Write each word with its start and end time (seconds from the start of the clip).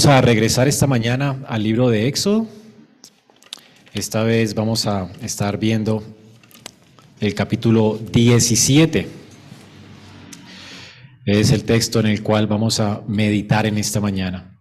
Vamos 0.00 0.16
a 0.16 0.22
regresar 0.22 0.66
esta 0.66 0.86
mañana 0.86 1.44
al 1.46 1.62
libro 1.62 1.90
de 1.90 2.08
Éxodo. 2.08 2.48
Esta 3.92 4.22
vez 4.22 4.54
vamos 4.54 4.86
a 4.86 5.12
estar 5.20 5.58
viendo 5.58 6.02
el 7.20 7.34
capítulo 7.34 8.00
17. 8.10 9.06
Es 11.26 11.50
el 11.50 11.64
texto 11.64 12.00
en 12.00 12.06
el 12.06 12.22
cual 12.22 12.46
vamos 12.46 12.80
a 12.80 13.02
meditar 13.08 13.66
en 13.66 13.76
esta 13.76 14.00
mañana. 14.00 14.58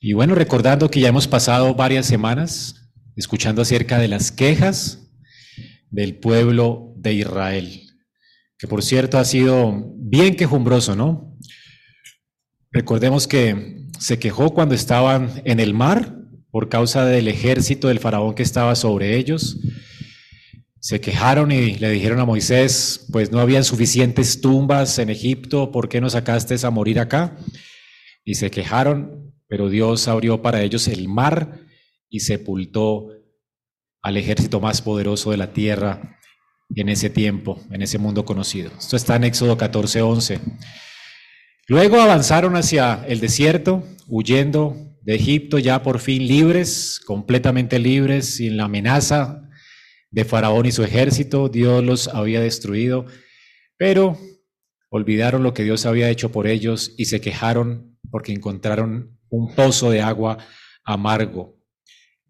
Y 0.00 0.14
bueno, 0.14 0.34
recordando 0.34 0.90
que 0.90 0.98
ya 0.98 1.10
hemos 1.10 1.28
pasado 1.28 1.76
varias 1.76 2.06
semanas 2.06 2.90
escuchando 3.14 3.62
acerca 3.62 4.00
de 4.00 4.08
las 4.08 4.32
quejas 4.32 5.12
del 5.92 6.16
pueblo 6.16 6.92
de 6.96 7.12
Israel, 7.12 7.82
que 8.58 8.66
por 8.66 8.82
cierto 8.82 9.16
ha 9.16 9.24
sido 9.24 9.92
bien 9.96 10.34
quejumbroso, 10.34 10.96
¿no? 10.96 11.32
Recordemos 12.72 13.28
que 13.28 13.86
se 13.98 14.18
quejó 14.18 14.54
cuando 14.54 14.74
estaban 14.74 15.42
en 15.44 15.60
el 15.60 15.74
mar 15.74 16.16
por 16.50 16.70
causa 16.70 17.04
del 17.04 17.28
ejército 17.28 17.88
del 17.88 17.98
faraón 17.98 18.34
que 18.34 18.42
estaba 18.42 18.74
sobre 18.76 19.16
ellos. 19.16 19.58
Se 20.80 21.00
quejaron 21.00 21.52
y 21.52 21.76
le 21.76 21.90
dijeron 21.90 22.18
a 22.18 22.24
Moisés, 22.24 23.06
pues 23.12 23.30
no 23.30 23.40
habían 23.40 23.64
suficientes 23.64 24.40
tumbas 24.40 24.98
en 24.98 25.10
Egipto, 25.10 25.70
¿por 25.70 25.88
qué 25.88 26.00
nos 26.00 26.12
sacaste 26.12 26.56
a 26.66 26.70
morir 26.70 26.98
acá? 26.98 27.36
Y 28.24 28.36
se 28.36 28.50
quejaron, 28.50 29.34
pero 29.48 29.68
Dios 29.68 30.08
abrió 30.08 30.40
para 30.40 30.62
ellos 30.62 30.88
el 30.88 31.08
mar 31.08 31.60
y 32.08 32.20
sepultó 32.20 33.08
al 34.00 34.16
ejército 34.16 34.60
más 34.60 34.80
poderoso 34.80 35.30
de 35.30 35.36
la 35.36 35.52
tierra 35.52 36.18
en 36.74 36.88
ese 36.88 37.10
tiempo, 37.10 37.60
en 37.70 37.82
ese 37.82 37.98
mundo 37.98 38.24
conocido. 38.24 38.70
Esto 38.78 38.96
está 38.96 39.16
en 39.16 39.24
Éxodo 39.24 39.58
14, 39.58 40.00
11. 40.00 40.40
Luego 41.68 42.00
avanzaron 42.00 42.56
hacia 42.56 43.04
el 43.06 43.20
desierto, 43.20 43.84
huyendo 44.08 44.76
de 45.02 45.14
Egipto 45.14 45.58
ya 45.58 45.82
por 45.82 46.00
fin 46.00 46.26
libres, 46.26 47.00
completamente 47.06 47.78
libres, 47.78 48.36
sin 48.36 48.56
la 48.56 48.64
amenaza 48.64 49.48
de 50.10 50.24
Faraón 50.24 50.66
y 50.66 50.72
su 50.72 50.82
ejército. 50.82 51.48
Dios 51.48 51.84
los 51.84 52.08
había 52.08 52.40
destruido, 52.40 53.06
pero 53.76 54.18
olvidaron 54.90 55.42
lo 55.42 55.54
que 55.54 55.62
Dios 55.62 55.86
había 55.86 56.10
hecho 56.10 56.32
por 56.32 56.46
ellos 56.46 56.94
y 56.98 57.06
se 57.06 57.20
quejaron 57.20 57.98
porque 58.10 58.32
encontraron 58.32 59.18
un 59.28 59.54
pozo 59.54 59.90
de 59.90 60.02
agua 60.02 60.38
amargo 60.84 61.56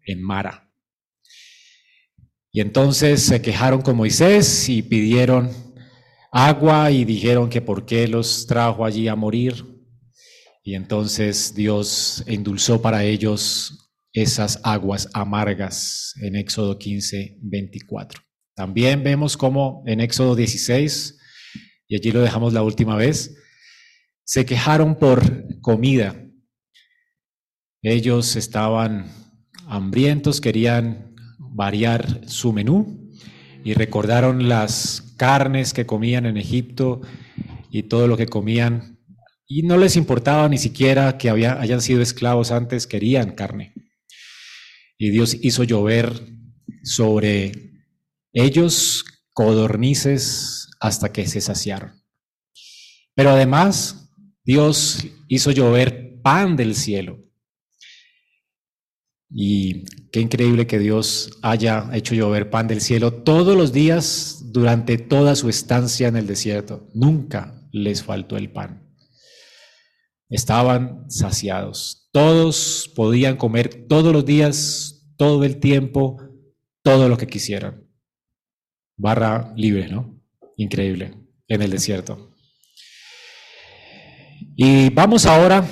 en 0.05 0.21
Mara. 0.21 0.71
Y 2.51 2.61
entonces 2.61 3.23
se 3.23 3.41
quejaron 3.41 3.81
con 3.81 3.97
Moisés 3.97 4.69
y 4.69 4.83
pidieron 4.83 5.49
agua 6.35 6.89
y 6.89 7.05
dijeron 7.05 7.47
que 7.47 7.61
por 7.61 7.85
qué 7.85 8.07
los 8.07 8.47
trajo 8.47 8.83
allí 8.83 9.07
a 9.07 9.15
morir. 9.15 9.63
Y 10.63 10.73
entonces 10.73 11.53
Dios 11.53 12.23
endulzó 12.25 12.81
para 12.81 13.03
ellos 13.03 13.91
esas 14.13 14.59
aguas 14.63 15.07
amargas 15.13 16.13
en 16.21 16.35
Éxodo 16.35 16.79
15, 16.79 17.37
24. 17.39 18.19
También 18.55 19.03
vemos 19.03 19.37
como 19.37 19.83
en 19.85 19.99
Éxodo 19.99 20.35
16, 20.35 21.19
y 21.87 21.95
allí 21.95 22.11
lo 22.11 22.21
dejamos 22.21 22.53
la 22.53 22.63
última 22.63 22.95
vez, 22.95 23.35
se 24.23 24.45
quejaron 24.45 24.95
por 24.97 25.59
comida. 25.61 26.19
Ellos 27.81 28.35
estaban 28.35 29.11
hambrientos, 29.67 30.41
querían 30.41 31.15
variar 31.37 32.21
su 32.27 32.53
menú 32.53 33.02
y 33.63 33.73
recordaron 33.73 34.49
las 34.49 35.13
carnes 35.17 35.73
que 35.73 35.85
comían 35.85 36.25
en 36.25 36.37
Egipto 36.37 37.01
y 37.71 37.83
todo 37.83 38.07
lo 38.07 38.17
que 38.17 38.27
comían. 38.27 38.99
Y 39.47 39.63
no 39.63 39.77
les 39.77 39.95
importaba 39.95 40.49
ni 40.49 40.57
siquiera 40.57 41.17
que 41.17 41.29
había, 41.29 41.59
hayan 41.59 41.81
sido 41.81 42.01
esclavos 42.01 42.51
antes, 42.51 42.87
querían 42.87 43.31
carne. 43.35 43.73
Y 44.97 45.09
Dios 45.09 45.37
hizo 45.41 45.63
llover 45.63 46.11
sobre 46.83 47.73
ellos 48.33 49.05
codornices 49.33 50.69
hasta 50.79 51.11
que 51.11 51.27
se 51.27 51.41
saciaron. 51.41 52.03
Pero 53.15 53.31
además, 53.31 54.09
Dios 54.43 55.05
hizo 55.27 55.51
llover 55.51 56.21
pan 56.21 56.55
del 56.55 56.75
cielo. 56.75 57.19
Y 59.29 59.85
qué 60.13 60.21
increíble 60.21 60.67
que 60.67 60.77
Dios 60.77 61.39
haya 61.41 61.89
hecho 61.91 62.13
llover 62.13 62.51
pan 62.51 62.67
del 62.67 62.81
cielo 62.81 63.11
todos 63.11 63.57
los 63.57 63.73
días 63.73 64.43
durante 64.51 64.99
toda 64.99 65.35
su 65.35 65.49
estancia 65.49 66.07
en 66.07 66.15
el 66.15 66.27
desierto. 66.27 66.87
Nunca 66.93 67.59
les 67.71 68.03
faltó 68.03 68.37
el 68.37 68.51
pan. 68.51 68.87
Estaban 70.29 71.09
saciados. 71.09 72.09
Todos 72.11 72.91
podían 72.95 73.37
comer 73.37 73.87
todos 73.87 74.13
los 74.13 74.23
días, 74.23 75.03
todo 75.17 75.43
el 75.45 75.59
tiempo, 75.59 76.21
todo 76.83 77.09
lo 77.09 77.17
que 77.17 77.25
quisieran. 77.25 77.83
Barra 78.95 79.51
libre, 79.55 79.87
¿no? 79.87 80.21
Increíble, 80.57 81.15
en 81.47 81.61
el 81.63 81.71
desierto. 81.71 82.35
Y 84.55 84.91
vamos 84.91 85.25
ahora, 85.25 85.67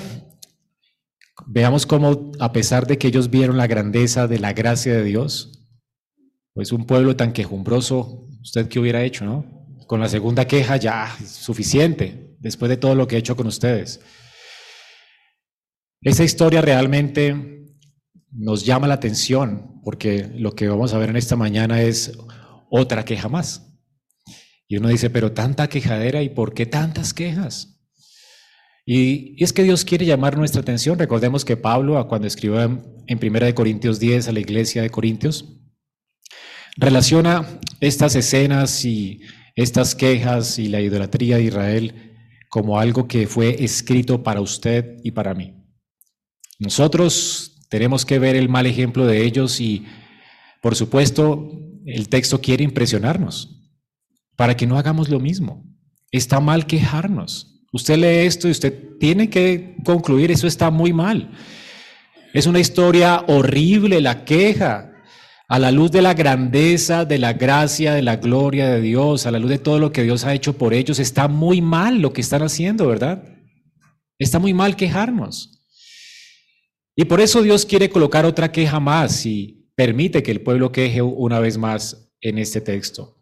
veamos 1.46 1.86
cómo, 1.86 2.32
a 2.40 2.52
pesar 2.52 2.86
de 2.86 2.98
que 2.98 3.08
ellos 3.08 3.30
vieron 3.30 3.56
la 3.56 3.66
grandeza 3.66 4.26
de 4.26 4.38
la 4.38 4.52
gracia 4.52 4.94
de 4.94 5.04
Dios, 5.04 5.66
pues 6.54 6.72
un 6.72 6.86
pueblo 6.86 7.16
tan 7.16 7.32
quejumbroso 7.32 8.22
¿Usted 8.42 8.68
qué 8.68 8.80
hubiera 8.80 9.04
hecho, 9.04 9.24
no? 9.24 9.44
Con 9.86 10.00
la 10.00 10.08
segunda 10.08 10.46
queja 10.46 10.76
ya 10.76 11.16
suficiente, 11.24 12.36
después 12.40 12.68
de 12.68 12.76
todo 12.76 12.94
lo 12.94 13.06
que 13.06 13.16
he 13.16 13.18
hecho 13.20 13.36
con 13.36 13.46
ustedes. 13.46 14.00
Esa 16.00 16.24
historia 16.24 16.60
realmente 16.60 17.68
nos 18.32 18.64
llama 18.64 18.88
la 18.88 18.94
atención 18.94 19.80
porque 19.84 20.28
lo 20.34 20.54
que 20.56 20.68
vamos 20.68 20.92
a 20.92 20.98
ver 20.98 21.10
en 21.10 21.16
esta 21.16 21.36
mañana 21.36 21.82
es 21.82 22.18
otra 22.68 23.04
queja 23.04 23.28
más. 23.28 23.78
Y 24.66 24.78
uno 24.78 24.88
dice, 24.88 25.10
pero 25.10 25.32
tanta 25.32 25.68
quejadera 25.68 26.22
y 26.22 26.30
por 26.30 26.54
qué 26.54 26.66
tantas 26.66 27.14
quejas? 27.14 27.71
Y, 28.84 29.42
es 29.42 29.52
que 29.52 29.62
Dios 29.62 29.84
quiere 29.84 30.06
llamar 30.06 30.36
nuestra 30.36 30.60
atención. 30.60 30.98
Recordemos 30.98 31.44
que 31.44 31.56
Pablo, 31.56 32.06
cuando 32.08 32.26
escribió 32.26 32.62
en, 32.62 32.82
en 33.06 33.18
Primera 33.18 33.46
de 33.46 33.54
Corintios 33.54 34.00
10 34.00 34.28
a 34.28 34.32
la 34.32 34.40
iglesia 34.40 34.82
de 34.82 34.90
Corintios, 34.90 35.60
relaciona 36.76 37.46
estas 37.80 38.14
escenas 38.16 38.84
y 38.84 39.20
estas 39.54 39.94
quejas 39.94 40.58
y 40.58 40.68
la 40.68 40.80
idolatría 40.80 41.36
de 41.36 41.44
Israel 41.44 42.12
como 42.48 42.78
algo 42.78 43.08
que 43.08 43.26
fue 43.26 43.64
escrito 43.64 44.22
para 44.22 44.40
usted 44.40 44.96
y 45.02 45.12
para 45.12 45.34
mí. 45.34 45.54
Nosotros 46.58 47.66
tenemos 47.70 48.04
que 48.04 48.18
ver 48.18 48.36
el 48.36 48.48
mal 48.48 48.66
ejemplo 48.66 49.06
de 49.06 49.24
ellos 49.24 49.60
y, 49.60 49.86
por 50.60 50.76
supuesto, 50.76 51.50
el 51.86 52.08
texto 52.08 52.40
quiere 52.40 52.62
impresionarnos 52.62 53.58
para 54.36 54.56
que 54.56 54.66
no 54.66 54.78
hagamos 54.78 55.08
lo 55.08 55.18
mismo. 55.18 55.64
Está 56.10 56.40
mal 56.40 56.66
quejarnos. 56.66 57.51
Usted 57.72 57.96
lee 57.96 58.26
esto 58.26 58.48
y 58.48 58.50
usted 58.50 58.98
tiene 59.00 59.30
que 59.30 59.76
concluir, 59.84 60.30
eso 60.30 60.46
está 60.46 60.70
muy 60.70 60.92
mal. 60.92 61.30
Es 62.34 62.46
una 62.46 62.60
historia 62.60 63.24
horrible 63.26 64.00
la 64.00 64.24
queja, 64.24 64.92
a 65.48 65.58
la 65.58 65.70
luz 65.70 65.90
de 65.90 66.00
la 66.00 66.14
grandeza, 66.14 67.04
de 67.04 67.18
la 67.18 67.34
gracia, 67.34 67.92
de 67.92 68.00
la 68.00 68.16
gloria 68.16 68.70
de 68.70 68.80
Dios, 68.80 69.26
a 69.26 69.30
la 69.30 69.38
luz 69.38 69.50
de 69.50 69.58
todo 69.58 69.78
lo 69.78 69.92
que 69.92 70.02
Dios 70.02 70.24
ha 70.24 70.32
hecho 70.32 70.56
por 70.56 70.72
ellos, 70.72 70.98
está 70.98 71.28
muy 71.28 71.60
mal 71.60 72.00
lo 72.00 72.12
que 72.12 72.22
están 72.22 72.42
haciendo, 72.42 72.86
¿verdad? 72.86 73.22
Está 74.18 74.38
muy 74.38 74.54
mal 74.54 74.76
quejarnos. 74.76 75.62
Y 76.96 77.04
por 77.04 77.20
eso 77.20 77.42
Dios 77.42 77.66
quiere 77.66 77.90
colocar 77.90 78.24
otra 78.24 78.50
queja 78.50 78.80
más 78.80 79.26
y 79.26 79.70
permite 79.74 80.22
que 80.22 80.30
el 80.30 80.40
pueblo 80.40 80.72
queje 80.72 81.02
una 81.02 81.38
vez 81.38 81.58
más 81.58 82.10
en 82.20 82.38
este 82.38 82.60
texto. 82.60 83.20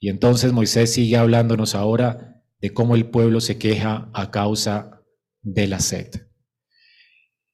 Y 0.00 0.10
entonces 0.10 0.52
Moisés 0.52 0.92
sigue 0.92 1.16
hablándonos 1.16 1.74
ahora 1.74 2.37
de 2.60 2.72
cómo 2.72 2.94
el 2.94 3.10
pueblo 3.10 3.40
se 3.40 3.58
queja 3.58 4.10
a 4.12 4.30
causa 4.30 5.02
de 5.42 5.66
la 5.66 5.80
sed. 5.80 6.08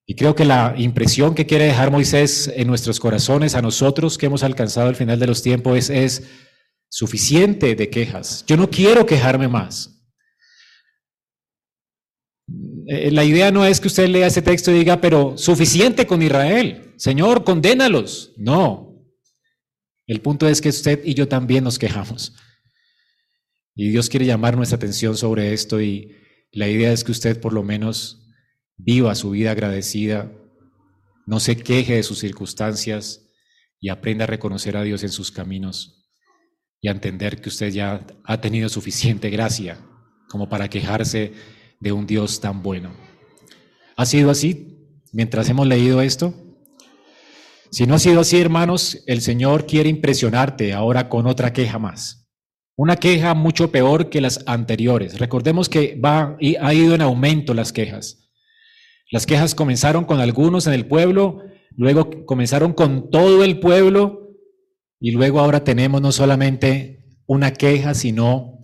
Y 0.07 0.17
creo 0.17 0.35
que 0.35 0.45
la 0.45 0.75
impresión 0.77 1.35
que 1.35 1.47
quiere 1.47 1.65
dejar 1.65 1.91
Moisés 1.91 2.53
en 2.55 2.67
nuestros 2.67 3.01
corazones, 3.01 3.55
a 3.55 3.63
nosotros 3.63 4.19
que 4.19 4.27
hemos 4.27 4.43
alcanzado 4.43 4.91
el 4.91 4.97
final 4.97 5.19
de 5.19 5.27
los 5.27 5.43
tiempos, 5.43 5.89
es, 5.89 6.23
suficiente 6.95 7.75
de 7.75 7.91
quejas. 7.91 8.45
Yo 8.47 8.57
no 8.57 8.71
quiero 8.71 9.05
quejarme 9.05 9.49
más. 9.49 10.01
Eh, 12.87 13.11
la 13.11 13.25
idea 13.25 13.51
no 13.51 13.67
es 13.67 13.81
que 13.81 13.89
usted 13.89 14.09
lea 14.09 14.29
ese 14.29 14.43
texto 14.43 14.71
y 14.71 14.75
diga, 14.75 15.01
pero 15.01 15.37
suficiente 15.37 16.07
con 16.07 16.23
Israel. 16.23 16.95
Señor, 16.97 17.43
condénalos. 17.43 18.33
No. 18.37 18.95
El 20.07 20.21
punto 20.21 20.47
es 20.47 20.61
que 20.61 20.69
usted 20.69 21.01
y 21.05 21.15
yo 21.15 21.27
también 21.27 21.65
nos 21.65 21.81
quejamos. 21.81 22.37
Y 23.75 23.91
Dios 23.91 24.09
quiere 24.09 24.27
llamar 24.27 24.57
nuestra 24.57 24.77
atención 24.77 25.17
sobre 25.17 25.53
esto 25.53 25.81
y 25.81 26.17
la 26.53 26.69
idea 26.69 26.93
es 26.93 27.03
que 27.03 27.13
usted 27.13 27.41
por 27.41 27.53
lo 27.53 27.63
menos 27.63 28.25
viva 28.77 29.15
su 29.15 29.31
vida 29.31 29.51
agradecida, 29.51 30.31
no 31.27 31.41
se 31.41 31.57
queje 31.57 31.95
de 31.95 32.03
sus 32.03 32.19
circunstancias 32.19 33.27
y 33.81 33.89
aprenda 33.89 34.25
a 34.25 34.29
reconocer 34.29 34.77
a 34.77 34.83
Dios 34.83 35.03
en 35.03 35.11
sus 35.11 35.31
caminos 35.31 36.07
y 36.81 36.89
a 36.89 36.93
entender 36.93 37.41
que 37.41 37.49
usted 37.49 37.71
ya 37.73 38.07
ha 38.25 38.41
tenido 38.41 38.69
suficiente 38.69 39.31
gracia 39.31 39.79
como 40.29 40.49
para 40.49 40.69
quejarse 40.69 41.33
de 41.81 41.93
un 41.93 42.07
Dios 42.07 42.41
tan 42.41 42.63
bueno. 42.63 42.95
¿Ha 43.97 44.07
sido 44.07 44.31
así 44.31 44.79
mientras 45.13 45.49
hemos 45.49 45.67
leído 45.67 46.01
esto? 46.01 46.35
Si 47.71 47.87
no 47.87 47.95
ha 47.95 47.99
sido 47.99 48.21
así, 48.21 48.39
hermanos, 48.39 49.03
el 49.07 49.21
Señor 49.21 49.67
quiere 49.67 49.89
impresionarte 49.89 50.73
ahora 50.73 51.09
con 51.09 51.27
otra 51.27 51.53
queja 51.53 51.79
más. 51.79 52.24
Una 52.77 52.97
queja 52.97 53.35
mucho 53.35 53.71
peor 53.71 54.11
que 54.11 54.21
las 54.21 54.43
anteriores. 54.47 55.19
Recordemos 55.19 55.69
que 55.69 55.99
va 56.03 56.37
y 56.41 56.57
ha 56.57 56.75
ido 56.75 56.95
en 56.95 57.03
aumento 57.03 57.55
las 57.55 57.73
quejas. 57.73 58.29
Las 59.11 59.27
quejas 59.27 59.55
comenzaron 59.55 60.05
con 60.05 60.21
algunos 60.21 60.67
en 60.67 60.73
el 60.73 60.87
pueblo, 60.87 61.43
luego 61.77 62.27
comenzaron 62.27 62.73
con 62.73 63.11
todo 63.11 63.45
el 63.45 63.61
pueblo 63.61 64.31
y 64.99 65.13
luego 65.13 65.39
ahora 65.39 65.63
tenemos 65.63 66.01
no 66.01 66.11
solamente 66.11 67.05
una 67.27 67.53
queja, 67.53 67.95
sino 67.95 68.59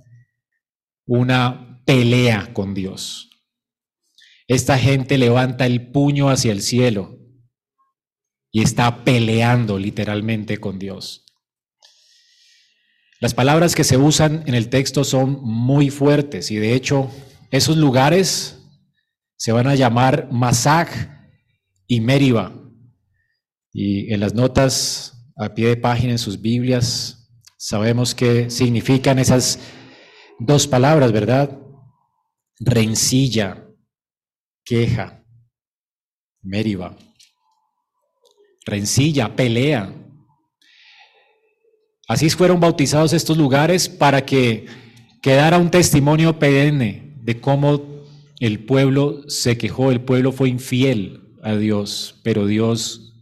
una 1.07 1.83
pelea 1.85 2.53
con 2.53 2.75
Dios. 2.75 3.31
Esta 4.49 4.77
gente 4.79 5.19
levanta 5.19 5.67
el 5.67 5.93
puño 5.93 6.31
hacia 6.31 6.51
el 6.51 6.63
cielo 6.63 7.19
y 8.51 8.63
está 8.63 9.05
peleando 9.05 9.79
literalmente 9.79 10.59
con 10.59 10.81
Dios. 10.81 11.25
Las 13.21 13.35
palabras 13.35 13.75
que 13.75 13.85
se 13.85 13.99
usan 13.99 14.45
en 14.47 14.55
el 14.55 14.71
texto 14.71 15.05
son 15.05 15.43
muy 15.43 15.91
fuertes 15.91 16.51
y 16.51 16.57
de 16.57 16.73
hecho 16.73 17.11
esos 17.51 17.77
lugares 17.77 18.67
se 19.37 19.53
van 19.53 19.67
a 19.67 19.75
llamar 19.75 20.29
Masaj 20.33 20.89
y 21.87 22.01
Meriba. 22.01 22.55
Y 23.75 24.13
en 24.13 24.21
las 24.21 24.35
notas 24.35 25.31
a 25.37 25.55
pie 25.55 25.69
de 25.69 25.77
página 25.77 26.13
en 26.13 26.19
sus 26.19 26.41
Biblias 26.41 27.31
sabemos 27.59 28.15
qué 28.15 28.49
significan 28.49 29.19
esas 29.19 29.59
dos 30.39 30.67
palabras, 30.67 31.13
¿verdad? 31.13 31.59
Rencilla, 32.59 33.67
queja, 34.65 35.23
Meriba. 36.41 36.97
Rencilla, 38.65 39.37
pelea, 39.37 39.93
Así 42.11 42.29
fueron 42.29 42.59
bautizados 42.59 43.13
estos 43.13 43.39
lugares 43.39 43.89
para 43.89 44.27
que 44.27 44.67
quedara 45.23 45.59
un 45.59 45.71
testimonio 45.71 46.41
perenne 46.41 47.15
de 47.23 47.41
cómo 47.41 48.03
el 48.41 48.65
pueblo 48.65 49.23
se 49.29 49.57
quejó, 49.57 49.93
el 49.93 50.01
pueblo 50.01 50.33
fue 50.33 50.49
infiel 50.49 51.37
a 51.41 51.55
Dios, 51.55 52.19
pero 52.25 52.47
Dios 52.47 53.15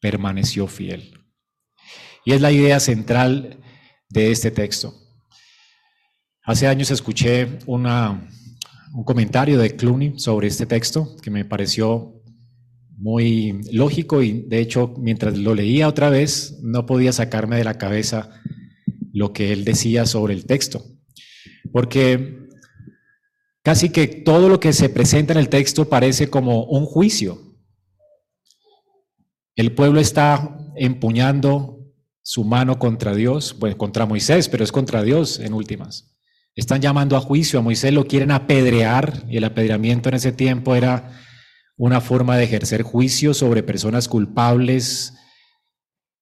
permaneció 0.00 0.66
fiel. 0.66 1.14
Y 2.24 2.32
es 2.32 2.40
la 2.40 2.50
idea 2.50 2.80
central 2.80 3.60
de 4.08 4.32
este 4.32 4.50
texto. 4.50 4.94
Hace 6.42 6.66
años 6.66 6.90
escuché 6.90 7.60
un 7.66 7.84
comentario 9.04 9.60
de 9.60 9.76
Clooney 9.76 10.18
sobre 10.18 10.48
este 10.48 10.66
texto 10.66 11.14
que 11.22 11.30
me 11.30 11.44
pareció 11.44 12.17
muy 12.98 13.60
lógico 13.72 14.22
y 14.22 14.42
de 14.42 14.58
hecho 14.58 14.92
mientras 14.98 15.38
lo 15.38 15.54
leía 15.54 15.86
otra 15.86 16.10
vez 16.10 16.58
no 16.62 16.84
podía 16.84 17.12
sacarme 17.12 17.56
de 17.56 17.64
la 17.64 17.78
cabeza 17.78 18.30
lo 19.12 19.32
que 19.32 19.52
él 19.52 19.64
decía 19.64 20.04
sobre 20.04 20.34
el 20.34 20.46
texto. 20.46 20.84
Porque 21.72 22.48
casi 23.62 23.90
que 23.90 24.08
todo 24.08 24.48
lo 24.48 24.58
que 24.58 24.72
se 24.72 24.88
presenta 24.88 25.32
en 25.32 25.38
el 25.38 25.48
texto 25.48 25.88
parece 25.88 26.28
como 26.28 26.64
un 26.64 26.86
juicio. 26.86 27.56
El 29.54 29.72
pueblo 29.72 30.00
está 30.00 30.56
empuñando 30.76 31.78
su 32.22 32.44
mano 32.44 32.78
contra 32.78 33.14
Dios, 33.14 33.54
pues 33.58 33.76
contra 33.76 34.06
Moisés, 34.06 34.48
pero 34.48 34.64
es 34.64 34.72
contra 34.72 35.02
Dios 35.02 35.38
en 35.38 35.54
últimas. 35.54 36.16
Están 36.54 36.80
llamando 36.80 37.16
a 37.16 37.20
juicio, 37.20 37.60
a 37.60 37.62
Moisés 37.62 37.92
lo 37.92 38.06
quieren 38.06 38.32
apedrear 38.32 39.24
y 39.28 39.36
el 39.36 39.44
apedreamiento 39.44 40.08
en 40.08 40.16
ese 40.16 40.32
tiempo 40.32 40.74
era 40.74 41.12
una 41.78 42.00
forma 42.00 42.36
de 42.36 42.44
ejercer 42.44 42.82
juicio 42.82 43.32
sobre 43.32 43.62
personas 43.62 44.08
culpables 44.08 45.14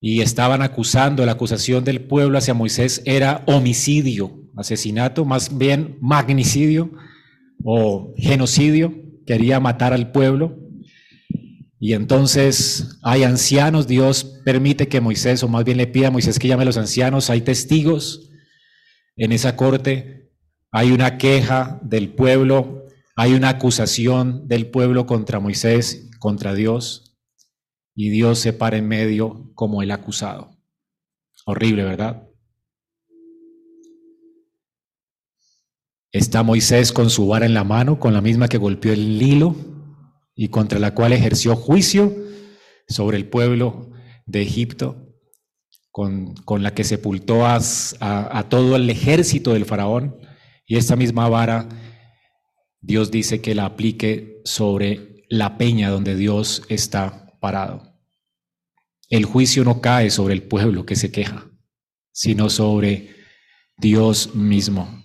y 0.01 0.21
estaban 0.21 0.61
acusando, 0.63 1.25
la 1.25 1.33
acusación 1.33 1.83
del 1.83 2.03
pueblo 2.03 2.37
hacia 2.37 2.55
Moisés 2.55 3.03
era 3.07 3.43
homicidio, 3.47 4.39
asesinato, 4.55 5.25
más 5.25 5.57
bien 5.57 5.97
magnicidio 6.03 6.93
o 7.65 8.13
genocidio, 8.19 8.95
quería 9.27 9.59
matar 9.59 9.95
al 9.95 10.13
pueblo. 10.13 10.59
Y 11.81 11.95
entonces 11.95 12.99
hay 13.03 13.25
ancianos, 13.25 13.87
Dios 13.87 14.41
permite 14.45 14.89
que 14.89 15.01
Moisés, 15.01 15.43
o 15.43 15.49
más 15.49 15.65
bien 15.65 15.79
le 15.79 15.87
pida 15.87 16.09
a 16.09 16.11
Moisés 16.11 16.39
que 16.39 16.49
llame 16.49 16.63
a 16.63 16.67
los 16.67 16.77
ancianos, 16.77 17.31
hay 17.31 17.41
testigos 17.41 18.31
en 19.17 19.33
esa 19.33 19.57
corte, 19.57 20.31
hay 20.71 20.93
una 20.93 21.17
queja 21.17 21.81
del 21.83 22.11
pueblo 22.11 22.86
hay 23.17 23.33
una 23.33 23.49
acusación 23.49 24.47
del 24.47 24.71
pueblo 24.71 25.07
contra 25.07 25.41
Moisés, 25.41 26.11
contra 26.19 26.53
Dios, 26.53 27.17
y 27.95 28.11
Dios 28.11 28.39
se 28.39 28.53
para 28.53 28.77
en 28.77 28.87
medio 28.87 29.51
como 29.55 29.81
el 29.81 29.91
acusado. 29.91 30.51
Horrible, 31.47 31.83
¿verdad? 31.85 32.29
Está 36.13 36.43
Moisés 36.43 36.93
con 36.93 37.09
su 37.09 37.27
vara 37.27 37.47
en 37.47 37.55
la 37.55 37.65
mano, 37.65 37.99
con 37.99 38.13
la 38.13 38.21
misma 38.21 38.49
que 38.49 38.59
golpeó 38.59 38.93
el 38.93 39.19
Nilo 39.19 39.57
y 40.35 40.49
contra 40.49 40.79
la 40.79 40.95
cual 40.95 41.15
ejerció 41.15 41.57
juicio 41.57 42.15
sobre 42.87 43.17
el 43.17 43.31
pueblo 43.31 43.93
de 44.27 44.43
Egipto, 44.43 45.15
con, 45.91 46.35
con 46.35 46.63
la 46.63 46.75
que 46.75 46.85
sepultó 46.85 47.47
a, 47.47 47.57
a 48.01 48.49
todo 48.51 48.77
el 48.77 48.91
ejército 48.91 49.55
del 49.55 49.65
faraón, 49.65 50.21
y 50.67 50.77
esta 50.77 50.97
misma 50.97 51.31
vara 51.31 51.69
Dios 52.87 53.11
dice 53.11 53.41
que 53.41 53.57
la 53.57 53.65
aplique 53.65 54.41
sobre 54.45 55.25
la 55.29 55.59
peña 55.59 55.91
donde 55.91 56.15
Dios 56.15 56.63
está 56.69 57.37
parado. 57.41 57.83
El 59.11 59.25
juicio 59.25 59.65
no 59.65 59.81
cae 59.81 60.09
sobre 60.11 60.35
el 60.35 60.45
pueblo 60.45 60.87
que 60.87 60.95
se 60.95 61.11
queja, 61.11 61.51
sino 62.13 62.49
sobre 62.49 63.11
Dios 63.77 64.37
mismo. 64.37 65.05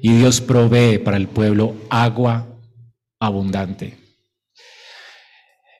Y 0.00 0.14
Dios 0.14 0.40
provee 0.40 0.96
para 0.96 1.18
el 1.18 1.28
pueblo 1.28 1.76
agua 1.90 2.58
abundante. 3.20 3.98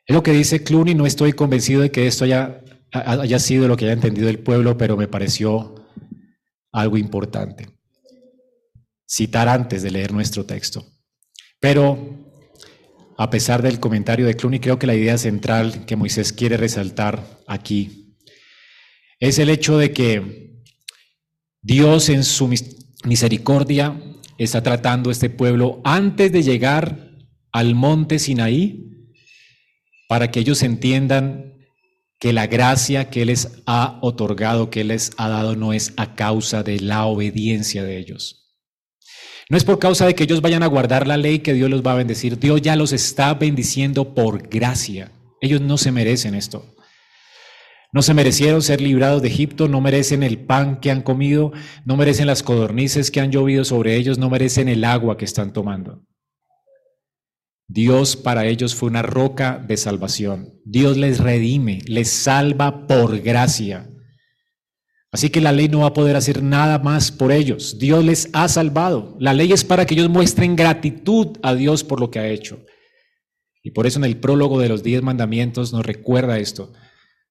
Es 0.07 0.15
lo 0.15 0.23
que 0.23 0.33
dice 0.33 0.63
Clooney, 0.63 0.95
no 0.95 1.07
estoy 1.07 1.33
convencido 1.33 1.81
de 1.81 1.91
que 1.91 2.07
esto 2.07 2.25
haya, 2.25 2.63
haya 2.93 3.39
sido 3.39 3.69
lo 3.69 3.79
que 3.79 3.87
haya 3.87 3.95
entendido 3.95 4.29
el 4.29 4.41
pueblo, 4.41 4.77
pero 4.77 4.99
me 4.99 5.09
pareció 5.09 5.77
algo 6.73 6.99
importante 6.99 7.80
citar 9.11 9.49
antes 9.49 9.83
de 9.83 9.91
leer 9.91 10.13
nuestro 10.13 10.47
texto. 10.47 10.87
Pero 11.59 12.33
a 13.19 13.29
pesar 13.29 13.61
del 13.61 13.81
comentario 13.81 14.25
de 14.25 14.37
Clooney, 14.37 14.61
creo 14.61 14.79
que 14.79 14.87
la 14.87 14.95
idea 14.95 15.19
central 15.19 15.85
que 15.85 15.97
Moisés 15.97 16.33
quiere 16.33 16.57
resaltar 16.57 17.41
aquí 17.47 18.15
es 19.19 19.39
el 19.39 19.51
hecho 19.51 19.77
de 19.77 19.93
que 19.93 20.63
Dios 21.61 22.09
en 22.09 22.25
su 22.25 22.49
misericordia 23.05 24.01
está 24.39 24.63
tratando 24.63 25.11
a 25.11 25.13
este 25.13 25.29
pueblo 25.29 25.83
antes 25.85 26.33
de 26.33 26.43
llegar 26.43 27.11
al 27.53 27.75
monte 27.75 28.19
Sinaí 28.19 29.09
para 30.09 30.31
que 30.31 30.41
ellos 30.41 30.63
entiendan 30.63 31.57
que 32.19 32.33
la 32.33 32.47
gracia 32.47 33.11
que 33.11 33.25
les 33.25 33.63
ha 33.67 33.99
otorgado, 34.03 34.71
que 34.71 34.85
les 34.85 35.11
ha 35.17 35.29
dado, 35.29 35.57
no 35.57 35.73
es 35.73 35.93
a 35.97 36.15
causa 36.15 36.63
de 36.63 36.81
la 36.81 37.07
obediencia 37.07 37.83
de 37.83 37.99
ellos 37.99 38.40
no 39.51 39.57
es 39.57 39.65
por 39.65 39.81
causa 39.81 40.07
de 40.07 40.15
que 40.15 40.23
ellos 40.23 40.43
vayan 40.43 40.63
a 40.63 40.69
guardar 40.69 41.09
la 41.09 41.17
ley 41.17 41.41
que 41.41 41.55
Dios 41.55 41.69
los 41.69 41.85
va 41.85 41.93
a 41.93 41.97
bendecir. 41.97 42.39
Dios 42.39 42.63
ya 42.63 42.77
los 42.77 42.93
está 42.93 43.35
bendiciendo 43.35 44.15
por 44.15 44.49
gracia. 44.49 45.11
Ellos 45.41 45.61
no 45.61 45.77
se 45.77 45.91
merecen 45.91 46.37
esto. 46.37 46.65
No 47.93 48.03
se 48.03 48.15
merecieron 48.15 48.63
ser 48.63 48.81
librados 48.81 49.23
de 49.23 49.27
Egipto, 49.27 49.67
no 49.67 49.81
merecen 49.81 50.23
el 50.23 50.39
pan 50.39 50.79
que 50.79 50.93
han 50.93 51.03
comido, 51.03 51.51
no 51.85 51.97
merecen 51.97 52.29
las 52.29 52.45
codornices 52.45 53.11
que 53.11 53.21
han 53.21 53.33
llovido 53.33 53.65
sobre 53.65 53.97
ellos, 53.97 54.19
no 54.19 54.31
merecen 54.31 54.69
el 54.69 54.85
agua 54.85 55.17
que 55.17 55.25
están 55.25 55.53
tomando. 55.53 56.07
Dios 57.67 58.15
para 58.15 58.47
ellos 58.47 58.77
fue 58.77 58.89
una 58.89 59.03
roca 59.03 59.59
de 59.59 59.77
salvación. 59.77 60.61
Dios 60.65 60.97
les 60.97 61.19
redime, 61.19 61.81
les 61.87 62.09
salva 62.09 62.87
por 62.87 63.19
gracia. 63.19 63.91
Así 65.13 65.31
que 65.31 65.41
la 65.41 65.53
ley 65.53 65.69
no 65.69 65.81
va 65.81 65.89
a 65.89 65.95
poder 65.95 66.15
hacer 66.15 66.43
nada 66.43 66.79
más 66.79 67.11
por 67.11 67.33
ellos. 67.33 67.79
Dios 67.79 68.05
les 68.05 68.29
ha 68.33 68.49
salvado. 68.49 69.17
La 69.19 69.35
ley 69.35 69.53
es 69.53 69.65
para 69.65 69.85
que 69.85 69.95
ellos 69.95 70.09
muestren 70.09 70.55
gratitud 70.55 71.37
a 71.43 71.55
Dios 71.55 71.83
por 71.83 72.01
lo 72.01 72.11
que 72.11 72.21
ha 72.21 72.29
hecho. 72.29 72.65
Y 73.63 73.73
por 73.73 73.87
eso 73.87 73.99
en 73.99 74.05
el 74.05 74.19
prólogo 74.19 74.61
de 74.61 74.69
los 74.69 74.83
diez 74.83 75.03
mandamientos 75.03 75.73
nos 75.73 75.85
recuerda 75.85 76.39
esto. 76.39 76.73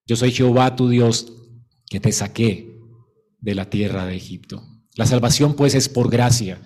Yo 0.05 0.15
soy 0.15 0.31
Jehová 0.31 0.75
tu 0.75 0.89
Dios 0.89 1.31
que 1.89 1.99
te 1.99 2.11
saqué 2.11 2.75
de 3.39 3.55
la 3.55 3.69
tierra 3.69 4.05
de 4.05 4.15
Egipto. 4.15 4.61
La 4.95 5.05
salvación 5.05 5.55
pues 5.55 5.73
es 5.73 5.87
por 5.87 6.09
gracia. 6.09 6.61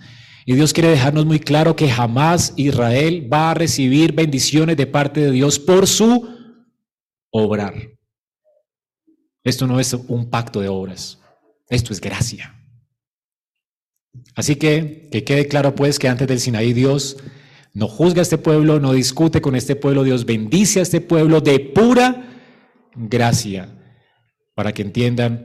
Y 0.46 0.54
Dios 0.54 0.72
quiere 0.72 0.90
dejarnos 0.90 1.24
muy 1.24 1.38
claro 1.38 1.76
que 1.76 1.88
jamás 1.88 2.52
Israel 2.56 3.32
va 3.32 3.52
a 3.52 3.54
recibir 3.54 4.12
bendiciones 4.12 4.76
de 4.76 4.86
parte 4.86 5.20
de 5.20 5.30
Dios 5.30 5.58
por 5.58 5.86
su 5.86 6.28
obrar. 7.30 7.74
Esto 9.44 9.66
no 9.66 9.78
es 9.78 9.92
un 9.92 10.30
pacto 10.30 10.60
de 10.60 10.68
obras, 10.68 11.20
esto 11.68 11.92
es 11.92 12.00
gracia. 12.00 12.58
Así 14.34 14.56
que 14.56 15.08
que 15.12 15.22
quede 15.22 15.46
claro 15.48 15.74
pues 15.74 15.98
que 15.98 16.08
antes 16.08 16.26
del 16.26 16.40
Sinaí 16.40 16.72
Dios 16.72 17.18
no 17.74 17.88
juzga 17.88 18.20
a 18.20 18.22
este 18.22 18.38
pueblo, 18.38 18.80
no 18.80 18.92
discute 18.92 19.40
con 19.40 19.54
este 19.54 19.76
pueblo, 19.76 20.02
Dios 20.02 20.24
bendice 20.24 20.78
a 20.78 20.82
este 20.82 21.00
pueblo 21.00 21.40
de 21.40 21.60
pura 21.60 22.30
gracia, 22.94 23.68
para 24.54 24.72
que 24.72 24.82
entiendan 24.82 25.44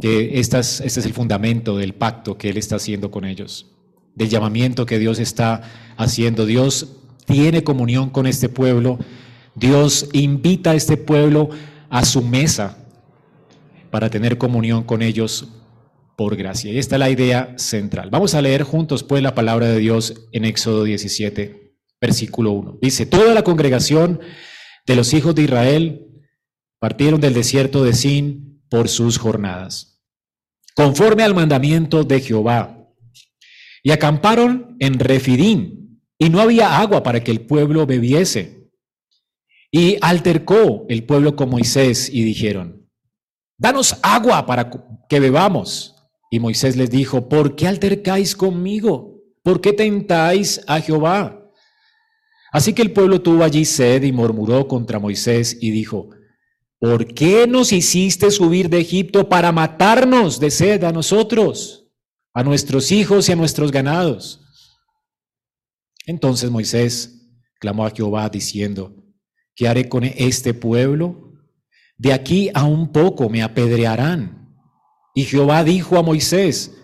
que 0.00 0.38
este 0.38 0.58
es 0.60 0.96
el 0.96 1.12
fundamento 1.12 1.76
del 1.76 1.94
pacto 1.94 2.38
que 2.38 2.50
Él 2.50 2.56
está 2.56 2.76
haciendo 2.76 3.10
con 3.10 3.24
ellos, 3.24 3.74
del 4.14 4.28
llamamiento 4.28 4.86
que 4.86 4.98
Dios 4.98 5.18
está 5.18 5.62
haciendo. 5.96 6.46
Dios 6.46 7.00
tiene 7.26 7.64
comunión 7.64 8.10
con 8.10 8.26
este 8.26 8.48
pueblo, 8.48 8.98
Dios 9.56 10.08
invita 10.12 10.70
a 10.70 10.74
este 10.74 10.96
pueblo 10.96 11.50
a 11.90 12.04
su 12.04 12.22
mesa 12.22 12.85
para 13.96 14.10
tener 14.10 14.36
comunión 14.36 14.84
con 14.84 15.00
ellos 15.00 15.48
por 16.18 16.36
gracia. 16.36 16.70
Y 16.70 16.76
esta 16.76 16.96
es 16.96 17.00
la 17.00 17.08
idea 17.08 17.54
central. 17.56 18.10
Vamos 18.10 18.34
a 18.34 18.42
leer 18.42 18.62
juntos 18.62 19.02
pues 19.02 19.22
la 19.22 19.34
palabra 19.34 19.68
de 19.68 19.78
Dios 19.78 20.26
en 20.32 20.44
Éxodo 20.44 20.84
17, 20.84 21.72
versículo 21.98 22.50
1. 22.50 22.78
Dice, 22.82 23.06
toda 23.06 23.32
la 23.32 23.42
congregación 23.42 24.20
de 24.86 24.96
los 24.96 25.14
hijos 25.14 25.34
de 25.34 25.44
Israel 25.44 26.08
partieron 26.78 27.22
del 27.22 27.32
desierto 27.32 27.84
de 27.84 27.94
Sin 27.94 28.62
por 28.68 28.90
sus 28.90 29.16
jornadas, 29.16 30.04
conforme 30.74 31.22
al 31.22 31.34
mandamiento 31.34 32.04
de 32.04 32.20
Jehová, 32.20 32.86
y 33.82 33.92
acamparon 33.92 34.76
en 34.78 34.98
Refidín, 34.98 36.02
y 36.18 36.28
no 36.28 36.42
había 36.42 36.80
agua 36.80 37.02
para 37.02 37.24
que 37.24 37.30
el 37.30 37.46
pueblo 37.46 37.86
bebiese. 37.86 38.68
Y 39.70 39.96
altercó 40.02 40.84
el 40.90 41.04
pueblo 41.04 41.34
con 41.34 41.48
Moisés 41.48 42.10
y 42.12 42.24
dijeron, 42.24 42.85
danos 43.58 43.96
agua 44.02 44.44
para 44.46 44.70
que 45.08 45.20
bebamos. 45.20 45.94
Y 46.30 46.40
Moisés 46.40 46.76
les 46.76 46.90
dijo, 46.90 47.28
¿por 47.28 47.54
qué 47.56 47.68
altercáis 47.68 48.34
conmigo? 48.34 49.22
¿Por 49.42 49.60
qué 49.60 49.72
tentáis 49.72 50.60
a 50.66 50.80
Jehová? 50.80 51.40
Así 52.52 52.72
que 52.72 52.82
el 52.82 52.92
pueblo 52.92 53.20
tuvo 53.20 53.44
allí 53.44 53.64
sed 53.64 54.02
y 54.02 54.12
murmuró 54.12 54.66
contra 54.66 54.98
Moisés 54.98 55.56
y 55.60 55.70
dijo, 55.70 56.10
¿por 56.78 57.06
qué 57.06 57.46
nos 57.46 57.72
hiciste 57.72 58.30
subir 58.30 58.68
de 58.68 58.80
Egipto 58.80 59.28
para 59.28 59.52
matarnos 59.52 60.40
de 60.40 60.50
sed 60.50 60.84
a 60.84 60.92
nosotros, 60.92 61.88
a 62.34 62.42
nuestros 62.42 62.90
hijos 62.92 63.28
y 63.28 63.32
a 63.32 63.36
nuestros 63.36 63.70
ganados? 63.70 64.40
Entonces 66.06 66.50
Moisés 66.50 67.28
clamó 67.60 67.84
a 67.84 67.90
Jehová 67.90 68.28
diciendo, 68.28 68.94
¿qué 69.54 69.68
haré 69.68 69.88
con 69.88 70.04
este 70.04 70.54
pueblo? 70.54 71.25
De 71.98 72.12
aquí 72.12 72.50
a 72.54 72.64
un 72.64 72.92
poco 72.92 73.28
me 73.28 73.42
apedrearán 73.42 74.36
y 75.16 75.24
Jehová 75.24 75.64
dijo 75.64 75.96
a 75.96 76.02
Moisés, 76.02 76.76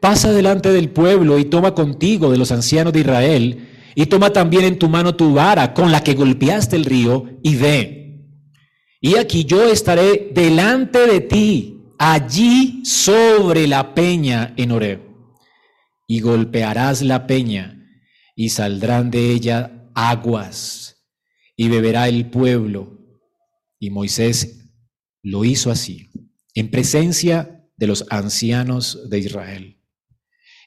pasa 0.00 0.32
delante 0.32 0.72
del 0.72 0.88
pueblo 0.88 1.38
y 1.38 1.44
toma 1.44 1.74
contigo 1.74 2.32
de 2.32 2.38
los 2.38 2.50
ancianos 2.50 2.94
de 2.94 3.00
Israel, 3.00 3.68
y 3.94 4.06
toma 4.06 4.30
también 4.32 4.64
en 4.64 4.78
tu 4.78 4.88
mano 4.88 5.16
tu 5.16 5.34
vara 5.34 5.74
con 5.74 5.92
la 5.92 6.02
que 6.02 6.14
golpeaste 6.14 6.76
el 6.76 6.86
río, 6.86 7.26
y 7.42 7.56
ve. 7.56 8.24
Y 9.02 9.16
aquí 9.16 9.44
yo 9.44 9.68
estaré 9.70 10.30
delante 10.32 11.06
de 11.06 11.20
ti, 11.20 11.92
allí 11.98 12.82
sobre 12.86 13.66
la 13.66 13.94
peña 13.94 14.54
en 14.56 14.72
Oreb. 14.72 15.02
Y 16.06 16.20
golpearás 16.20 17.02
la 17.02 17.26
peña, 17.26 17.86
y 18.34 18.48
saldrán 18.48 19.10
de 19.10 19.30
ella 19.30 19.90
aguas, 19.94 21.04
y 21.54 21.68
beberá 21.68 22.08
el 22.08 22.30
pueblo. 22.30 22.97
Y 23.78 23.90
Moisés 23.90 24.70
lo 25.22 25.44
hizo 25.44 25.70
así, 25.70 26.10
en 26.54 26.70
presencia 26.70 27.68
de 27.76 27.86
los 27.86 28.06
ancianos 28.10 29.08
de 29.08 29.18
Israel. 29.18 29.82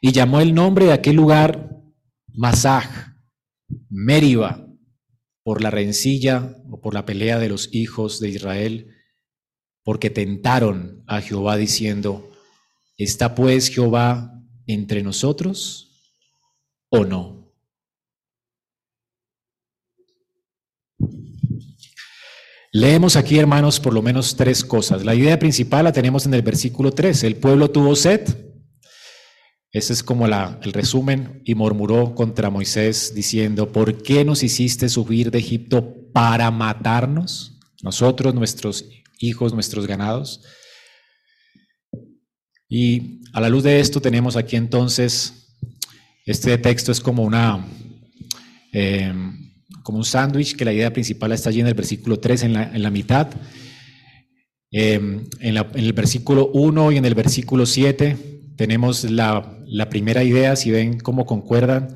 Y 0.01 0.12
llamó 0.12 0.39
el 0.39 0.53
nombre 0.53 0.86
de 0.86 0.94
aquel 0.94 1.15
lugar 1.15 1.77
Masaj, 2.27 2.88
Meriba, 3.89 4.68
por 5.44 5.62
la 5.62 5.72
rencilla 5.72 6.56
o 6.70 6.80
por 6.82 6.94
la 6.94 7.06
pelea 7.06 7.39
de 7.39 7.50
los 7.50 7.74
hijos 7.74 8.20
de 8.20 8.30
Israel, 8.30 8.96
porque 9.84 10.10
tentaron 10.10 11.03
a 11.08 11.22
Jehová 11.22 11.58
diciendo, 11.58 12.32
¿está 12.98 13.36
pues 13.36 13.70
Jehová 13.70 14.41
entre 14.68 15.03
nosotros 15.03 16.00
o 16.89 17.06
no? 17.06 17.41
Leemos 22.74 23.18
aquí, 23.18 23.38
hermanos, 23.38 23.82
por 23.82 23.94
lo 23.94 24.01
menos 24.01 24.38
tres 24.38 24.63
cosas. 24.63 25.04
La 25.04 25.13
idea 25.13 25.38
principal 25.38 25.84
la 25.84 25.92
tenemos 25.92 26.25
en 26.25 26.34
el 26.34 26.42
versículo 26.42 26.92
3. 26.92 27.24
El 27.25 27.36
pueblo 27.36 27.70
tuvo 27.70 27.98
sed. 27.98 28.22
Ese 29.74 29.92
es 29.92 30.01
como 30.01 30.25
el 30.25 30.74
resumen. 30.74 31.42
Y 31.44 31.54
murmuró 31.54 32.16
contra 32.16 32.50
Moisés 32.50 33.13
diciendo, 33.13 33.74
¿por 33.74 34.01
qué 34.01 34.24
nos 34.24 34.42
hiciste 34.42 34.88
subir 34.88 35.32
de 35.32 35.40
Egipto 35.40 36.12
para 36.13 36.50
matarnos? 36.50 37.60
Nosotros, 37.84 38.34
nuestros 38.34 38.86
hijos, 39.20 39.54
nuestros 39.54 39.86
ganados. 39.86 40.42
Y 42.70 43.20
a 43.34 43.42
la 43.42 43.50
luz 43.50 43.63
de 43.63 43.82
esto 43.82 44.00
tenemos 44.00 44.38
aquí 44.38 44.56
entonces, 44.56 45.58
este 46.25 46.58
texto 46.58 46.94
es 46.94 47.01
como 47.01 47.24
una... 47.24 47.68
Eh, 48.72 49.13
un 49.96 50.06
sándwich, 50.06 50.56
que 50.56 50.66
la 50.66 50.74
idea 50.74 50.94
principal 50.94 51.32
está 51.32 51.50
allí 51.50 51.60
en 51.60 51.68
el 51.68 51.74
versículo 51.74 52.20
3, 52.20 52.44
en 52.44 52.54
la, 52.54 52.64
en 52.74 52.84
la 52.84 52.90
mitad. 52.90 53.28
Em, 54.72 55.26
en, 55.40 55.58
en, 55.58 55.66
el 55.74 55.94
versículo 55.94 56.50
1 56.54 56.94
y 56.94 56.98
en 56.98 57.06
el 57.06 57.14
versículo 57.14 57.66
7 57.66 58.18
tenemos 58.56 59.04
la, 59.10 59.58
la 59.68 59.90
primera 59.90 60.24
idea, 60.24 60.56
si 60.56 60.72
ven 60.72 61.00
cómo 61.00 61.26
concuerdan, 61.26 61.96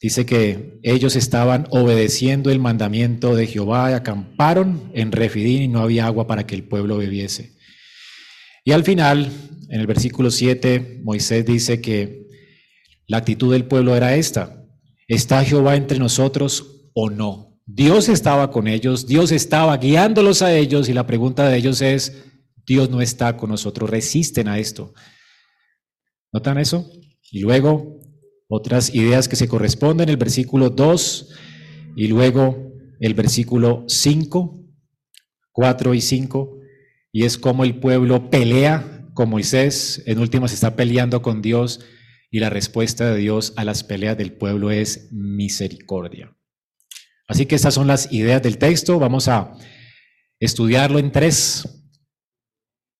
dice 0.00 0.24
que 0.24 0.80
ellos 0.82 1.14
estaban 1.14 1.66
obedeciendo 1.70 2.50
el 2.50 2.58
mandamiento 2.58 3.36
de 3.36 3.46
Jehová 3.46 3.90
y 3.90 3.94
acamparon 3.94 4.90
en 4.94 5.12
Refidín 5.12 5.62
y 5.62 5.68
no 5.68 5.80
había 5.80 6.06
agua 6.06 6.26
para 6.26 6.46
que 6.46 6.54
el 6.54 6.64
pueblo 6.64 6.96
bebiese. 6.96 7.56
Y 8.64 8.72
al 8.72 8.84
final, 8.84 9.30
en 9.68 9.80
el 9.80 9.86
versículo 9.86 10.30
7, 10.30 11.00
Moisés 11.02 11.44
dice 11.44 11.80
que 11.80 12.26
la 13.06 13.18
actitud 13.18 13.52
del 13.52 13.64
pueblo 13.64 13.96
era 13.96 14.14
esta, 14.14 14.64
¿está 15.08 15.44
Jehová 15.44 15.76
entre 15.76 15.98
nosotros 15.98 16.79
o 17.02 17.08
no. 17.08 17.58
Dios 17.64 18.10
estaba 18.10 18.50
con 18.50 18.66
ellos, 18.66 19.06
Dios 19.06 19.32
estaba 19.32 19.76
guiándolos 19.78 20.42
a 20.42 20.54
ellos 20.54 20.88
y 20.88 20.92
la 20.92 21.06
pregunta 21.06 21.48
de 21.48 21.56
ellos 21.56 21.80
es, 21.80 22.24
Dios 22.66 22.90
no 22.90 23.00
está 23.00 23.38
con 23.38 23.48
nosotros, 23.48 23.88
resisten 23.88 24.48
a 24.48 24.58
esto. 24.58 24.92
¿Notan 26.30 26.58
eso? 26.58 26.90
Y 27.30 27.40
luego 27.40 27.98
otras 28.48 28.94
ideas 28.94 29.28
que 29.28 29.36
se 29.36 29.48
corresponden, 29.48 30.10
el 30.10 30.18
versículo 30.18 30.68
2 30.68 31.28
y 31.96 32.08
luego 32.08 32.70
el 32.98 33.14
versículo 33.14 33.84
5, 33.88 34.62
4 35.52 35.94
y 35.94 36.00
5, 36.02 36.58
y 37.12 37.24
es 37.24 37.38
como 37.38 37.64
el 37.64 37.80
pueblo 37.80 38.28
pelea 38.28 39.08
con 39.14 39.30
Moisés, 39.30 40.02
en 40.04 40.18
último 40.18 40.48
se 40.48 40.54
está 40.54 40.76
peleando 40.76 41.22
con 41.22 41.40
Dios 41.40 41.80
y 42.30 42.40
la 42.40 42.50
respuesta 42.50 43.10
de 43.10 43.18
Dios 43.18 43.54
a 43.56 43.64
las 43.64 43.84
peleas 43.84 44.18
del 44.18 44.32
pueblo 44.34 44.70
es 44.70 45.08
misericordia. 45.12 46.36
Así 47.30 47.46
que 47.46 47.54
estas 47.54 47.74
son 47.74 47.86
las 47.86 48.12
ideas 48.12 48.42
del 48.42 48.58
texto. 48.58 48.98
Vamos 48.98 49.28
a 49.28 49.56
estudiarlo 50.40 50.98
en 50.98 51.12
tres, 51.12 51.62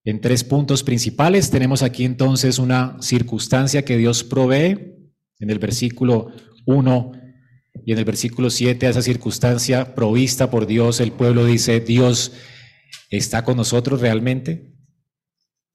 en 0.05 0.21
tres 0.21 0.45
puntos 0.45 0.85
principales. 0.85 1.51
Tenemos 1.51 1.83
aquí 1.83 2.05
entonces 2.05 2.61
una 2.61 2.97
circunstancia 3.03 3.85
que 3.85 3.97
Dios 3.97 4.23
provee 4.23 4.95
en 5.41 5.51
el 5.51 5.59
versículo 5.59 6.31
1 6.65 7.13
y 7.85 7.91
en 7.91 7.99
el 7.99 8.05
versículo 8.05 8.51
7 8.51 8.87
a 8.87 8.91
esa 8.91 9.03
circunstancia 9.03 9.97
provista 9.97 10.49
por 10.49 10.69
Dios. 10.69 11.01
El 11.01 11.11
pueblo 11.11 11.45
dice, 11.45 11.81
Dios 11.81 12.31
está 13.11 13.43
con 13.45 13.57
nosotros 13.57 14.01
realmente 14.01 14.77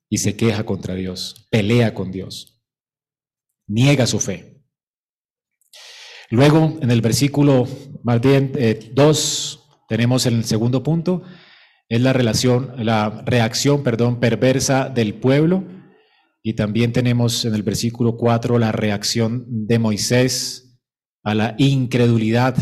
y 0.09 0.19
se 0.19 0.37
queja 0.37 0.65
contra 0.65 0.95
Dios, 0.95 1.45
pelea 1.51 1.93
con 1.93 2.09
Dios, 2.09 2.63
niega 3.67 4.07
su 4.07 4.21
fe. 4.21 4.54
Luego, 6.29 6.77
en 6.81 6.91
el 6.91 7.01
versículo 7.01 7.67
más 8.03 8.21
bien 8.21 8.51
2, 8.93 9.59
eh, 9.59 9.75
tenemos 9.87 10.25
el 10.25 10.43
segundo 10.43 10.83
punto, 10.83 11.23
es 11.89 12.01
la 12.01 12.13
relación, 12.13 12.73
la 12.77 13.23
reacción, 13.25 13.83
perdón, 13.83 14.19
perversa 14.19 14.89
del 14.89 15.15
pueblo. 15.15 15.63
Y 16.41 16.53
también 16.53 16.93
tenemos 16.93 17.45
en 17.45 17.55
el 17.55 17.63
versículo 17.63 18.17
4 18.17 18.59
la 18.59 18.71
reacción 18.71 19.45
de 19.47 19.79
Moisés 19.79 20.79
a 21.23 21.33
la 21.33 21.55
incredulidad 21.57 22.55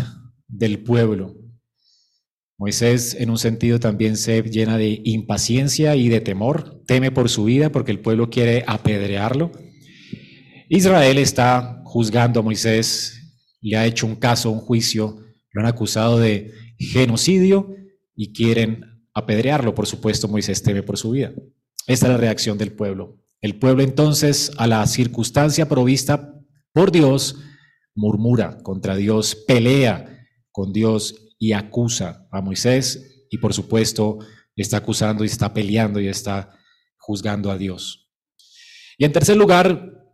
del 0.47 0.83
pueblo. 0.83 1.35
Moisés 2.57 3.15
en 3.19 3.29
un 3.29 3.37
sentido 3.37 3.79
también 3.79 4.15
se 4.15 4.41
llena 4.43 4.77
de 4.77 5.01
impaciencia 5.03 5.95
y 5.97 6.07
de 6.07 6.21
temor, 6.21 6.81
teme 6.85 7.11
por 7.11 7.27
su 7.27 7.45
vida 7.45 7.71
porque 7.71 7.91
el 7.91 7.99
pueblo 7.99 8.29
quiere 8.29 8.63
apedrearlo. 8.67 9.51
Israel 10.69 11.17
está 11.17 11.81
juzgando 11.83 12.39
a 12.39 12.43
Moisés 12.43 13.22
le 13.69 13.77
ha 13.77 13.85
hecho 13.85 14.05
un 14.05 14.15
caso, 14.15 14.51
un 14.51 14.59
juicio, 14.59 15.19
lo 15.51 15.61
han 15.61 15.67
acusado 15.67 16.19
de 16.19 16.51
genocidio 16.77 17.75
y 18.15 18.33
quieren 18.33 19.03
apedrearlo. 19.13 19.73
Por 19.73 19.87
supuesto, 19.87 20.27
Moisés 20.27 20.61
teme 20.61 20.83
por 20.83 20.97
su 20.97 21.11
vida. 21.11 21.31
Esta 21.87 22.07
es 22.07 22.11
la 22.11 22.17
reacción 22.17 22.57
del 22.57 22.73
pueblo. 22.73 23.19
El 23.41 23.57
pueblo 23.59 23.83
entonces 23.83 24.51
a 24.57 24.67
la 24.67 24.85
circunstancia 24.85 25.67
provista 25.67 26.33
por 26.73 26.91
Dios 26.91 27.37
murmura 27.95 28.57
contra 28.63 28.95
Dios, 28.95 29.35
pelea 29.35 30.27
con 30.51 30.73
Dios 30.73 31.33
y 31.37 31.53
acusa 31.53 32.27
a 32.31 32.41
Moisés 32.41 33.25
y 33.29 33.37
por 33.37 33.53
supuesto 33.53 34.19
está 34.55 34.77
acusando 34.77 35.23
y 35.23 35.27
está 35.27 35.53
peleando 35.53 35.99
y 35.99 36.07
está 36.07 36.51
juzgando 36.97 37.51
a 37.51 37.57
Dios. 37.57 38.09
Y 38.97 39.05
en 39.05 39.11
tercer 39.11 39.35
lugar, 39.35 40.05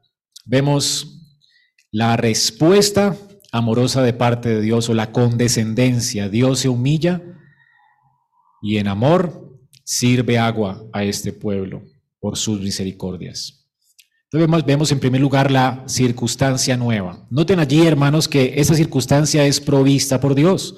vemos 0.45 1.19
la 1.91 2.17
respuesta 2.17 3.17
amorosa 3.51 4.01
de 4.03 4.13
parte 4.13 4.49
de 4.49 4.61
Dios 4.61 4.89
o 4.89 4.93
la 4.93 5.11
condescendencia. 5.11 6.29
Dios 6.29 6.59
se 6.59 6.69
humilla 6.69 7.21
y 8.61 8.77
en 8.77 8.87
amor 8.87 9.59
sirve 9.83 10.37
agua 10.37 10.83
a 10.93 11.03
este 11.03 11.33
pueblo 11.33 11.83
por 12.19 12.37
sus 12.37 12.61
misericordias. 12.61 13.67
Entonces 14.31 14.65
vemos 14.65 14.91
en 14.91 14.99
primer 14.99 15.21
lugar 15.21 15.49
la 15.49 15.83
circunstancia 15.87 16.77
nueva. 16.77 17.25
Noten 17.31 17.59
allí, 17.59 17.87
hermanos, 17.87 18.27
que 18.27 18.53
esa 18.57 18.75
circunstancia 18.75 19.45
es 19.45 19.59
provista 19.59 20.21
por 20.21 20.35
Dios. 20.35 20.75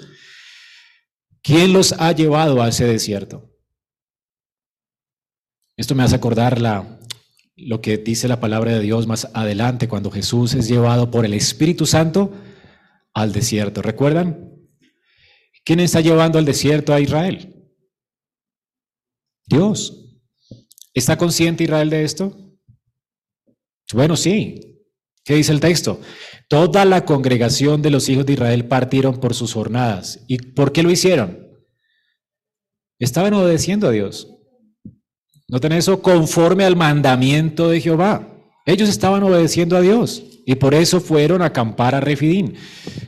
¿Quién 1.41 1.73
los 1.73 1.93
ha 1.93 2.13
llevado 2.13 2.61
a 2.61 2.69
ese 2.69 2.85
desierto? 2.85 3.49
Esto 5.75 5.95
me 5.95 6.03
hace 6.03 6.15
acordar 6.15 6.61
lo 7.57 7.81
que 7.81 7.97
dice 7.97 8.29
la 8.29 8.39
palabra 8.39 8.71
de 8.71 8.79
Dios 8.79 9.07
más 9.07 9.27
adelante, 9.33 9.89
cuando 9.89 10.11
Jesús 10.11 10.53
es 10.53 10.69
llevado 10.69 11.11
por 11.11 11.25
el 11.25 11.33
Espíritu 11.33 11.85
Santo 11.85 12.31
al 13.13 13.31
desierto. 13.31 13.81
¿Recuerdan? 13.81 14.51
¿Quién 15.63 15.79
está 15.79 16.01
llevando 16.01 16.39
al 16.39 16.45
desierto 16.45 16.93
a 16.93 16.99
Israel? 16.99 17.55
Dios. 19.45 19.97
¿Está 20.93 21.17
consciente 21.17 21.63
Israel 21.63 21.89
de 21.89 22.03
esto? 22.03 22.37
Bueno, 23.93 24.15
sí. 24.15 24.79
¿Qué 25.23 25.35
dice 25.35 25.51
el 25.51 25.59
texto? 25.59 26.01
Toda 26.47 26.83
la 26.85 27.05
congregación 27.05 27.81
de 27.81 27.91
los 27.91 28.09
hijos 28.09 28.25
de 28.25 28.33
Israel 28.33 28.67
partieron 28.67 29.19
por 29.19 29.33
sus 29.33 29.53
jornadas. 29.53 30.23
¿Y 30.27 30.37
por 30.37 30.71
qué 30.71 30.83
lo 30.83 30.89
hicieron? 30.89 31.47
Estaban 32.97 33.33
obedeciendo 33.33 33.87
a 33.87 33.91
Dios. 33.91 34.27
Noten 35.47 35.73
eso 35.73 36.01
conforme 36.01 36.65
al 36.65 36.75
mandamiento 36.75 37.69
de 37.69 37.81
Jehová. 37.81 38.30
Ellos 38.65 38.89
estaban 38.89 39.23
obedeciendo 39.23 39.75
a 39.75 39.81
Dios 39.81 40.23
y 40.45 40.55
por 40.55 40.73
eso 40.73 40.99
fueron 40.99 41.41
a 41.41 41.45
acampar 41.45 41.95
a 41.95 41.99
Refidín. 41.99 42.55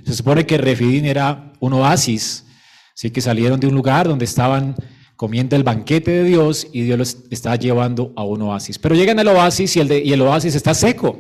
Se 0.05 0.13
supone 0.13 0.45
que 0.45 0.57
Refidín 0.57 1.05
era 1.05 1.53
un 1.60 1.74
oasis, 1.74 2.45
así 2.93 3.12
que 3.12 3.22
salieron 3.22 3.60
de 3.60 3.67
un 3.67 3.75
lugar 3.75 4.07
donde 4.07 4.25
estaban 4.25 4.75
comiendo 5.15 5.55
el 5.55 5.63
banquete 5.63 6.12
de 6.12 6.24
Dios 6.24 6.67
y 6.74 6.81
Dios 6.81 6.98
los 6.98 7.17
está 7.29 7.55
llevando 7.55 8.12
a 8.15 8.24
un 8.24 8.41
oasis. 8.41 8.79
Pero 8.79 8.95
llegan 8.95 9.19
al 9.19 9.27
oasis 9.27 9.75
y 9.77 9.79
el, 9.79 9.91
y 9.91 10.12
el 10.12 10.22
oasis 10.22 10.55
está 10.55 10.74
seco. 10.74 11.17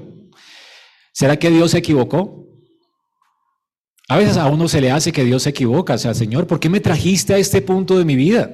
¿Será 1.11 1.37
que 1.37 1.51
Dios 1.51 1.71
se 1.71 1.77
equivocó? 1.77 2.43
A 4.09 4.17
veces 4.17 4.37
a 4.37 4.47
uno 4.47 4.67
se 4.67 4.81
le 4.81 4.91
hace 4.91 5.11
que 5.11 5.23
Dios 5.23 5.43
se 5.43 5.51
equivoca. 5.51 5.93
O 5.93 5.97
sea, 5.97 6.13
Señor, 6.13 6.47
¿por 6.47 6.59
qué 6.59 6.69
me 6.69 6.79
trajiste 6.79 7.33
a 7.33 7.37
este 7.37 7.61
punto 7.61 7.97
de 7.97 8.05
mi 8.05 8.15
vida? 8.15 8.51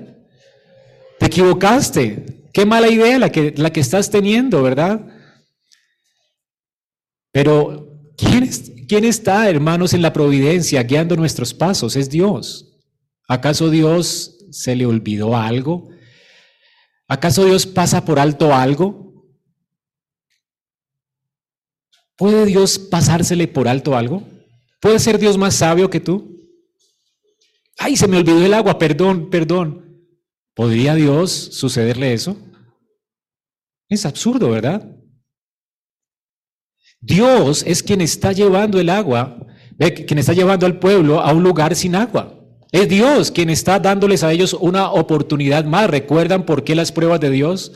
Te 1.20 1.26
equivocaste. 1.26 2.48
Qué 2.54 2.66
mala 2.66 2.90
idea 2.90 3.18
la 3.18 3.32
que, 3.32 3.54
la 3.58 3.72
que 3.72 3.80
estás 3.80 4.10
teniendo, 4.10 4.62
¿verdad? 4.62 5.02
Pero, 7.42 7.88
¿quién, 8.18 8.50
¿quién 8.86 9.06
está, 9.06 9.50
hermanos, 9.50 9.94
en 9.94 10.02
la 10.02 10.12
providencia 10.12 10.84
guiando 10.84 11.16
nuestros 11.16 11.54
pasos? 11.54 11.96
Es 11.96 12.10
Dios. 12.10 12.78
¿Acaso 13.30 13.70
Dios 13.70 14.46
se 14.52 14.76
le 14.76 14.86
olvidó 14.86 15.38
algo? 15.38 15.88
¿Acaso 17.08 17.46
Dios 17.46 17.66
pasa 17.66 18.04
por 18.04 18.20
alto 18.20 18.54
algo? 18.54 19.26
¿Puede 22.18 22.46
Dios 22.46 22.78
pasársele 22.78 23.48
por 23.48 23.70
alto 23.70 23.96
algo? 23.96 24.22
¿Puede 24.82 25.00
ser 25.00 25.18
Dios 25.18 25.38
más 25.38 25.56
sabio 25.56 25.90
que 25.90 26.02
tú? 26.02 26.46
Ay, 27.78 27.96
se 27.96 28.10
me 28.10 28.18
olvidó 28.18 28.46
el 28.46 28.54
agua, 28.54 28.78
perdón, 28.78 29.30
perdón. 29.30 30.04
¿Podría 30.54 30.94
Dios 30.94 31.32
sucederle 31.32 32.12
eso? 32.12 32.36
Es 33.88 34.06
absurdo, 34.06 34.50
¿verdad? 34.50 34.99
Dios 37.02 37.64
es 37.66 37.82
quien 37.82 38.02
está 38.02 38.32
llevando 38.32 38.80
el 38.80 38.90
agua, 38.90 39.48
quien 39.78 40.20
está 40.20 40.34
llevando 40.34 40.66
al 40.66 40.80
pueblo 40.80 41.22
a 41.22 41.34
un 41.34 41.44
lugar 41.44 41.76
sin 41.76 41.96
agua. 41.96 42.36
Es 42.72 42.88
Dios 42.88 43.32
quien 43.32 43.50
está 43.50 43.80
dándoles 43.80 44.24
a 44.24 44.32
ellos 44.32 44.54
una 44.54 44.92
oportunidad 44.92 45.66
más. 45.66 45.90
¿Recuerdan 45.90 46.46
por 46.46 46.64
qué 46.64 46.76
las 46.76 46.92
pruebas 46.92 47.20
de 47.20 47.32
Dios? 47.32 47.72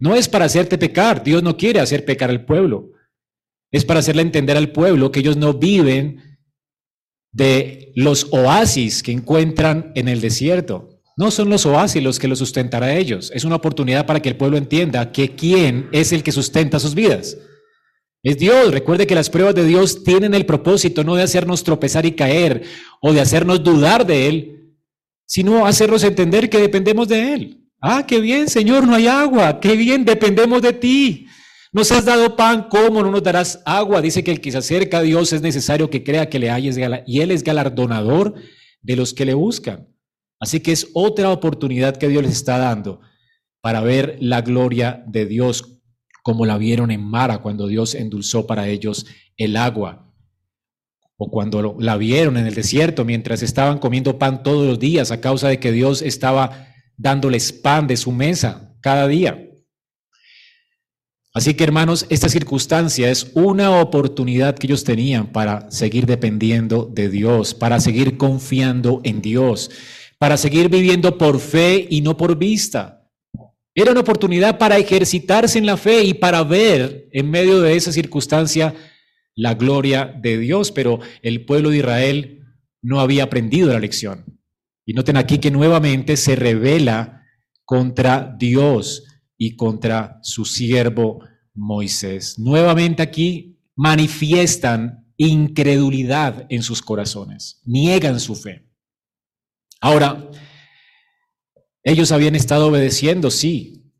No 0.00 0.14
es 0.14 0.28
para 0.28 0.46
hacerte 0.46 0.78
pecar. 0.78 1.22
Dios 1.22 1.42
no 1.42 1.56
quiere 1.56 1.80
hacer 1.80 2.04
pecar 2.04 2.30
al 2.30 2.44
pueblo. 2.44 2.92
Es 3.70 3.84
para 3.84 4.00
hacerle 4.00 4.22
entender 4.22 4.56
al 4.56 4.72
pueblo 4.72 5.12
que 5.12 5.20
ellos 5.20 5.36
no 5.36 5.54
viven 5.54 6.22
de 7.32 7.92
los 7.94 8.28
oasis 8.32 9.02
que 9.02 9.12
encuentran 9.12 9.92
en 9.94 10.08
el 10.08 10.20
desierto. 10.20 10.88
No 11.16 11.30
son 11.30 11.48
los 11.48 11.64
oasis 11.66 12.02
los 12.02 12.18
que 12.18 12.28
los 12.28 12.38
sustentará 12.38 12.86
a 12.86 12.96
ellos. 12.96 13.30
Es 13.34 13.44
una 13.44 13.56
oportunidad 13.56 14.06
para 14.06 14.20
que 14.20 14.28
el 14.28 14.36
pueblo 14.36 14.56
entienda 14.56 15.12
que 15.12 15.34
quién 15.34 15.88
es 15.92 16.12
el 16.12 16.22
que 16.22 16.32
sustenta 16.32 16.80
sus 16.80 16.94
vidas. 16.94 17.36
Es 18.26 18.38
Dios. 18.38 18.72
Recuerde 18.72 19.06
que 19.06 19.14
las 19.14 19.30
pruebas 19.30 19.54
de 19.54 19.64
Dios 19.64 20.02
tienen 20.02 20.34
el 20.34 20.46
propósito 20.46 21.04
no 21.04 21.14
de 21.14 21.22
hacernos 21.22 21.62
tropezar 21.62 22.06
y 22.06 22.16
caer 22.16 22.64
o 23.00 23.12
de 23.12 23.20
hacernos 23.20 23.62
dudar 23.62 24.04
de 24.04 24.26
Él, 24.26 24.74
sino 25.26 25.64
hacernos 25.64 26.02
entender 26.02 26.50
que 26.50 26.58
dependemos 26.58 27.06
de 27.06 27.34
Él. 27.34 27.60
Ah, 27.80 28.04
qué 28.04 28.18
bien, 28.18 28.48
Señor, 28.48 28.84
no 28.84 28.96
hay 28.96 29.06
agua. 29.06 29.60
Qué 29.60 29.76
bien, 29.76 30.04
dependemos 30.04 30.60
de 30.60 30.72
ti. 30.72 31.28
Nos 31.70 31.92
has 31.92 32.04
dado 32.04 32.34
pan, 32.34 32.66
¿cómo 32.68 33.00
no 33.00 33.12
nos 33.12 33.22
darás 33.22 33.62
agua? 33.64 34.02
Dice 34.02 34.24
que 34.24 34.32
el 34.32 34.40
que 34.40 34.50
se 34.50 34.58
acerca 34.58 34.98
a 34.98 35.02
Dios 35.02 35.32
es 35.32 35.40
necesario 35.40 35.88
que 35.88 36.02
crea 36.02 36.28
que 36.28 36.40
le 36.40 36.50
hayes 36.50 36.76
y 37.06 37.20
Él 37.20 37.30
es 37.30 37.44
galardonador 37.44 38.34
de 38.82 38.96
los 38.96 39.14
que 39.14 39.24
le 39.24 39.34
buscan. 39.34 39.86
Así 40.40 40.58
que 40.58 40.72
es 40.72 40.88
otra 40.94 41.30
oportunidad 41.30 41.96
que 41.96 42.08
Dios 42.08 42.24
les 42.24 42.32
está 42.32 42.58
dando 42.58 43.02
para 43.60 43.82
ver 43.82 44.16
la 44.18 44.42
gloria 44.42 45.04
de 45.06 45.26
Dios 45.26 45.75
como 46.26 46.44
la 46.44 46.58
vieron 46.58 46.90
en 46.90 47.04
Mara 47.04 47.38
cuando 47.38 47.68
Dios 47.68 47.94
endulzó 47.94 48.48
para 48.48 48.66
ellos 48.66 49.06
el 49.36 49.56
agua, 49.56 50.12
o 51.16 51.30
cuando 51.30 51.76
la 51.78 51.96
vieron 51.96 52.36
en 52.36 52.48
el 52.48 52.54
desierto 52.56 53.04
mientras 53.04 53.42
estaban 53.42 53.78
comiendo 53.78 54.18
pan 54.18 54.42
todos 54.42 54.66
los 54.66 54.80
días 54.80 55.12
a 55.12 55.20
causa 55.20 55.46
de 55.46 55.60
que 55.60 55.70
Dios 55.70 56.02
estaba 56.02 56.66
dándoles 56.96 57.52
pan 57.52 57.86
de 57.86 57.96
su 57.96 58.10
mesa 58.10 58.74
cada 58.80 59.06
día. 59.06 59.40
Así 61.32 61.54
que 61.54 61.62
hermanos, 61.62 62.06
esta 62.08 62.28
circunstancia 62.28 63.08
es 63.08 63.30
una 63.34 63.80
oportunidad 63.80 64.56
que 64.56 64.66
ellos 64.66 64.82
tenían 64.82 65.28
para 65.28 65.70
seguir 65.70 66.06
dependiendo 66.06 66.90
de 66.92 67.08
Dios, 67.08 67.54
para 67.54 67.78
seguir 67.78 68.16
confiando 68.16 69.00
en 69.04 69.22
Dios, 69.22 69.70
para 70.18 70.36
seguir 70.36 70.70
viviendo 70.70 71.18
por 71.18 71.38
fe 71.38 71.86
y 71.88 72.00
no 72.00 72.16
por 72.16 72.36
vista. 72.36 73.05
Era 73.78 73.92
una 73.92 74.00
oportunidad 74.00 74.56
para 74.56 74.78
ejercitarse 74.78 75.58
en 75.58 75.66
la 75.66 75.76
fe 75.76 76.02
y 76.02 76.14
para 76.14 76.42
ver 76.42 77.10
en 77.12 77.30
medio 77.30 77.60
de 77.60 77.76
esa 77.76 77.92
circunstancia 77.92 78.74
la 79.34 79.52
gloria 79.52 80.06
de 80.06 80.38
Dios, 80.38 80.72
pero 80.72 80.98
el 81.20 81.44
pueblo 81.44 81.68
de 81.68 81.76
Israel 81.76 82.42
no 82.80 83.00
había 83.00 83.24
aprendido 83.24 83.70
la 83.70 83.78
lección. 83.78 84.40
Y 84.86 84.94
noten 84.94 85.18
aquí 85.18 85.36
que 85.38 85.50
nuevamente 85.50 86.16
se 86.16 86.36
revela 86.36 87.22
contra 87.66 88.34
Dios 88.38 89.04
y 89.36 89.56
contra 89.56 90.20
su 90.22 90.46
siervo 90.46 91.20
Moisés. 91.52 92.38
Nuevamente 92.38 93.02
aquí 93.02 93.58
manifiestan 93.74 95.06
incredulidad 95.18 96.46
en 96.48 96.62
sus 96.62 96.80
corazones, 96.80 97.60
niegan 97.66 98.20
su 98.20 98.36
fe. 98.36 98.70
Ahora, 99.82 100.30
ellos 101.86 102.10
habían 102.10 102.34
estado 102.34 102.66
obedeciendo, 102.66 103.30
sí. 103.30 103.92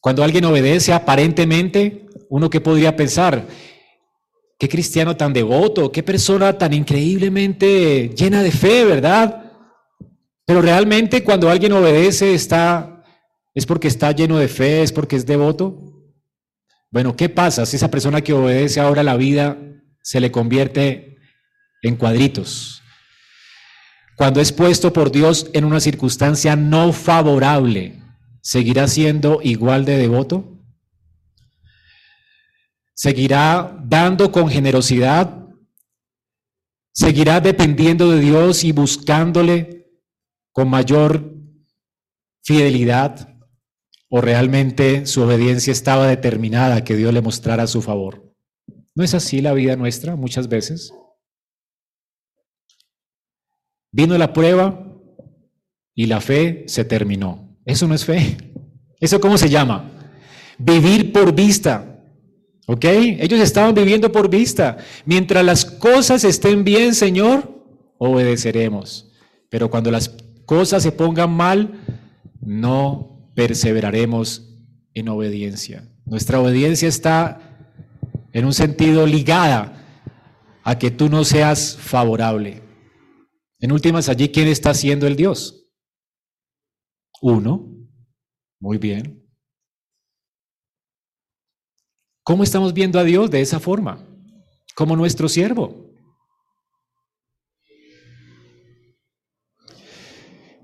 Cuando 0.00 0.24
alguien 0.24 0.46
obedece 0.46 0.94
aparentemente, 0.94 2.06
uno 2.30 2.48
que 2.48 2.62
podría 2.62 2.96
pensar, 2.96 3.46
qué 4.58 4.70
cristiano 4.70 5.14
tan 5.14 5.34
devoto, 5.34 5.92
qué 5.92 6.02
persona 6.02 6.56
tan 6.56 6.72
increíblemente 6.72 8.08
llena 8.16 8.42
de 8.42 8.50
fe, 8.50 8.86
¿verdad? 8.86 9.52
Pero 10.46 10.62
realmente 10.62 11.22
cuando 11.22 11.50
alguien 11.50 11.72
obedece 11.72 12.32
está 12.32 13.04
es 13.54 13.66
porque 13.66 13.88
está 13.88 14.12
lleno 14.12 14.38
de 14.38 14.48
fe, 14.48 14.82
es 14.82 14.90
porque 14.90 15.16
es 15.16 15.26
devoto. 15.26 15.82
Bueno, 16.90 17.14
¿qué 17.14 17.28
pasa 17.28 17.66
si 17.66 17.76
esa 17.76 17.90
persona 17.90 18.22
que 18.22 18.32
obedece 18.32 18.80
ahora 18.80 19.02
la 19.02 19.16
vida 19.16 19.58
se 20.00 20.20
le 20.20 20.30
convierte 20.30 21.18
en 21.82 21.96
cuadritos? 21.96 22.77
Cuando 24.18 24.40
es 24.40 24.50
puesto 24.50 24.92
por 24.92 25.12
Dios 25.12 25.48
en 25.52 25.64
una 25.64 25.78
circunstancia 25.78 26.56
no 26.56 26.92
favorable, 26.92 28.02
¿seguirá 28.40 28.88
siendo 28.88 29.38
igual 29.44 29.84
de 29.84 29.96
devoto? 29.96 30.58
¿Seguirá 32.94 33.78
dando 33.84 34.32
con 34.32 34.48
generosidad? 34.48 35.46
¿Seguirá 36.92 37.40
dependiendo 37.40 38.10
de 38.10 38.18
Dios 38.18 38.64
y 38.64 38.72
buscándole 38.72 39.86
con 40.50 40.68
mayor 40.68 41.36
fidelidad? 42.42 43.36
¿O 44.08 44.20
realmente 44.20 45.06
su 45.06 45.22
obediencia 45.22 45.70
estaba 45.70 46.08
determinada 46.08 46.74
a 46.74 46.84
que 46.84 46.96
Dios 46.96 47.14
le 47.14 47.22
mostrara 47.22 47.68
su 47.68 47.82
favor? 47.82 48.34
¿No 48.96 49.04
es 49.04 49.14
así 49.14 49.40
la 49.40 49.52
vida 49.52 49.76
nuestra 49.76 50.16
muchas 50.16 50.48
veces? 50.48 50.92
Vino 53.98 54.16
la 54.16 54.32
prueba 54.32 54.78
y 55.92 56.06
la 56.06 56.20
fe 56.20 56.62
se 56.68 56.84
terminó. 56.84 57.58
Eso 57.64 57.88
no 57.88 57.96
es 57.96 58.04
fe. 58.04 58.36
¿Eso 59.00 59.20
cómo 59.20 59.36
se 59.36 59.48
llama? 59.48 59.90
Vivir 60.56 61.12
por 61.12 61.34
vista. 61.34 62.00
¿Ok? 62.68 62.84
Ellos 62.84 63.40
estaban 63.40 63.74
viviendo 63.74 64.12
por 64.12 64.30
vista. 64.30 64.76
Mientras 65.04 65.44
las 65.44 65.64
cosas 65.64 66.22
estén 66.22 66.62
bien, 66.62 66.94
Señor, 66.94 67.52
obedeceremos. 67.98 69.10
Pero 69.50 69.68
cuando 69.68 69.90
las 69.90 70.14
cosas 70.46 70.84
se 70.84 70.92
pongan 70.92 71.32
mal, 71.32 71.80
no 72.40 73.32
perseveraremos 73.34 74.60
en 74.94 75.08
obediencia. 75.08 75.88
Nuestra 76.04 76.38
obediencia 76.38 76.86
está 76.86 77.40
en 78.32 78.44
un 78.44 78.54
sentido 78.54 79.08
ligada 79.08 79.72
a 80.62 80.78
que 80.78 80.92
tú 80.92 81.08
no 81.08 81.24
seas 81.24 81.76
favorable. 81.80 82.67
En 83.60 83.72
últimas, 83.72 84.08
allí, 84.08 84.28
¿quién 84.28 84.48
está 84.48 84.72
siendo 84.72 85.06
el 85.06 85.16
Dios? 85.16 85.66
Uno. 87.20 87.74
Muy 88.60 88.78
bien. 88.78 89.24
¿Cómo 92.22 92.42
estamos 92.42 92.72
viendo 92.74 92.98
a 92.98 93.04
Dios 93.04 93.30
de 93.30 93.40
esa 93.40 93.58
forma? 93.58 94.06
Como 94.74 94.94
nuestro 94.96 95.28
siervo. 95.28 95.88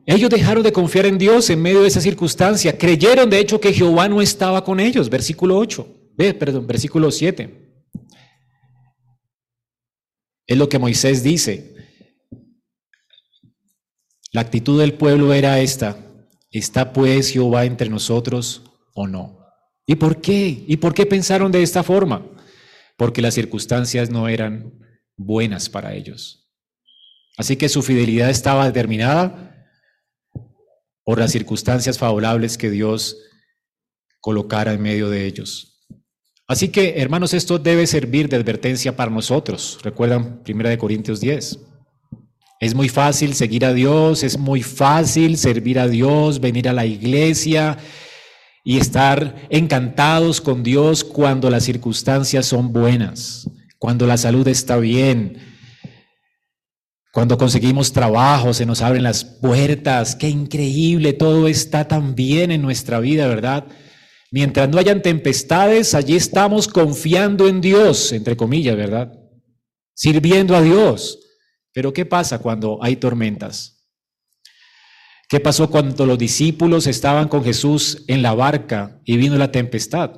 Ellos 0.06 0.28
dejaron 0.28 0.62
de 0.62 0.72
confiar 0.72 1.06
en 1.06 1.16
Dios 1.16 1.48
en 1.48 1.62
medio 1.62 1.80
de 1.80 1.88
esa 1.88 2.00
circunstancia. 2.00 2.76
Creyeron, 2.76 3.30
de 3.30 3.38
hecho, 3.38 3.60
que 3.60 3.72
Jehová 3.72 4.08
no 4.08 4.20
estaba 4.20 4.62
con 4.62 4.78
ellos. 4.78 5.08
Versículo 5.08 5.56
8. 5.56 6.12
Ve, 6.16 6.34
perdón, 6.34 6.66
versículo 6.66 7.10
7. 7.10 7.82
Es 10.46 10.58
lo 10.58 10.68
que 10.68 10.78
Moisés 10.78 11.22
dice. 11.22 11.73
La 14.34 14.40
actitud 14.40 14.80
del 14.80 14.94
pueblo 14.94 15.32
era 15.32 15.60
esta. 15.60 15.96
¿Está 16.50 16.92
pues 16.92 17.30
Jehová 17.30 17.66
entre 17.66 17.88
nosotros 17.88 18.62
o 18.92 19.06
no? 19.06 19.38
¿Y 19.86 19.94
por 19.94 20.20
qué? 20.20 20.64
¿Y 20.66 20.76
por 20.78 20.92
qué 20.92 21.06
pensaron 21.06 21.52
de 21.52 21.62
esta 21.62 21.84
forma? 21.84 22.26
Porque 22.96 23.22
las 23.22 23.34
circunstancias 23.34 24.10
no 24.10 24.26
eran 24.26 24.72
buenas 25.16 25.68
para 25.68 25.94
ellos. 25.94 26.50
Así 27.36 27.54
que 27.54 27.68
su 27.68 27.80
fidelidad 27.80 28.28
estaba 28.28 28.66
determinada 28.66 29.68
por 31.04 31.20
las 31.20 31.30
circunstancias 31.30 31.96
favorables 31.96 32.58
que 32.58 32.70
Dios 32.70 33.16
colocara 34.20 34.72
en 34.72 34.82
medio 34.82 35.10
de 35.10 35.26
ellos. 35.26 35.86
Así 36.48 36.70
que, 36.70 36.94
hermanos, 36.96 37.34
esto 37.34 37.60
debe 37.60 37.86
servir 37.86 38.28
de 38.28 38.34
advertencia 38.34 38.96
para 38.96 39.12
nosotros. 39.12 39.78
Recuerdan 39.84 40.42
1 40.44 40.78
Corintios 40.78 41.20
10. 41.20 41.73
Es 42.64 42.74
muy 42.74 42.88
fácil 42.88 43.34
seguir 43.34 43.66
a 43.66 43.74
Dios, 43.74 44.22
es 44.22 44.38
muy 44.38 44.62
fácil 44.62 45.36
servir 45.36 45.78
a 45.78 45.86
Dios, 45.86 46.40
venir 46.40 46.66
a 46.66 46.72
la 46.72 46.86
iglesia 46.86 47.76
y 48.64 48.78
estar 48.78 49.46
encantados 49.50 50.40
con 50.40 50.62
Dios 50.62 51.04
cuando 51.04 51.50
las 51.50 51.64
circunstancias 51.64 52.46
son 52.46 52.72
buenas, 52.72 53.50
cuando 53.78 54.06
la 54.06 54.16
salud 54.16 54.48
está 54.48 54.78
bien, 54.78 55.36
cuando 57.12 57.36
conseguimos 57.36 57.92
trabajo, 57.92 58.54
se 58.54 58.64
nos 58.64 58.80
abren 58.80 59.02
las 59.02 59.26
puertas. 59.26 60.16
Qué 60.16 60.30
increíble, 60.30 61.12
todo 61.12 61.48
está 61.48 61.86
tan 61.86 62.14
bien 62.14 62.50
en 62.50 62.62
nuestra 62.62 62.98
vida, 62.98 63.28
¿verdad? 63.28 63.66
Mientras 64.30 64.70
no 64.70 64.78
hayan 64.78 65.02
tempestades, 65.02 65.94
allí 65.94 66.16
estamos 66.16 66.66
confiando 66.66 67.46
en 67.46 67.60
Dios, 67.60 68.10
entre 68.12 68.38
comillas, 68.38 68.74
¿verdad? 68.74 69.12
Sirviendo 69.92 70.56
a 70.56 70.62
Dios. 70.62 71.23
Pero 71.74 71.92
¿qué 71.92 72.06
pasa 72.06 72.38
cuando 72.38 72.78
hay 72.80 72.96
tormentas? 72.96 73.84
¿Qué 75.28 75.40
pasó 75.40 75.68
cuando 75.68 76.06
los 76.06 76.16
discípulos 76.16 76.86
estaban 76.86 77.28
con 77.28 77.42
Jesús 77.42 78.04
en 78.06 78.22
la 78.22 78.32
barca 78.32 79.00
y 79.04 79.16
vino 79.16 79.36
la 79.36 79.50
tempestad? 79.50 80.12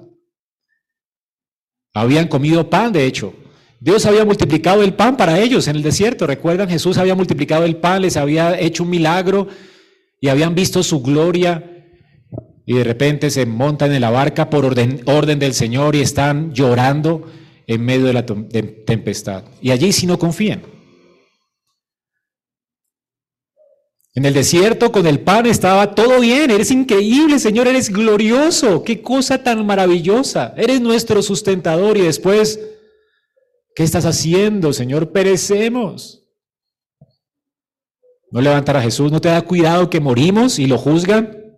Habían 1.95 2.29
comido 2.29 2.69
pan, 2.69 2.93
de 2.93 3.07
hecho, 3.07 3.35
Dios 3.81 4.05
había 4.05 4.27
multiplicado 4.27 4.83
el 4.83 4.93
pan 4.93 5.17
para 5.17 5.41
ellos 5.41 5.67
en 5.67 5.77
el 5.77 5.83
desierto. 5.83 6.27
Recuerdan, 6.27 6.69
Jesús 6.69 6.99
había 6.99 7.15
multiplicado 7.15 7.65
el 7.65 7.77
pan, 7.77 8.03
les 8.03 8.19
había 8.19 8.61
hecho 8.61 8.83
un 8.83 8.91
milagro 8.91 9.49
y 10.21 10.29
habían 10.29 10.55
visto 10.55 10.83
su 10.83 11.01
gloria. 11.01 11.73
Y 12.67 12.75
de 12.75 12.85
repente 12.85 13.31
se 13.31 13.47
montan 13.47 13.95
en 13.95 14.03
la 14.03 14.11
barca 14.11 14.51
por 14.51 14.67
orden, 14.67 15.01
orden 15.07 15.39
del 15.39 15.55
Señor 15.55 15.97
y 15.97 16.03
están 16.03 16.53
llorando 16.53 17.33
en 17.67 17.83
medio 17.83 18.05
de 18.05 18.13
la 18.13 18.27
tempestad. 18.27 19.45
Y 19.63 19.71
allí 19.71 19.93
sí 19.93 20.07
no 20.07 20.19
confían. 20.19 20.76
En 24.17 24.25
el 24.25 24.35
desierto 24.35 24.91
con 24.91 25.07
el 25.07 25.21
pan 25.21 25.47
estaba 25.47 25.95
todo 25.95 26.19
bien, 26.19 26.51
eres 26.51 26.73
increíble, 26.73 27.39
Señor, 27.39 27.69
eres 27.69 27.91
glorioso, 27.91 28.83
qué 28.83 29.01
cosa 29.01 29.45
tan 29.45 29.65
maravillosa, 29.65 30.53
eres 30.57 30.81
nuestro 30.81 31.23
sustentador 31.23 31.97
y 31.97 32.03
después 32.03 32.59
¿Qué 33.77 33.83
estás 33.83 34.07
haciendo, 34.07 34.73
Señor? 34.73 35.13
Perecemos. 35.13 36.25
No 38.31 38.41
levantar 38.41 38.79
a 38.79 38.83
Jesús, 38.83 39.13
no 39.13 39.21
te 39.21 39.29
da 39.29 39.43
cuidado 39.43 39.91
que 39.91 40.01
morimos 40.01 40.59
y 40.59 40.67
lo 40.67 40.79
juzgan. 40.79 41.55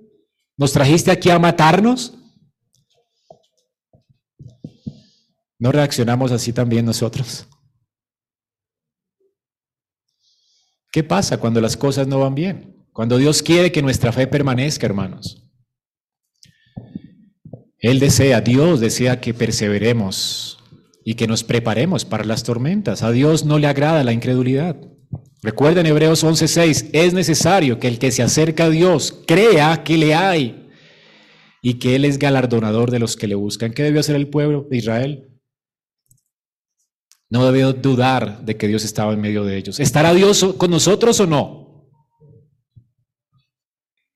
¿Nos 0.57 0.73
trajiste 0.73 1.13
aquí 1.13 1.31
a 1.31 1.39
matarnos? 1.39 2.19
¿No 5.61 5.71
reaccionamos 5.71 6.33
así 6.33 6.53
también 6.53 6.85
nosotros? 6.85 7.47
¿Qué 10.91 11.03
pasa 11.05 11.39
cuando 11.39 11.61
las 11.61 11.77
cosas 11.77 12.07
no 12.07 12.21
van 12.21 12.35
bien? 12.35 12.77
Cuando 12.93 13.19
Dios 13.19 13.43
quiere 13.43 13.71
que 13.71 13.83
nuestra 13.83 14.13
fe 14.13 14.27
permanezca, 14.27 14.87
hermanos. 14.87 15.45
Él 17.79 18.01
desea, 18.01 18.41
Dios 18.41 18.81
desea 18.81 19.21
que 19.21 19.35
perseveremos 19.35 20.59
y 21.05 21.15
que 21.15 21.27
nos 21.27 21.45
preparemos 21.45 22.05
para 22.05 22.25
las 22.25 22.43
tormentas. 22.43 23.03
A 23.03 23.13
Dios 23.13 23.45
no 23.45 23.59
le 23.59 23.67
agrada 23.67 24.03
la 24.03 24.13
incredulidad. 24.13 24.77
Recuerden 25.43 25.87
Hebreos 25.87 26.25
11:6, 26.25 26.91
es 26.93 27.15
necesario 27.15 27.79
que 27.79 27.87
el 27.87 27.99
que 27.99 28.11
se 28.11 28.23
acerca 28.23 28.65
a 28.65 28.71
Dios 28.71 29.23
crea 29.27 29.85
que 29.85 29.97
le 29.97 30.15
hay 30.15 30.69
y 31.63 31.75
que 31.75 31.95
Él 31.95 32.05
es 32.05 32.19
galardonador 32.19 32.91
de 32.91 32.99
los 32.99 33.17
que 33.17 33.29
le 33.29 33.37
buscan. 33.37 33.73
¿Qué 33.73 33.85
debió 33.85 34.01
hacer 34.01 34.17
el 34.17 34.29
pueblo 34.29 34.67
de 34.69 34.77
Israel? 34.77 35.28
No 37.31 37.45
debió 37.45 37.73
dudar 37.73 38.41
de 38.45 38.57
que 38.57 38.69
Dios 38.69 38.85
estaba 38.85 39.13
en 39.13 39.21
medio 39.21 39.45
de 39.45 39.57
ellos. 39.57 39.81
¿Estará 39.81 40.15
Dios 40.15 40.55
con 40.57 40.71
nosotros 40.71 41.21
o 41.21 41.27
no? 41.27 41.91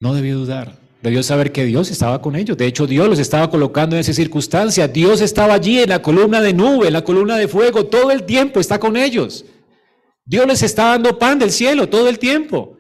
No 0.01 0.15
debió 0.15 0.39
dudar. 0.39 0.79
Debió 1.03 1.23
saber 1.23 1.53
que 1.53 1.65
Dios 1.65 1.91
estaba 1.91 2.23
con 2.23 2.37
ellos. 2.37 2.57
De 2.57 2.67
hecho, 2.67 2.87
Dios 2.87 3.09
los 3.09 3.19
estaba 3.19 3.51
colocando 3.51 3.97
en 3.97 4.01
esa 4.01 4.13
circunstancia. 4.13 4.87
Dios 4.89 5.21
estaba 5.21 5.55
allí 5.55 5.81
en 5.81 5.89
la 5.89 6.01
columna 6.01 6.41
de 6.41 6.55
nube, 6.55 6.87
en 6.87 6.93
la 6.93 7.03
columna 7.03 7.37
de 7.37 7.49
fuego, 7.49 7.87
todo 7.87 8.11
el 8.13 8.25
tiempo 8.25 8.61
está 8.61 8.79
con 8.79 8.97
ellos. 8.97 9.45
Dios 10.25 10.47
les 10.47 10.63
está 10.63 10.91
dando 10.91 11.19
pan 11.19 11.39
del 11.39 11.51
cielo 11.51 11.89
todo 11.89 12.09
el 12.09 12.19
tiempo. 12.19 12.79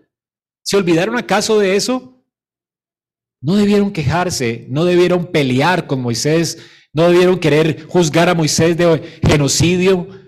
¿Se 0.62 0.76
olvidaron 0.76 1.18
acaso 1.18 1.58
de 1.58 1.74
eso? 1.74 2.24
No 3.40 3.56
debieron 3.56 3.92
quejarse, 3.92 4.66
no 4.68 4.84
debieron 4.84 5.26
pelear 5.26 5.88
con 5.88 6.00
Moisés, 6.00 6.58
no 6.92 7.08
debieron 7.08 7.40
querer 7.40 7.86
juzgar 7.88 8.28
a 8.28 8.34
Moisés 8.34 8.76
de 8.76 9.02
genocidio. 9.26 10.21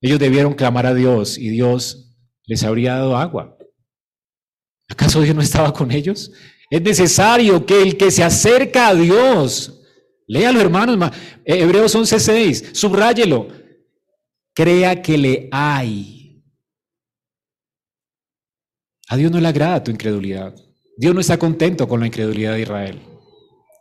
Ellos 0.00 0.18
debieron 0.18 0.54
clamar 0.54 0.86
a 0.86 0.94
Dios 0.94 1.38
y 1.38 1.48
Dios 1.48 2.14
les 2.44 2.62
habría 2.62 2.94
dado 2.94 3.16
agua. 3.16 3.56
¿Acaso 4.88 5.20
Dios 5.20 5.34
no 5.34 5.42
estaba 5.42 5.72
con 5.72 5.90
ellos? 5.90 6.32
Es 6.70 6.82
necesario 6.82 7.64
que 7.64 7.82
el 7.82 7.96
que 7.96 8.10
se 8.10 8.22
acerca 8.22 8.88
a 8.88 8.94
Dios, 8.94 9.82
léalo 10.26 10.60
hermanos, 10.60 11.12
eh, 11.44 11.60
Hebreos 11.60 11.94
11:6, 11.94 12.74
subráyelo, 12.74 13.48
crea 14.54 15.00
que 15.02 15.18
le 15.18 15.48
hay. 15.50 16.42
A 19.08 19.16
Dios 19.16 19.32
no 19.32 19.40
le 19.40 19.48
agrada 19.48 19.82
tu 19.82 19.90
incredulidad. 19.90 20.54
Dios 20.96 21.14
no 21.14 21.20
está 21.20 21.38
contento 21.38 21.88
con 21.88 22.00
la 22.00 22.06
incredulidad 22.06 22.54
de 22.54 22.62
Israel. 22.62 23.00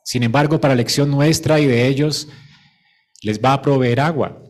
Sin 0.03 0.23
embargo, 0.23 0.61
para 0.61 0.75
lección 0.75 1.11
nuestra 1.11 1.59
y 1.59 1.65
de 1.65 1.87
ellos, 1.87 2.29
les 3.21 3.43
va 3.43 3.53
a 3.53 3.61
proveer 3.61 3.99
agua. 3.99 4.41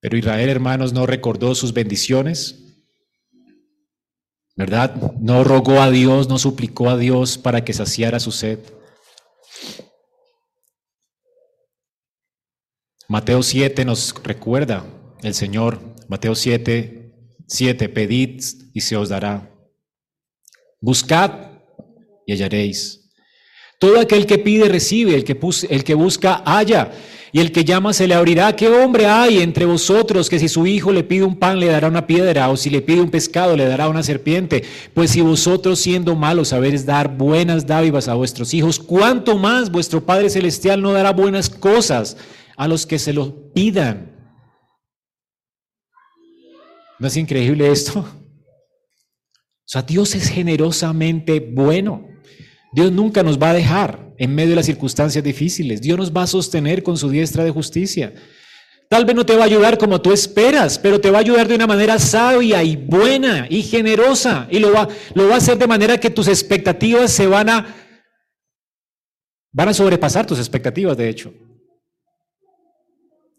Pero 0.00 0.16
Israel, 0.16 0.48
hermanos, 0.48 0.92
no 0.92 1.06
recordó 1.06 1.54
sus 1.54 1.72
bendiciones, 1.72 2.64
¿verdad? 4.56 4.94
No 5.20 5.44
rogó 5.44 5.80
a 5.80 5.90
Dios, 5.90 6.28
no 6.28 6.38
suplicó 6.38 6.90
a 6.90 6.96
Dios 6.96 7.38
para 7.38 7.64
que 7.64 7.72
saciara 7.72 8.20
su 8.20 8.32
sed. 8.32 8.58
Mateo 13.08 13.42
7 13.42 13.84
nos 13.84 14.14
recuerda 14.22 14.84
el 15.22 15.34
Señor, 15.34 15.80
Mateo 16.08 16.34
7, 16.34 17.12
7, 17.46 17.88
pedid 17.88 18.42
y 18.74 18.80
se 18.82 18.96
os 18.96 19.08
dará. 19.08 19.50
Buscad 20.80 21.60
y 22.26 22.32
hallaréis. 22.32 23.10
Todo 23.80 23.98
aquel 24.00 24.26
que 24.26 24.38
pide 24.38 24.68
recibe, 24.68 25.14
el 25.14 25.24
que, 25.24 25.38
el 25.70 25.84
que 25.84 25.94
busca 25.94 26.42
halla, 26.44 26.92
y 27.32 27.40
el 27.40 27.52
que 27.52 27.64
llama 27.64 27.92
se 27.92 28.08
le 28.08 28.14
abrirá. 28.14 28.54
¿Qué 28.56 28.68
hombre 28.68 29.06
hay 29.06 29.38
entre 29.38 29.64
vosotros 29.66 30.28
que 30.28 30.38
si 30.38 30.48
su 30.48 30.66
hijo 30.66 30.92
le 30.92 31.04
pide 31.04 31.24
un 31.24 31.36
pan 31.36 31.60
le 31.60 31.66
dará 31.66 31.88
una 31.88 32.06
piedra 32.06 32.48
o 32.48 32.56
si 32.56 32.70
le 32.70 32.80
pide 32.80 33.00
un 33.00 33.10
pescado 33.10 33.56
le 33.56 33.66
dará 33.66 33.88
una 33.88 34.02
serpiente? 34.02 34.64
Pues 34.94 35.10
si 35.10 35.20
vosotros 35.20 35.78
siendo 35.78 36.14
malos 36.14 36.48
sabéis 36.48 36.86
dar 36.86 37.16
buenas 37.16 37.66
dádivas 37.66 38.08
a 38.08 38.14
vuestros 38.14 38.54
hijos, 38.54 38.78
¿cuánto 38.78 39.36
más 39.36 39.70
vuestro 39.70 40.04
Padre 40.04 40.30
Celestial 40.30 40.80
no 40.80 40.92
dará 40.92 41.12
buenas 41.12 41.50
cosas 41.50 42.16
a 42.56 42.66
los 42.66 42.86
que 42.86 42.98
se 42.98 43.12
lo 43.12 43.52
pidan? 43.52 44.12
¿No 46.98 47.06
es 47.06 47.16
increíble 47.16 47.70
esto? 47.70 48.00
O 48.00 49.70
sea, 49.70 49.82
Dios 49.82 50.14
es 50.14 50.28
generosamente 50.28 51.40
bueno. 51.40 52.07
Dios 52.72 52.92
nunca 52.92 53.22
nos 53.22 53.38
va 53.38 53.50
a 53.50 53.54
dejar 53.54 54.14
en 54.18 54.34
medio 54.34 54.50
de 54.50 54.56
las 54.56 54.66
circunstancias 54.66 55.24
difíciles. 55.24 55.80
Dios 55.80 55.96
nos 55.96 56.12
va 56.12 56.22
a 56.22 56.26
sostener 56.26 56.82
con 56.82 56.96
su 56.96 57.08
diestra 57.08 57.44
de 57.44 57.50
justicia. 57.50 58.12
Tal 58.88 59.04
vez 59.04 59.14
no 59.14 59.26
te 59.26 59.36
va 59.36 59.42
a 59.42 59.46
ayudar 59.46 59.76
como 59.76 60.00
tú 60.00 60.12
esperas, 60.12 60.78
pero 60.78 61.00
te 61.00 61.10
va 61.10 61.18
a 61.18 61.20
ayudar 61.20 61.46
de 61.46 61.54
una 61.54 61.66
manera 61.66 61.98
sabia 61.98 62.62
y 62.62 62.76
buena 62.76 63.46
y 63.50 63.62
generosa. 63.62 64.48
Y 64.50 64.58
lo 64.58 64.72
va, 64.72 64.88
lo 65.14 65.28
va 65.28 65.34
a 65.34 65.38
hacer 65.38 65.58
de 65.58 65.66
manera 65.66 65.98
que 65.98 66.10
tus 66.10 66.26
expectativas 66.26 67.12
se 67.12 67.26
van 67.26 67.50
a, 67.50 67.76
van 69.52 69.68
a 69.68 69.74
sobrepasar 69.74 70.26
tus 70.26 70.38
expectativas, 70.38 70.96
de 70.96 71.08
hecho. 71.08 71.34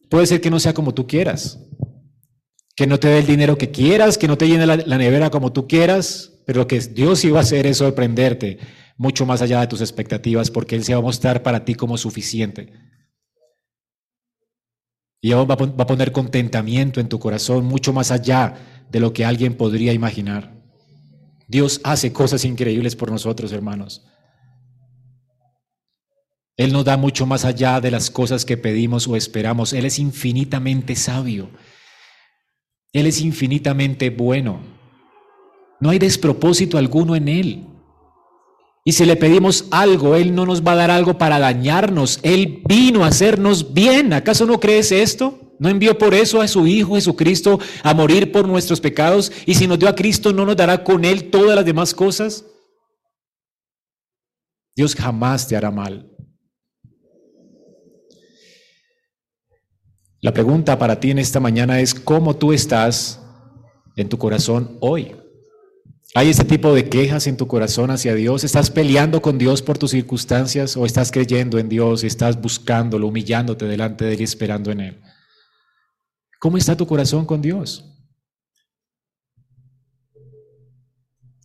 Puede 0.09 0.27
ser 0.27 0.41
que 0.41 0.49
no 0.49 0.59
sea 0.59 0.73
como 0.73 0.93
tú 0.93 1.07
quieras, 1.07 1.59
que 2.75 2.87
no 2.87 2.99
te 2.99 3.07
dé 3.07 3.19
el 3.19 3.27
dinero 3.27 3.57
que 3.57 3.71
quieras, 3.71 4.17
que 4.17 4.27
no 4.27 4.37
te 4.37 4.47
llene 4.47 4.65
la, 4.65 4.97
nevera 4.97 5.29
como 5.29 5.51
tú 5.51 5.67
quieras, 5.67 6.31
pero 6.45 6.61
lo 6.61 6.67
que 6.67 6.79
Dios 6.79 7.23
iba 7.25 7.39
a 7.39 7.43
hacer 7.43 7.67
es 7.67 7.77
sorprenderte 7.77 8.59
mucho 8.99 9.25
más 9.25 9.41
allá 9.41 9.62
de 9.62 9.67
tus 9.67 9.79
expectativas, 9.79 10.51
porque 10.51 10.75
Él 10.75 10.83
se 10.83 10.93
va 10.93 10.99
a 10.99 11.01
mostrar 11.01 11.41
para 11.41 11.63
ti 11.63 11.73
como 11.73 11.97
suficiente. 11.97 12.73
Y 15.21 15.31
va 15.31 15.53
a 15.53 15.88
poner 15.88 16.12
contentamiento 16.12 16.99
en 16.99 17.07
tu 17.07 17.17
corazón 17.17 17.65
mucho 17.65 17.93
más 17.93 18.12
allá 18.12 18.85
de 18.91 18.99
lo 18.99 19.13
que 19.13 19.23
alguien 19.23 19.55
podría 19.55 19.93
imaginar. 19.93 20.53
Dios 21.47 21.79
hace 21.85 22.12
cosas 22.12 22.43
increíbles 22.43 22.97
por 22.97 23.09
nosotros, 23.09 23.53
hermanos. 23.53 24.05
Él 26.57 26.73
nos 26.73 26.83
da 26.83 26.97
mucho 26.97 27.25
más 27.25 27.45
allá 27.45 27.79
de 27.79 27.91
las 27.91 28.12
cosas 28.12 28.43
que 28.43 28.57
pedimos 28.57 29.07
o 29.07 29.15
esperamos. 29.15 29.71
Él 29.71 29.85
es 29.85 29.97
infinitamente 29.97 30.97
sabio. 30.97 31.49
Él 32.91 33.07
es 33.07 33.21
infinitamente 33.21 34.09
bueno. 34.09 34.59
No 35.79 35.89
hay 35.89 35.99
despropósito 35.99 36.77
alguno 36.77 37.15
en 37.15 37.29
Él. 37.29 37.65
Y 38.89 38.93
si 38.93 39.06
le 39.06 39.15
pedimos 39.15 39.65
algo, 39.69 40.15
Él 40.15 40.34
no 40.34 40.47
nos 40.47 40.63
va 40.63 40.71
a 40.71 40.78
dar 40.78 40.89
algo 40.89 41.15
para 41.19 41.38
dañarnos. 41.38 42.19
Él 42.23 42.63
vino 42.67 43.04
a 43.04 43.10
hacernos 43.10 43.71
bien. 43.71 44.13
¿Acaso 44.13 44.47
no 44.47 44.60
crees 44.60 44.91
esto? 44.91 45.56
¿No 45.60 45.69
envió 45.69 45.95
por 45.95 46.15
eso 46.15 46.41
a 46.41 46.47
su 46.47 46.65
Hijo 46.65 46.95
Jesucristo 46.95 47.60
a 47.84 47.93
morir 47.93 48.32
por 48.32 48.47
nuestros 48.47 48.82
pecados? 48.82 49.32
Y 49.45 49.54
si 49.54 49.67
nos 49.67 49.78
dio 49.78 49.88
a 49.89 49.93
Cristo, 49.93 50.34
¿no 50.34 50.43
nos 50.43 50.58
dará 50.58 50.84
con 50.84 51.06
Él 51.06 51.30
todas 51.30 51.56
las 51.56 51.65
demás 51.65 51.93
cosas? 51.93 52.43
Dios 54.75 54.95
jamás 54.95 55.47
te 55.47 55.56
hará 55.56 55.69
mal. 55.69 56.10
La 60.19 60.34
pregunta 60.34 60.80
para 60.80 60.99
ti 60.99 61.12
en 61.12 61.19
esta 61.19 61.39
mañana 61.39 61.80
es, 61.80 61.93
¿cómo 61.93 62.36
tú 62.36 62.54
estás 62.54 63.21
en 63.95 64.10
tu 64.10 64.17
corazón 64.17 64.80
hoy? 64.82 65.15
¿Hay 66.15 66.29
ese 66.29 66.43
tipo 66.43 66.73
de 66.73 66.89
quejas 66.89 67.27
en 67.27 67.37
tu 67.37 67.45
corazón 67.45 67.91
hacia 67.91 68.15
Dios? 68.15 68.43
¿Estás 68.43 68.71
peleando 68.71 69.21
con 69.21 69.37
Dios 69.37 69.61
por 69.61 69.77
tus 69.77 69.91
circunstancias 69.91 70.75
o 70.75 70.85
estás 70.85 71.11
creyendo 71.11 71.59
en 71.59 71.69
Dios 71.69 72.03
estás 72.03 72.41
buscándolo, 72.41 73.07
humillándote 73.07 73.65
delante 73.65 74.05
de 74.05 74.13
Él 74.13 74.21
y 74.21 74.23
esperando 74.23 74.71
en 74.71 74.79
Él? 74.79 75.01
¿Cómo 76.39 76.57
está 76.57 76.75
tu 76.75 76.87
corazón 76.87 77.25
con 77.25 77.41
Dios? 77.41 77.85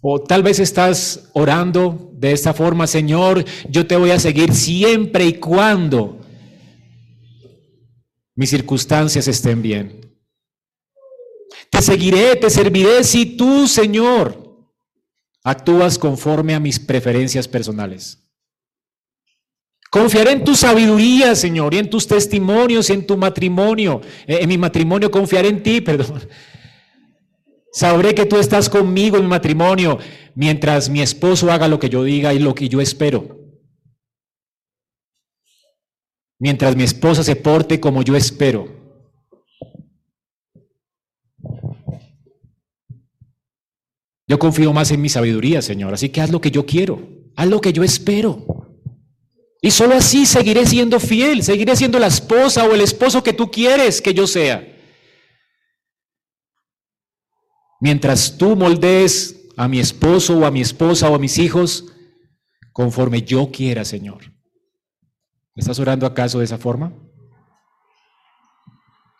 O 0.00 0.22
tal 0.22 0.42
vez 0.42 0.59
estás 0.59 1.31
orando 1.35 2.11
de 2.14 2.33
esta 2.33 2.55
forma, 2.55 2.87
Señor, 2.87 3.44
yo 3.68 3.87
te 3.87 3.96
voy 3.96 4.12
a 4.12 4.20
seguir 4.20 4.55
siempre 4.55 5.27
y 5.27 5.35
cuando 5.35 6.20
mis 8.35 8.48
circunstancias 8.48 9.29
estén 9.29 9.61
bien. 9.61 10.00
Te 11.70 11.83
seguiré, 11.83 12.37
te 12.37 12.48
serviré 12.48 13.05
si 13.05 13.37
tú, 13.37 13.66
Señor, 13.66 14.44
actúas 15.45 15.99
conforme 15.99 16.55
a 16.55 16.61
mis 16.61 16.81
preferencias 16.81 17.47
personales. 17.47 18.21
Confiaré 19.91 20.33
en 20.33 20.45
tu 20.45 20.57
sabiduría, 20.57 21.37
Señor, 21.37 21.73
y 21.75 21.79
en 21.79 21.89
tus 21.89 22.09
testimonios, 22.09 22.91
y 22.91 22.95
en 22.95 23.07
tu 23.07 23.17
matrimonio. 23.17 24.01
Eh, 24.27 24.39
en 24.41 24.49
mi 24.49 24.59
matrimonio 24.59 25.11
confiaré 25.11 25.49
en 25.49 25.63
ti, 25.63 25.81
perdón. 25.83 26.27
Sabré 27.73 28.15
que 28.15 28.27
tú 28.27 28.37
estás 28.37 28.69
conmigo 28.69 29.17
en 29.17 29.25
mi 29.25 29.29
matrimonio 29.29 29.99
mientras 30.35 30.89
mi 30.89 31.03
esposo 31.03 31.51
haga 31.53 31.69
lo 31.69 31.79
que 31.79 31.89
yo 31.89 32.03
diga 32.03 32.33
y 32.35 32.39
lo 32.39 32.55
que 32.55 32.69
yo 32.69 32.81
espero. 32.81 33.39
Mientras 36.39 36.77
mi 36.77 36.83
esposa 36.83 37.23
se 37.23 37.37
porte 37.37 37.81
como 37.81 38.03
yo 38.03 38.17
espero. 38.17 38.84
Yo 44.27 44.39
confío 44.39 44.73
más 44.73 44.91
en 44.91 45.03
mi 45.03 45.09
sabiduría, 45.09 45.61
Señor, 45.61 45.93
así 45.93 46.09
que 46.09 46.21
haz 46.21 46.31
lo 46.31 46.41
que 46.41 46.51
yo 46.51 46.65
quiero, 46.65 47.07
haz 47.37 47.47
lo 47.47 47.61
que 47.61 47.73
yo 47.73 47.83
espero. 47.85 48.47
Y 49.61 49.71
solo 49.71 49.95
así 49.95 50.27
seguiré 50.27 50.67
siendo 50.67 51.01
fiel, 51.01 51.43
seguiré 51.43 51.75
siendo 51.77 51.99
la 51.99 52.07
esposa 52.07 52.65
o 52.65 52.75
el 52.75 52.81
esposo 52.81 53.23
que 53.23 53.33
tú 53.33 53.51
quieres 53.51 54.03
que 54.03 54.15
yo 54.15 54.27
sea. 54.27 54.67
Mientras 57.81 58.37
tú 58.39 58.57
moldees 58.57 59.49
a 59.57 59.69
mi 59.69 59.79
esposo 59.79 60.39
o 60.39 60.45
a 60.45 60.51
mi 60.51 60.61
esposa 60.61 61.11
o 61.11 61.15
a 61.15 61.19
mis 61.19 61.39
hijos 61.39 61.87
conforme 62.73 63.23
yo 63.23 63.51
quiera, 63.51 63.85
Señor. 63.85 64.33
¿Estás 65.55 65.79
orando 65.79 66.07
acaso 66.07 66.39
de 66.39 66.47
esa 66.47 66.59
forma? 66.59 66.93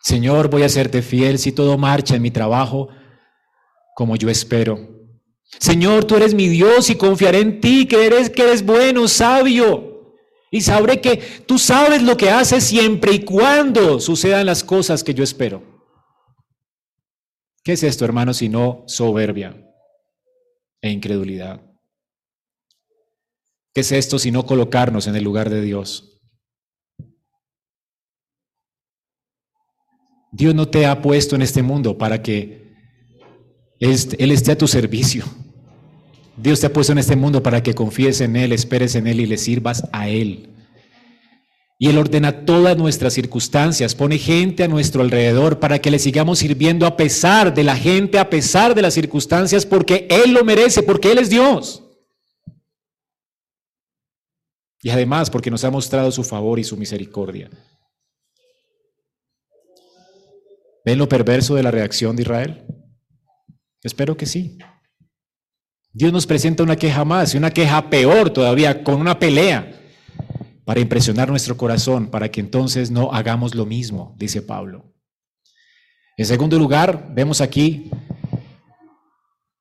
Señor, 0.01 0.49
voy 0.49 0.63
a 0.63 0.69
serte 0.69 1.01
fiel 1.01 1.39
si 1.39 1.51
todo 1.51 1.77
marcha 1.77 2.15
en 2.15 2.21
mi 2.21 2.31
trabajo 2.31 2.89
como 3.95 4.15
yo 4.15 4.29
espero. 4.29 4.94
Señor, 5.59 6.05
tú 6.05 6.15
eres 6.15 6.33
mi 6.33 6.47
Dios 6.47 6.89
y 6.89 6.95
confiaré 6.95 7.39
en 7.39 7.61
ti, 7.61 7.87
que 7.87 8.05
eres, 8.05 8.29
que 8.29 8.43
eres 8.43 8.65
bueno, 8.65 9.07
sabio. 9.07 9.95
Y 10.51 10.61
sabré 10.61 11.01
que 11.01 11.17
tú 11.45 11.57
sabes 11.57 12.01
lo 12.01 12.17
que 12.17 12.29
haces 12.29 12.63
siempre 12.63 13.13
y 13.13 13.25
cuando 13.25 13.99
sucedan 13.99 14.45
las 14.45 14.63
cosas 14.63 15.03
que 15.03 15.13
yo 15.13 15.23
espero. 15.23 15.63
¿Qué 17.63 17.73
es 17.73 17.83
esto, 17.83 18.05
hermano, 18.05 18.33
sino 18.33 18.83
soberbia 18.87 19.57
e 20.81 20.91
incredulidad? 20.91 21.61
¿Qué 23.73 23.81
es 23.81 23.91
esto 23.91 24.19
sino 24.19 24.45
colocarnos 24.45 25.07
en 25.07 25.15
el 25.15 25.23
lugar 25.23 25.49
de 25.49 25.61
Dios? 25.61 26.21
Dios 30.31 30.53
no 30.53 30.67
te 30.67 30.85
ha 30.85 31.01
puesto 31.01 31.35
en 31.35 31.41
este 31.41 31.63
mundo 31.63 31.97
para 31.97 32.21
que 32.21 32.64
Él 33.79 34.31
esté 34.31 34.51
a 34.51 34.57
tu 34.57 34.67
servicio. 34.67 35.25
Dios 36.37 36.59
te 36.59 36.67
ha 36.67 36.73
puesto 36.73 36.91
en 36.91 36.99
este 36.99 37.15
mundo 37.15 37.41
para 37.41 37.63
que 37.63 37.73
confíes 37.73 38.21
en 38.21 38.35
Él, 38.35 38.51
esperes 38.51 38.95
en 38.95 39.07
Él 39.07 39.21
y 39.21 39.25
le 39.25 39.37
sirvas 39.37 39.83
a 39.91 40.09
Él. 40.09 40.49
Y 41.77 41.89
Él 41.89 41.97
ordena 41.97 42.45
todas 42.45 42.77
nuestras 42.77 43.13
circunstancias, 43.13 43.95
pone 43.95 44.17
gente 44.17 44.63
a 44.63 44.67
nuestro 44.67 45.01
alrededor 45.01 45.59
para 45.59 45.79
que 45.79 45.91
le 45.91 45.99
sigamos 45.99 46.39
sirviendo 46.39 46.85
a 46.85 46.95
pesar 46.95 47.53
de 47.53 47.63
la 47.63 47.75
gente, 47.75 48.17
a 48.17 48.29
pesar 48.29 48.75
de 48.75 48.81
las 48.81 48.93
circunstancias, 48.93 49.65
porque 49.65 50.07
Él 50.09 50.33
lo 50.33 50.43
merece, 50.43 50.83
porque 50.83 51.11
Él 51.11 51.17
es 51.17 51.29
Dios. 51.29 51.83
Y 54.81 54.89
además 54.89 55.29
porque 55.29 55.51
nos 55.51 55.63
ha 55.63 55.71
mostrado 55.71 56.11
su 56.11 56.23
favor 56.23 56.59
y 56.59 56.63
su 56.63 56.77
misericordia. 56.77 57.49
¿Ven 60.85 60.99
lo 60.99 61.09
perverso 61.09 61.55
de 61.55 61.63
la 61.63 61.71
reacción 61.71 62.15
de 62.15 62.21
Israel? 62.21 62.84
Espero 63.85 64.17
que 64.17 64.25
sí. 64.25 64.57
Dios 65.93 66.11
nos 66.11 66.25
presenta 66.25 66.63
una 66.63 66.75
queja 66.75 67.05
más 67.05 67.33
y 67.33 67.37
una 67.37 67.51
queja 67.51 67.87
peor 67.87 68.31
todavía, 68.31 68.83
con 68.83 68.95
una 68.95 69.19
pelea, 69.19 69.79
para 70.65 70.79
impresionar 70.79 71.29
nuestro 71.29 71.55
corazón, 71.55 72.07
para 72.07 72.29
que 72.31 72.39
entonces 72.39 72.89
no 72.89 73.13
hagamos 73.13 73.53
lo 73.53 73.67
mismo, 73.67 74.15
dice 74.17 74.41
Pablo. 74.41 74.91
En 76.17 76.25
segundo 76.25 76.57
lugar, 76.57 77.11
vemos 77.13 77.41
aquí, 77.41 77.91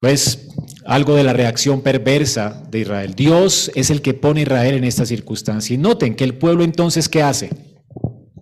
pues, 0.00 0.48
algo 0.86 1.16
de 1.16 1.24
la 1.24 1.34
reacción 1.34 1.82
perversa 1.82 2.62
de 2.70 2.78
Israel. 2.80 3.14
Dios 3.14 3.70
es 3.74 3.90
el 3.90 4.00
que 4.00 4.14
pone 4.14 4.40
a 4.40 4.44
Israel 4.44 4.74
en 4.76 4.84
esta 4.84 5.04
circunstancia. 5.04 5.74
Y 5.74 5.78
noten 5.78 6.14
que 6.14 6.24
el 6.24 6.38
pueblo 6.38 6.64
entonces, 6.64 7.10
¿qué 7.10 7.22
hace? 7.22 7.50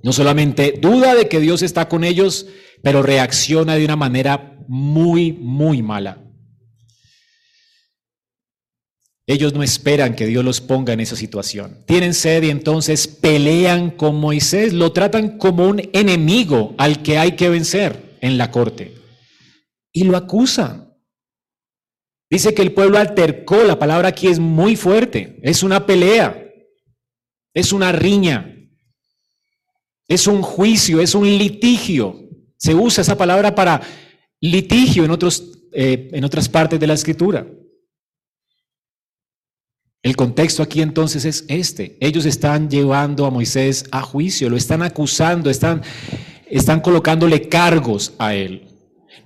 No 0.04 0.12
solamente 0.12 0.78
duda 0.80 1.16
de 1.16 1.28
que 1.28 1.40
Dios 1.40 1.60
está 1.62 1.88
con 1.88 2.04
ellos, 2.04 2.46
pero 2.84 3.02
reacciona 3.02 3.74
de 3.74 3.84
una 3.84 3.96
manera 3.96 4.51
muy, 4.68 5.32
muy 5.32 5.82
mala. 5.82 6.22
Ellos 9.26 9.54
no 9.54 9.62
esperan 9.62 10.16
que 10.16 10.26
Dios 10.26 10.44
los 10.44 10.60
ponga 10.60 10.92
en 10.92 11.00
esa 11.00 11.16
situación. 11.16 11.84
Tienen 11.86 12.12
sed 12.12 12.42
y 12.42 12.50
entonces 12.50 13.06
pelean 13.06 13.90
con 13.90 14.16
Moisés, 14.16 14.72
lo 14.72 14.92
tratan 14.92 15.38
como 15.38 15.66
un 15.68 15.80
enemigo 15.92 16.74
al 16.76 17.02
que 17.02 17.18
hay 17.18 17.32
que 17.32 17.48
vencer 17.48 18.18
en 18.20 18.36
la 18.36 18.50
corte. 18.50 18.94
Y 19.92 20.04
lo 20.04 20.16
acusan. 20.16 20.92
Dice 22.28 22.52
que 22.54 22.62
el 22.62 22.72
pueblo 22.72 22.98
altercó, 22.98 23.62
la 23.62 23.78
palabra 23.78 24.08
aquí 24.08 24.26
es 24.26 24.38
muy 24.38 24.74
fuerte, 24.74 25.38
es 25.42 25.62
una 25.62 25.86
pelea, 25.86 26.42
es 27.54 27.72
una 27.72 27.92
riña, 27.92 28.56
es 30.08 30.26
un 30.26 30.42
juicio, 30.42 31.00
es 31.00 31.14
un 31.14 31.26
litigio. 31.26 32.28
Se 32.56 32.74
usa 32.74 33.02
esa 33.02 33.16
palabra 33.16 33.54
para 33.54 33.80
litigio 34.42 35.04
en, 35.04 35.10
otros, 35.12 35.60
eh, 35.72 36.10
en 36.12 36.24
otras 36.24 36.48
partes 36.48 36.78
de 36.78 36.86
la 36.86 36.94
escritura. 36.94 37.46
El 40.02 40.16
contexto 40.16 40.64
aquí 40.64 40.82
entonces 40.82 41.24
es 41.24 41.44
este. 41.46 41.96
Ellos 42.00 42.26
están 42.26 42.68
llevando 42.68 43.24
a 43.24 43.30
Moisés 43.30 43.84
a 43.92 44.02
juicio, 44.02 44.50
lo 44.50 44.56
están 44.56 44.82
acusando, 44.82 45.48
están, 45.48 45.82
están 46.50 46.80
colocándole 46.80 47.48
cargos 47.48 48.12
a 48.18 48.34
él. 48.34 48.68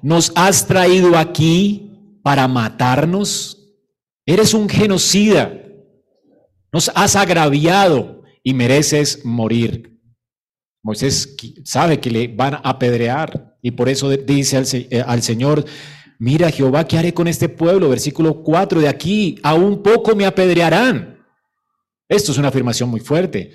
Nos 0.03 0.33
has 0.37 0.67
traído 0.67 1.17
aquí 1.17 2.19
para 2.23 2.47
matarnos. 2.47 3.75
Eres 4.27 4.53
un 4.53 4.69
genocida. 4.69 5.63
Nos 6.71 6.91
has 6.95 7.17
agraviado 7.17 8.23
y 8.43 8.53
mereces 8.53 9.25
morir. 9.25 9.96
Moisés 10.87 11.35
sabe 11.65 11.99
que 11.99 12.13
le 12.13 12.29
van 12.29 12.55
a 12.55 12.59
apedrear 12.59 13.57
y 13.61 13.73
por 13.73 13.89
eso 13.89 14.09
dice 14.09 14.57
al, 14.57 14.67
eh, 14.73 15.03
al 15.05 15.21
Señor, 15.21 15.65
Mira 16.21 16.49
Jehová, 16.49 16.87
¿qué 16.87 16.97
haré 16.97 17.13
con 17.13 17.27
este 17.27 17.49
pueblo? 17.49 17.89
Versículo 17.89 18.45
4, 18.45 18.81
de 18.81 18.89
aquí 18.89 19.41
a 19.43 19.55
un 19.55 19.83
poco 19.83 20.15
me 20.15 20.25
apedrearán. 20.25 21.19
Esto 22.09 22.31
es 22.31 22.39
una 22.39 22.49
afirmación 22.49 22.89
muy 22.89 23.01
fuerte. 23.01 23.53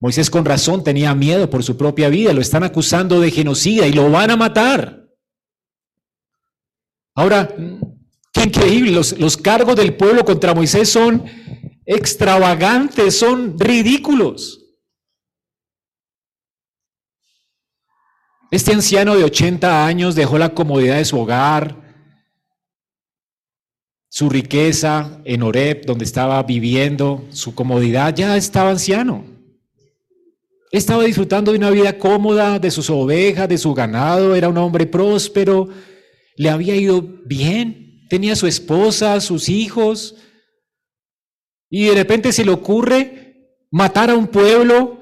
Moisés 0.00 0.28
con 0.28 0.44
razón 0.44 0.84
tenía 0.84 1.14
miedo 1.14 1.48
por 1.48 1.64
su 1.64 1.78
propia 1.78 2.10
vida, 2.10 2.34
lo 2.34 2.42
están 2.42 2.62
acusando 2.62 3.22
de 3.22 3.30
genocida 3.30 3.86
y 3.86 3.94
lo 3.94 4.10
van 4.10 4.30
a 4.30 4.36
matar. 4.36 5.08
Ahora, 7.14 7.48
qué 8.34 8.42
increíble, 8.42 8.92
los 8.92 9.36
cargos 9.38 9.76
del 9.76 9.96
pueblo 9.96 10.26
contra 10.26 10.54
Moisés 10.54 10.90
son 10.90 11.24
extravagantes, 11.86 13.18
son 13.18 13.58
ridículos. 13.58 14.57
Este 18.50 18.72
anciano 18.72 19.14
de 19.14 19.24
80 19.24 19.84
años 19.86 20.14
dejó 20.14 20.38
la 20.38 20.54
comodidad 20.54 20.96
de 20.96 21.04
su 21.04 21.18
hogar, 21.18 21.76
su 24.08 24.30
riqueza 24.30 25.20
en 25.24 25.42
Oreb, 25.42 25.84
donde 25.84 26.06
estaba 26.06 26.42
viviendo, 26.42 27.26
su 27.28 27.54
comodidad, 27.54 28.14
ya 28.16 28.38
estaba 28.38 28.70
anciano. 28.70 29.26
Estaba 30.72 31.04
disfrutando 31.04 31.52
de 31.52 31.58
una 31.58 31.70
vida 31.70 31.98
cómoda, 31.98 32.58
de 32.58 32.70
sus 32.70 32.88
ovejas, 32.88 33.50
de 33.50 33.58
su 33.58 33.74
ganado, 33.74 34.34
era 34.34 34.48
un 34.48 34.56
hombre 34.56 34.86
próspero, 34.86 35.68
le 36.36 36.48
había 36.48 36.74
ido 36.74 37.02
bien, 37.02 38.06
tenía 38.08 38.34
su 38.34 38.46
esposa, 38.46 39.20
sus 39.20 39.50
hijos, 39.50 40.16
y 41.68 41.84
de 41.84 41.94
repente 41.94 42.32
se 42.32 42.46
le 42.46 42.50
ocurre 42.50 43.58
matar 43.70 44.08
a 44.08 44.16
un 44.16 44.26
pueblo 44.26 44.97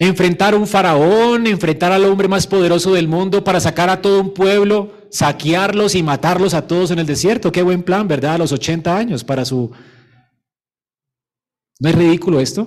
enfrentar 0.00 0.54
a 0.54 0.56
un 0.56 0.66
faraón, 0.66 1.46
enfrentar 1.46 1.92
al 1.92 2.06
hombre 2.06 2.26
más 2.26 2.46
poderoso 2.46 2.94
del 2.94 3.06
mundo 3.06 3.44
para 3.44 3.60
sacar 3.60 3.90
a 3.90 4.00
todo 4.00 4.18
un 4.18 4.32
pueblo, 4.32 4.94
saquearlos 5.10 5.94
y 5.94 6.02
matarlos 6.02 6.54
a 6.54 6.66
todos 6.66 6.90
en 6.90 6.98
el 7.00 7.06
desierto. 7.06 7.52
Qué 7.52 7.62
buen 7.62 7.82
plan, 7.82 8.08
¿verdad? 8.08 8.36
A 8.36 8.38
los 8.38 8.50
80 8.50 8.96
años 8.96 9.22
para 9.22 9.44
su... 9.44 9.70
¿No 11.78 11.88
es 11.90 11.94
ridículo 11.94 12.40
esto? 12.40 12.66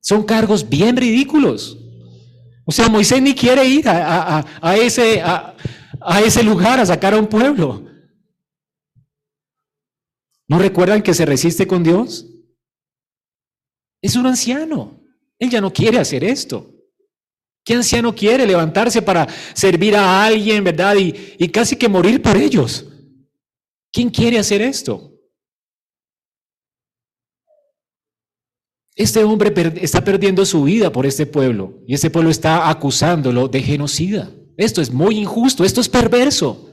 Son 0.00 0.22
cargos 0.22 0.66
bien 0.66 0.96
ridículos. 0.96 1.78
O 2.64 2.72
sea, 2.72 2.88
Moisés 2.88 3.20
ni 3.20 3.34
quiere 3.34 3.66
ir 3.66 3.86
a, 3.86 4.76
ese, 4.76 5.20
a 5.20 6.20
ese 6.24 6.42
lugar 6.42 6.80
a 6.80 6.86
sacar 6.86 7.12
a 7.12 7.18
un 7.18 7.26
pueblo. 7.26 7.84
¿No 10.48 10.58
recuerdan 10.58 11.02
que 11.02 11.12
se 11.12 11.26
resiste 11.26 11.66
con 11.66 11.82
Dios? 11.82 12.26
Es 14.00 14.16
un 14.16 14.26
anciano. 14.26 14.99
Él 15.40 15.50
ya 15.50 15.60
no 15.60 15.72
quiere 15.72 15.98
hacer 15.98 16.22
esto. 16.22 16.72
¿Qué 17.64 17.74
anciano 17.74 18.14
quiere 18.14 18.46
levantarse 18.46 19.02
para 19.02 19.26
servir 19.54 19.96
a 19.96 20.24
alguien, 20.24 20.62
verdad? 20.62 20.94
Y, 20.96 21.34
y 21.38 21.48
casi 21.48 21.76
que 21.76 21.88
morir 21.88 22.22
por 22.22 22.36
ellos. 22.36 22.86
¿Quién 23.90 24.10
quiere 24.10 24.38
hacer 24.38 24.62
esto? 24.62 25.12
Este 28.94 29.24
hombre 29.24 29.52
está 29.80 30.04
perdiendo 30.04 30.44
su 30.44 30.64
vida 30.64 30.92
por 30.92 31.06
este 31.06 31.24
pueblo 31.24 31.82
y 31.86 31.94
este 31.94 32.10
pueblo 32.10 32.30
está 32.30 32.68
acusándolo 32.68 33.48
de 33.48 33.62
genocida. 33.62 34.30
Esto 34.58 34.82
es 34.82 34.92
muy 34.92 35.16
injusto, 35.16 35.64
esto 35.64 35.80
es 35.80 35.88
perverso. 35.88 36.68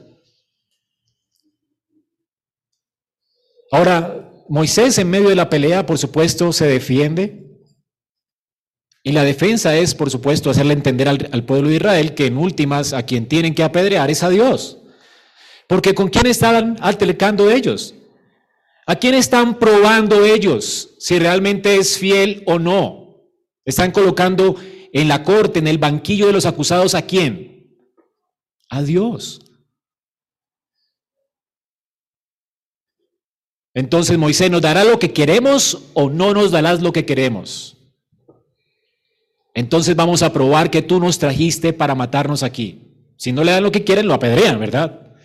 Ahora, 3.72 4.30
Moisés 4.48 4.98
en 4.98 5.08
medio 5.08 5.30
de 5.30 5.36
la 5.36 5.48
pelea, 5.48 5.86
por 5.86 5.96
supuesto, 5.96 6.52
se 6.52 6.66
defiende. 6.66 7.47
Y 9.08 9.12
la 9.12 9.24
defensa 9.24 9.74
es, 9.74 9.94
por 9.94 10.10
supuesto, 10.10 10.50
hacerle 10.50 10.74
entender 10.74 11.08
al, 11.08 11.44
pueblo 11.44 11.70
de 11.70 11.76
Israel 11.76 12.14
que 12.14 12.26
en 12.26 12.36
últimas 12.36 12.92
a 12.92 13.04
quien 13.04 13.26
tienen 13.26 13.54
que 13.54 13.62
apedrear 13.62 14.10
es 14.10 14.22
a 14.22 14.28
Dios. 14.28 14.76
Porque 15.66 15.94
¿con 15.94 16.08
quién 16.08 16.26
están 16.26 16.76
altercando 16.82 17.50
ellos? 17.50 17.94
¿A 18.86 18.96
quién 18.96 19.14
están 19.14 19.58
probando 19.58 20.26
ellos 20.26 20.90
si 20.98 21.18
realmente 21.18 21.76
es 21.76 21.96
fiel 21.96 22.42
o 22.44 22.58
no? 22.58 23.24
Están 23.64 23.92
colocando 23.92 24.56
en 24.92 25.08
la 25.08 25.22
corte, 25.22 25.58
en 25.58 25.68
el 25.68 25.78
banquillo 25.78 26.26
de 26.26 26.34
los 26.34 26.44
acusados, 26.44 26.94
¿a 26.94 27.00
quién? 27.00 27.66
A 28.68 28.82
Dios. 28.82 29.40
Entonces 33.72 34.18
Moisés 34.18 34.50
nos 34.50 34.60
dará 34.60 34.84
lo 34.84 34.98
que 34.98 35.14
queremos 35.14 35.78
o 35.94 36.10
no 36.10 36.34
nos 36.34 36.50
darás 36.50 36.82
lo 36.82 36.92
que 36.92 37.06
queremos. 37.06 37.77
Entonces 39.58 39.96
vamos 39.96 40.22
a 40.22 40.32
probar 40.32 40.70
que 40.70 40.82
tú 40.82 41.00
nos 41.00 41.18
trajiste 41.18 41.72
para 41.72 41.96
matarnos 41.96 42.44
aquí. 42.44 42.94
Si 43.16 43.32
no 43.32 43.42
le 43.42 43.50
dan 43.50 43.64
lo 43.64 43.72
que 43.72 43.82
quieren, 43.82 44.06
lo 44.06 44.14
apedrean, 44.14 44.60
¿verdad? 44.60 45.16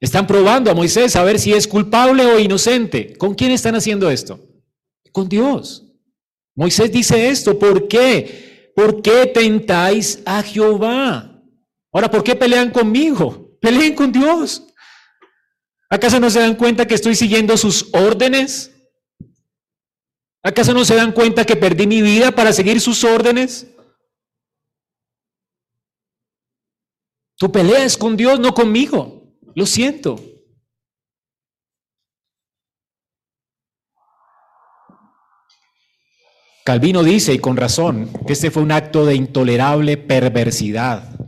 Están 0.00 0.26
probando 0.26 0.70
a 0.70 0.74
Moisés 0.74 1.14
a 1.14 1.22
ver 1.22 1.38
si 1.38 1.52
es 1.52 1.68
culpable 1.68 2.24
o 2.24 2.38
inocente. 2.38 3.12
¿Con 3.18 3.34
quién 3.34 3.50
están 3.50 3.74
haciendo 3.74 4.10
esto? 4.10 4.40
Con 5.12 5.28
Dios. 5.28 5.92
Moisés 6.54 6.90
dice 6.90 7.28
esto, 7.28 7.58
¿por 7.58 7.86
qué? 7.86 8.72
¿Por 8.74 9.02
qué 9.02 9.26
tentáis 9.26 10.22
a 10.24 10.42
Jehová? 10.42 11.38
Ahora, 11.92 12.10
¿por 12.10 12.24
qué 12.24 12.34
pelean 12.34 12.70
conmigo? 12.70 13.58
Peleen 13.60 13.94
con 13.94 14.10
Dios. 14.10 14.62
¿Acaso 15.90 16.18
no 16.18 16.30
se 16.30 16.40
dan 16.40 16.54
cuenta 16.54 16.86
que 16.86 16.94
estoy 16.94 17.14
siguiendo 17.14 17.58
sus 17.58 17.90
órdenes? 17.92 18.72
¿Acaso 20.46 20.72
no 20.72 20.84
se 20.84 20.94
dan 20.94 21.10
cuenta 21.10 21.44
que 21.44 21.56
perdí 21.56 21.88
mi 21.88 22.00
vida 22.02 22.30
para 22.30 22.52
seguir 22.52 22.80
sus 22.80 23.02
órdenes? 23.02 23.66
Tu 27.36 27.50
pelea 27.50 27.84
es 27.84 27.96
con 27.96 28.16
Dios, 28.16 28.38
no 28.38 28.54
conmigo. 28.54 29.24
Lo 29.56 29.66
siento. 29.66 30.20
Calvino 36.64 37.02
dice, 37.02 37.34
y 37.34 37.40
con 37.40 37.56
razón, 37.56 38.08
que 38.24 38.34
este 38.34 38.52
fue 38.52 38.62
un 38.62 38.70
acto 38.70 39.04
de 39.04 39.16
intolerable 39.16 39.96
perversidad. 39.96 41.18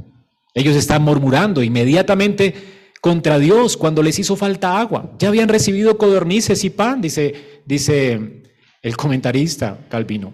Ellos 0.54 0.76
están 0.76 1.02
murmurando 1.02 1.64
inmediatamente 1.64 2.92
contra 3.00 3.40
Dios 3.40 3.76
cuando 3.76 4.00
les 4.04 4.16
hizo 4.20 4.36
falta 4.36 4.78
agua. 4.78 5.10
Ya 5.18 5.26
habían 5.26 5.48
recibido 5.48 5.98
codornices 5.98 6.62
y 6.62 6.70
pan, 6.70 7.00
dice, 7.00 7.62
dice 7.66 8.44
el 8.82 8.96
comentarista 8.96 9.86
Calvino. 9.88 10.32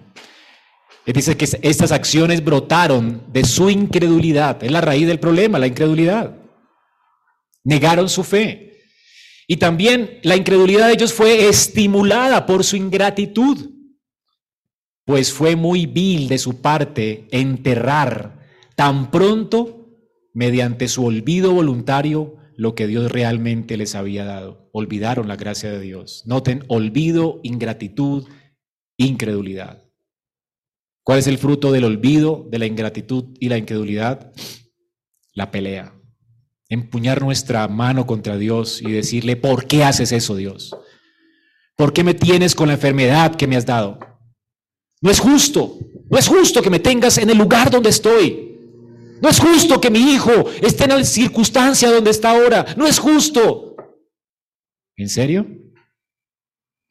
Dice 1.07 1.37
que 1.37 1.47
estas 1.63 1.93
acciones 1.93 2.43
brotaron 2.43 3.25
de 3.31 3.45
su 3.45 3.69
incredulidad. 3.69 4.63
Es 4.65 4.71
la 4.71 4.81
raíz 4.81 5.07
del 5.07 5.21
problema, 5.21 5.59
la 5.59 5.67
incredulidad. 5.67 6.35
Negaron 7.63 8.09
su 8.09 8.25
fe. 8.25 8.81
Y 9.47 9.59
también 9.59 10.21
la 10.23 10.37
incredulidad 10.37 10.87
de 10.87 10.95
ellos 10.95 11.13
fue 11.13 11.49
estimulada 11.49 12.47
por 12.47 12.65
su 12.65 12.77
ingratitud, 12.77 13.71
pues 15.05 15.33
fue 15.33 15.55
muy 15.55 15.85
vil 15.85 16.29
de 16.29 16.39
su 16.39 16.63
parte 16.63 17.29
enterrar 17.31 18.41
tan 18.75 19.11
pronto, 19.11 19.91
mediante 20.33 20.89
su 20.89 21.05
olvido 21.05 21.53
voluntario, 21.53 22.37
lo 22.57 22.75
que 22.75 22.87
Dios 22.87 23.11
realmente 23.11 23.77
les 23.77 23.95
había 23.95 24.25
dado. 24.25 24.69
Olvidaron 24.73 25.29
la 25.29 25.37
gracia 25.37 25.71
de 25.71 25.81
Dios. 25.81 26.23
Noten, 26.27 26.65
olvido, 26.69 27.41
ingratitud, 27.43 28.27
incredulidad. 28.97 29.85
¿Cuál 31.03 31.19
es 31.19 31.27
el 31.27 31.39
fruto 31.39 31.71
del 31.71 31.85
olvido, 31.85 32.47
de 32.51 32.59
la 32.59 32.67
ingratitud 32.67 33.37
y 33.39 33.49
la 33.49 33.59
incredulidad? 33.59 34.33
La 35.33 35.51
pelea. 35.51 35.93
empuñar 36.71 37.23
nuestra 37.23 37.69
mano 37.69 38.07
contra 38.07 38.37
Dios 38.37 38.81
y 38.83 38.91
decirle, 38.91 39.37
¿por 39.37 39.67
qué 39.67 39.85
haces 39.85 40.11
eso, 40.13 40.35
Dios? 40.35 40.75
¿Por 41.77 41.93
qué 41.93 42.03
me 42.03 42.15
tienes 42.15 42.55
con 42.55 42.69
la 42.69 42.75
enfermedad 42.75 43.37
que 43.37 43.47
me 43.47 43.57
has 43.57 43.67
dado? 43.67 43.99
No 45.01 45.11
es 45.11 45.21
justo, 45.21 45.79
no 46.11 46.19
es 46.19 46.27
justo 46.27 46.63
que 46.63 46.71
me 46.71 46.81
tengas 46.81 47.19
en 47.19 47.29
el 47.31 47.37
lugar 47.37 47.71
donde 47.71 47.91
estoy. 47.91 48.54
No 49.25 49.31
es 49.31 49.41
justo 49.41 49.81
que 49.81 49.91
mi 49.91 50.13
hijo 50.13 50.51
esté 50.61 50.85
en 50.85 50.91
la 50.91 51.03
circunstancia 51.03 51.91
donde 51.91 52.11
está 52.11 52.33
ahora. 52.33 52.67
No 52.77 52.87
es 52.87 52.99
justo. 52.99 53.75
¿En 54.97 55.09
serio? 55.09 55.47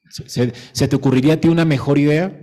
¿Se, 0.10 0.88
te 0.88 0.96
ocurriría 0.96 1.36
a 1.36 1.38
ti 1.38 1.48
una 1.48 1.64
mejor 1.64 2.00
idea? 2.00 2.36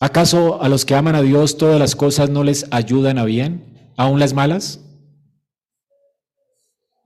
¿Acaso 0.00 0.60
a 0.60 0.68
los 0.68 0.84
que 0.84 0.96
aman 0.96 1.14
a 1.14 1.22
Dios 1.22 1.56
todas 1.56 1.78
las 1.78 1.94
cosas 1.94 2.30
no 2.30 2.42
les 2.42 2.66
ayudan 2.72 3.18
a 3.18 3.24
bien, 3.24 3.92
aún 3.96 4.18
las 4.18 4.34
malas? 4.34 4.80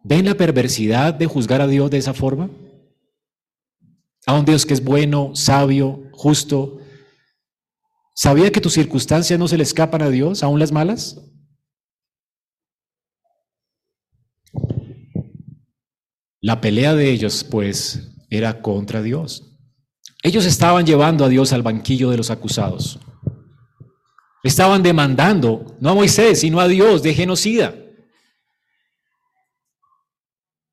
¿Ven 0.04 0.24
la 0.24 0.36
perversidad 0.36 1.12
de 1.12 1.26
juzgar 1.26 1.60
a 1.60 1.66
Dios 1.66 1.90
de 1.90 1.98
esa 1.98 2.14
forma? 2.14 2.48
A 4.24 4.38
un 4.38 4.46
Dios 4.46 4.64
que 4.64 4.72
es 4.72 4.82
bueno, 4.82 5.32
sabio, 5.36 6.04
justo. 6.12 6.80
¿Sabía 8.20 8.50
que 8.50 8.60
tus 8.60 8.72
circunstancias 8.72 9.38
no 9.38 9.46
se 9.46 9.56
le 9.56 9.62
escapan 9.62 10.02
a 10.02 10.10
Dios, 10.10 10.42
aún 10.42 10.58
las 10.58 10.72
malas? 10.72 11.22
La 16.40 16.60
pelea 16.60 16.96
de 16.96 17.12
ellos, 17.12 17.44
pues, 17.44 18.10
era 18.28 18.60
contra 18.60 19.02
Dios. 19.02 19.56
Ellos 20.24 20.46
estaban 20.46 20.84
llevando 20.84 21.24
a 21.24 21.28
Dios 21.28 21.52
al 21.52 21.62
banquillo 21.62 22.10
de 22.10 22.16
los 22.16 22.32
acusados. 22.32 22.98
Estaban 24.42 24.82
demandando, 24.82 25.76
no 25.80 25.90
a 25.90 25.94
Moisés, 25.94 26.40
sino 26.40 26.58
a 26.58 26.66
Dios 26.66 27.04
de 27.04 27.14
genocida. 27.14 27.72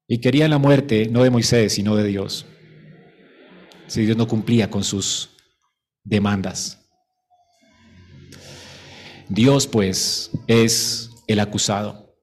Y 0.08 0.20
querían 0.20 0.50
la 0.50 0.58
muerte 0.58 1.10
no 1.12 1.22
de 1.22 1.30
Moisés, 1.30 1.74
sino 1.74 1.96
de 1.96 2.06
Dios. 2.06 2.48
Si 3.86 4.04
Dios 4.04 4.18
no 4.18 4.28
cumplía 4.28 4.72
con 4.72 4.84
sus 4.84 5.30
demandas. 6.04 6.82
Dios, 9.30 9.68
pues, 9.68 10.32
es 10.48 11.12
el 11.28 11.40
acusado. 11.40 12.16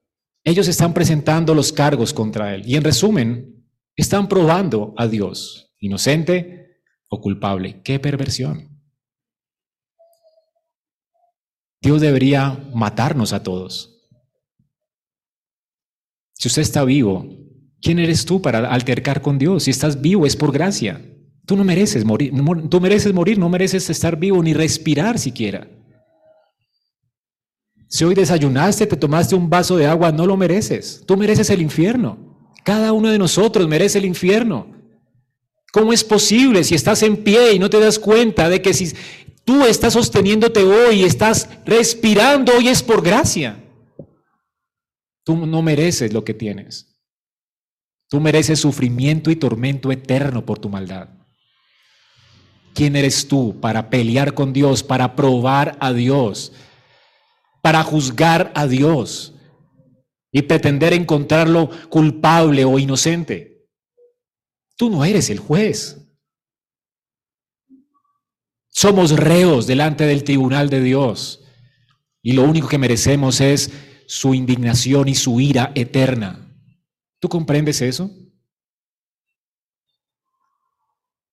Ellos 0.44 0.68
están 0.68 0.92
presentando 0.92 1.55
los 1.55 1.72
cargos 1.72 2.12
contra 2.12 2.55
él. 2.55 2.62
Y 2.66 2.76
en 2.76 2.84
resumen, 2.84 3.66
están 3.96 4.28
probando 4.28 4.94
a 4.96 5.07
Dios, 5.07 5.74
inocente 5.78 6.80
o 7.09 7.20
culpable. 7.20 7.82
¡Qué 7.82 7.98
perversión! 7.98 8.72
Dios 11.80 12.00
debería 12.00 12.59
matarnos 12.74 13.32
a 13.32 13.42
todos. 13.42 14.09
Si 16.34 16.48
usted 16.48 16.62
está 16.62 16.84
vivo, 16.84 17.26
¿quién 17.80 17.98
eres 17.98 18.24
tú 18.24 18.40
para 18.40 18.70
altercar 18.72 19.20
con 19.20 19.38
Dios? 19.38 19.64
Si 19.64 19.70
estás 19.70 20.00
vivo 20.00 20.26
es 20.26 20.36
por 20.36 20.53
gracia. 20.53 21.05
Tú 21.44 21.57
no 21.57 21.64
mereces 21.64 22.05
morir, 22.05 22.32
tú 22.70 22.80
mereces 22.80 23.12
morir, 23.12 23.36
no 23.38 23.48
mereces 23.48 23.90
estar 23.90 24.16
vivo 24.16 24.42
ni 24.42 24.55
respirar 24.55 25.18
siquiera. 25.18 25.68
Si 27.93 28.05
hoy 28.05 28.14
desayunaste, 28.14 28.86
te 28.86 28.97
tomaste 28.97 29.34
un 29.34 29.51
vaso 29.51 29.76
de 29.76 29.86
agua, 29.86 30.11
no 30.11 30.24
lo 30.24 30.34
mereces. 30.34 31.03
Tú 31.07 31.14
mereces 31.14 31.51
el 31.51 31.61
infierno. 31.61 32.16
Cada 32.64 32.90
uno 32.95 33.11
de 33.11 33.18
nosotros 33.18 33.68
merece 33.68 33.99
el 33.99 34.07
infierno. 34.07 34.66
¿Cómo 35.74 35.93
es 35.93 36.03
posible 36.03 36.64
si 36.64 36.74
estás 36.74 37.03
en 37.03 37.18
pie 37.18 37.53
y 37.53 37.59
no 37.59 37.68
te 37.68 37.78
das 37.78 37.99
cuenta 37.99 38.49
de 38.49 38.62
que 38.62 38.72
si 38.72 38.97
tú 39.45 39.66
estás 39.66 39.93
sosteniéndote 39.93 40.64
hoy 40.64 41.03
estás 41.03 41.51
respirando 41.66 42.57
hoy 42.57 42.68
es 42.68 42.82
por 42.82 43.03
gracia? 43.03 43.62
Tú 45.22 45.45
no 45.47 45.61
mereces 45.61 46.14
lo 46.14 46.24
que 46.24 46.32
tienes. 46.32 46.99
Tú 48.09 48.20
mereces 48.20 48.59
sufrimiento 48.59 49.30
y 49.30 49.36
tormento 49.36 49.93
eterno 49.93 50.47
por 50.47 50.59
tu 50.59 50.70
maldad. 50.70 51.11
¿Quién 52.72 52.97
eres 52.97 53.28
tú 53.28 53.61
para 53.61 53.90
pelear 53.90 54.32
con 54.32 54.55
Dios, 54.55 54.82
para 54.82 55.14
probar 55.14 55.76
a 55.78 55.93
Dios, 55.93 56.53
para 57.62 57.82
juzgar 57.82 58.52
a 58.54 58.66
Dios 58.66 59.34
y 60.30 60.42
pretender 60.42 60.92
encontrarlo 60.92 61.70
culpable 61.88 62.66
o 62.66 62.78
inocente? 62.78 63.68
Tú 64.76 64.90
no 64.90 65.04
eres 65.04 65.30
el 65.30 65.38
juez. 65.38 65.98
Somos 68.68 69.12
reos 69.12 69.66
delante 69.66 70.04
del 70.04 70.24
tribunal 70.24 70.68
de 70.68 70.82
Dios 70.82 71.44
y 72.22 72.32
lo 72.32 72.42
único 72.42 72.68
que 72.68 72.78
merecemos 72.78 73.40
es 73.40 73.70
su 74.06 74.34
indignación 74.34 75.08
y 75.08 75.14
su 75.14 75.40
ira 75.40 75.72
eterna. 75.74 76.38
¿Tú 77.20 77.28
comprendes 77.28 77.80
eso? 77.80 78.10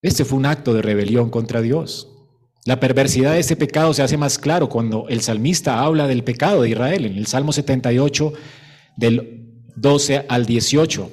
Este 0.02 0.24
fue 0.24 0.38
un 0.38 0.46
acto 0.46 0.74
de 0.74 0.82
rebelión 0.82 1.30
contra 1.30 1.62
Dios. 1.62 2.19
La 2.66 2.80
perversidad 2.80 3.34
de 3.34 3.40
este 3.40 3.56
pecado 3.56 3.94
se 3.94 4.04
hace 4.04 4.18
más 4.18 4.38
claro 4.38 4.68
cuando 4.68 5.08
el 5.08 5.22
salmista 5.22 5.80
habla 5.80 6.08
del 6.08 6.24
pecado 6.24 6.62
de 6.62 6.70
Israel 6.70 7.06
en 7.06 7.18
el 7.18 7.26
Salmo 7.26 7.54
78 7.54 8.34
del 8.98 9.48
12 9.76 10.26
al 10.28 10.46
18. 10.46 11.12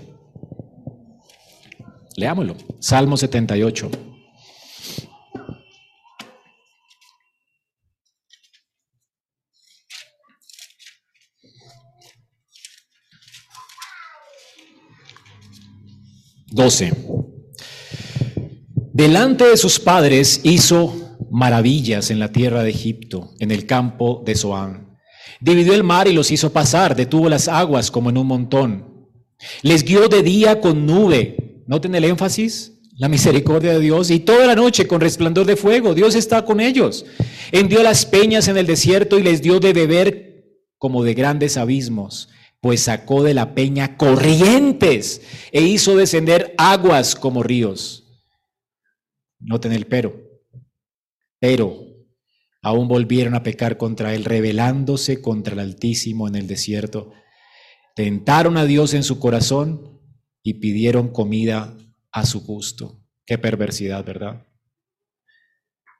Leámoslo. 2.16 2.56
Salmo 2.80 3.16
78. 3.16 3.90
Doce. 16.48 16.92
Delante 18.92 19.44
de 19.44 19.56
sus 19.58 19.78
padres 19.78 20.40
hizo 20.42 21.05
maravillas 21.30 22.10
en 22.10 22.18
la 22.18 22.32
tierra 22.32 22.62
de 22.62 22.70
Egipto, 22.70 23.34
en 23.38 23.50
el 23.50 23.66
campo 23.66 24.22
de 24.24 24.34
Zoán. 24.34 24.98
Dividió 25.40 25.74
el 25.74 25.84
mar 25.84 26.08
y 26.08 26.12
los 26.12 26.30
hizo 26.30 26.52
pasar, 26.52 26.96
detuvo 26.96 27.28
las 27.28 27.48
aguas 27.48 27.90
como 27.90 28.10
en 28.10 28.18
un 28.18 28.26
montón. 28.26 29.08
Les 29.62 29.84
guió 29.84 30.08
de 30.08 30.22
día 30.22 30.60
con 30.60 30.86
nube. 30.86 31.62
Noten 31.66 31.94
el 31.94 32.04
énfasis, 32.04 32.80
la 32.96 33.08
misericordia 33.08 33.72
de 33.72 33.80
Dios. 33.80 34.10
Y 34.10 34.20
toda 34.20 34.46
la 34.46 34.54
noche 34.54 34.86
con 34.86 35.00
resplandor 35.00 35.46
de 35.46 35.56
fuego. 35.56 35.94
Dios 35.94 36.14
está 36.14 36.44
con 36.44 36.60
ellos. 36.60 37.04
Hendió 37.52 37.82
las 37.82 38.06
peñas 38.06 38.48
en 38.48 38.56
el 38.56 38.66
desierto 38.66 39.18
y 39.18 39.22
les 39.22 39.42
dio 39.42 39.60
de 39.60 39.72
beber 39.72 40.44
como 40.78 41.04
de 41.04 41.14
grandes 41.14 41.56
abismos 41.56 42.28
pues 42.66 42.80
sacó 42.82 43.22
de 43.22 43.32
la 43.32 43.54
peña 43.54 43.96
corrientes 43.96 45.22
e 45.52 45.62
hizo 45.62 45.96
descender 45.96 46.52
aguas 46.58 47.14
como 47.14 47.44
ríos. 47.44 48.02
Noten 49.38 49.72
el 49.72 49.86
pero. 49.86 50.25
Pero 51.38 51.84
aún 52.62 52.88
volvieron 52.88 53.34
a 53.34 53.42
pecar 53.42 53.76
contra 53.76 54.14
él, 54.14 54.24
rebelándose 54.24 55.20
contra 55.20 55.54
el 55.54 55.60
Altísimo 55.60 56.28
en 56.28 56.34
el 56.34 56.46
desierto. 56.46 57.12
Tentaron 57.94 58.56
a 58.56 58.64
Dios 58.64 58.94
en 58.94 59.02
su 59.02 59.18
corazón 59.18 60.00
y 60.42 60.54
pidieron 60.54 61.08
comida 61.08 61.76
a 62.12 62.26
su 62.26 62.42
gusto. 62.42 63.02
Qué 63.24 63.38
perversidad, 63.38 64.04
¿verdad? 64.04 64.46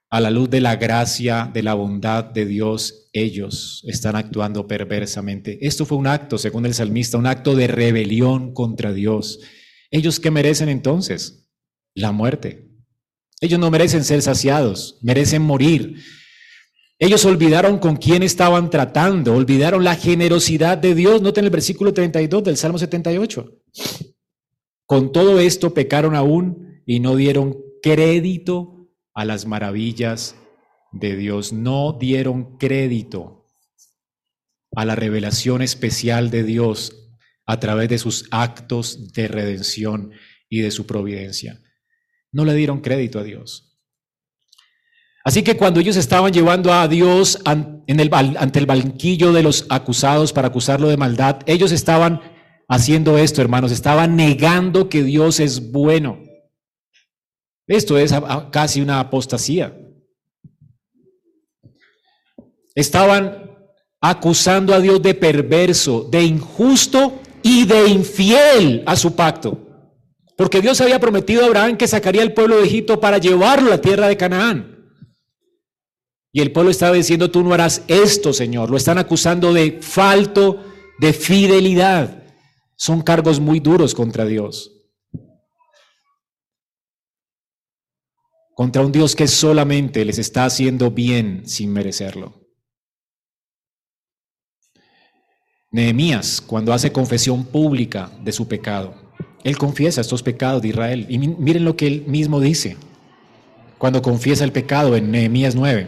A 0.09 0.20
la 0.20 0.30
luz 0.30 0.49
de 0.49 0.61
la 0.61 0.76
gracia, 0.76 1.51
de 1.53 1.62
la 1.62 1.74
bondad 1.74 2.24
de 2.24 2.47
Dios, 2.47 3.11
ellos 3.12 3.82
están 3.87 4.14
actuando 4.14 4.68
perversamente. 4.68 5.59
Esto 5.66 5.84
fue 5.84 5.99
un 5.99 6.07
acto, 6.07 6.39
según 6.39 6.64
el 6.64 6.74
salmista, 6.74 7.18
un 7.18 7.26
acto 7.26 7.57
de 7.57 7.66
rebelión 7.66 8.55
contra 8.55 8.93
Dios. 8.93 9.41
¿Ellos 9.91 10.20
qué 10.20 10.30
merecen 10.30 10.68
entonces? 10.68 11.49
La 11.95 12.12
muerte. 12.12 12.65
Ellos 13.41 13.61
no 13.61 13.70
merecen 13.70 14.05
ser 14.05 14.22
saciados, 14.22 14.99
merecen 15.03 15.43
morir. 15.43 16.03
Ellos 16.99 17.24
olvidaron 17.26 17.78
con 17.78 17.97
quién 17.97 18.22
estaban 18.22 18.70
tratando, 18.70 19.34
olvidaron 19.34 19.84
la 19.84 19.95
generosidad 19.95 20.78
de 20.78 20.95
Dios. 20.95 21.20
Noten 21.20 21.45
el 21.45 21.51
versículo 21.51 21.93
32 21.93 22.43
del 22.45 22.57
Salmo 22.57 22.78
78. 22.78 23.53
Con 24.87 25.12
todo 25.12 25.39
esto 25.39 25.74
pecaron 25.74 26.14
aún 26.14 26.82
y 26.87 27.01
no 27.01 27.16
dieron 27.16 27.59
crédito 27.82 28.89
a 29.12 29.26
las 29.26 29.45
maravillas 29.45 30.37
de 30.93 31.16
Dios. 31.16 31.53
No 31.53 31.99
dieron 32.01 32.57
crédito 32.57 33.45
a 34.74 34.87
la 34.87 34.95
revelación 34.95 35.61
especial 35.61 36.30
de 36.30 36.43
Dios 36.43 37.11
a 37.45 37.61
través 37.61 37.91
de 37.91 37.99
sus 37.99 38.26
actos 38.30 39.12
de 39.12 39.28
redención 39.28 40.12
y 40.49 40.61
de 40.61 40.70
su 40.70 40.87
providencia 40.87 41.61
no 42.33 42.45
le 42.45 42.55
dieron 42.55 42.81
crédito 42.81 43.18
a 43.18 43.22
Dios. 43.22 43.66
Así 45.24 45.43
que 45.43 45.57
cuando 45.57 45.81
ellos 45.81 45.97
estaban 45.97 46.33
llevando 46.33 46.72
a 46.72 46.87
Dios 46.87 47.41
ante 47.45 48.59
el 48.59 48.66
banquillo 48.66 49.33
de 49.33 49.43
los 49.43 49.66
acusados 49.68 50.33
para 50.33 50.49
acusarlo 50.49 50.89
de 50.89 50.97
maldad, 50.97 51.41
ellos 51.47 51.72
estaban 51.72 52.20
haciendo 52.68 53.18
esto, 53.18 53.43
hermanos, 53.43 53.72
estaban 53.72 54.14
negando 54.14 54.89
que 54.89 55.03
Dios 55.03 55.41
es 55.41 55.72
bueno. 55.72 56.22
Esto 57.66 57.99
es 57.99 58.14
casi 58.53 58.81
una 58.81 59.01
apostasía. 59.01 59.77
Estaban 62.77 63.51
acusando 64.01 64.74
a 64.74 64.81
Dios 64.81 65.03
de 65.03 65.14
perverso, 65.14 66.07
de 66.09 66.22
injusto 66.22 67.20
y 67.43 67.64
de 67.64 67.89
infiel 67.89 68.85
a 68.87 68.95
su 68.95 69.16
pacto. 69.16 69.65
Porque 70.37 70.61
Dios 70.61 70.80
había 70.80 71.01
prometido 71.01 71.43
a 71.43 71.47
Abraham 71.47 71.76
que 71.76 71.89
sacaría 71.89 72.22
al 72.22 72.34
pueblo 72.34 72.59
de 72.59 72.66
Egipto 72.66 73.01
para 73.01 73.18
llevarlo 73.18 73.68
a 73.68 73.76
la 73.76 73.80
tierra 73.80 74.09
de 74.09 74.16
Canaán. 74.16 74.76
Y 76.30 76.43
el 76.43 76.53
pueblo 76.53 76.70
estaba 76.70 76.95
diciendo, 76.95 77.30
tú 77.30 77.43
no 77.43 77.55
harás 77.55 77.82
esto, 77.89 78.34
Señor. 78.34 78.70
Lo 78.70 78.76
están 78.76 78.99
acusando 78.99 79.55
de 79.55 79.78
falto 79.80 80.62
de 80.99 81.14
fidelidad. 81.14 82.24
Son 82.76 83.01
cargos 83.01 83.41
muy 83.41 83.61
duros 83.61 83.95
contra 83.95 84.26
Dios. 84.26 84.72
Contra 88.55 88.82
un 88.82 88.93
Dios 88.93 89.16
que 89.16 89.28
solamente 89.28 90.05
les 90.05 90.18
está 90.18 90.45
haciendo 90.45 90.91
bien 90.91 91.49
sin 91.49 91.72
merecerlo. 91.72 92.43
Nehemías, 95.70 96.43
cuando 96.43 96.74
hace 96.74 96.93
confesión 96.93 97.45
pública 97.47 98.11
de 98.22 98.32
su 98.32 98.47
pecado, 98.47 99.05
él 99.47 99.57
confiesa 99.59 100.01
estos 100.01 100.24
pecados 100.24 100.61
de 100.61 100.68
Israel. 100.68 101.07
Y 101.09 101.18
miren 101.18 101.64
lo 101.64 101.76
que 101.76 101.86
él 101.86 102.05
mismo 102.09 102.40
dice 102.40 102.76
cuando 103.78 104.03
confiesa 104.03 104.42
el 104.42 104.51
pecado 104.51 104.97
en 104.97 105.12
Nehemías 105.12 105.55
9. 105.55 105.86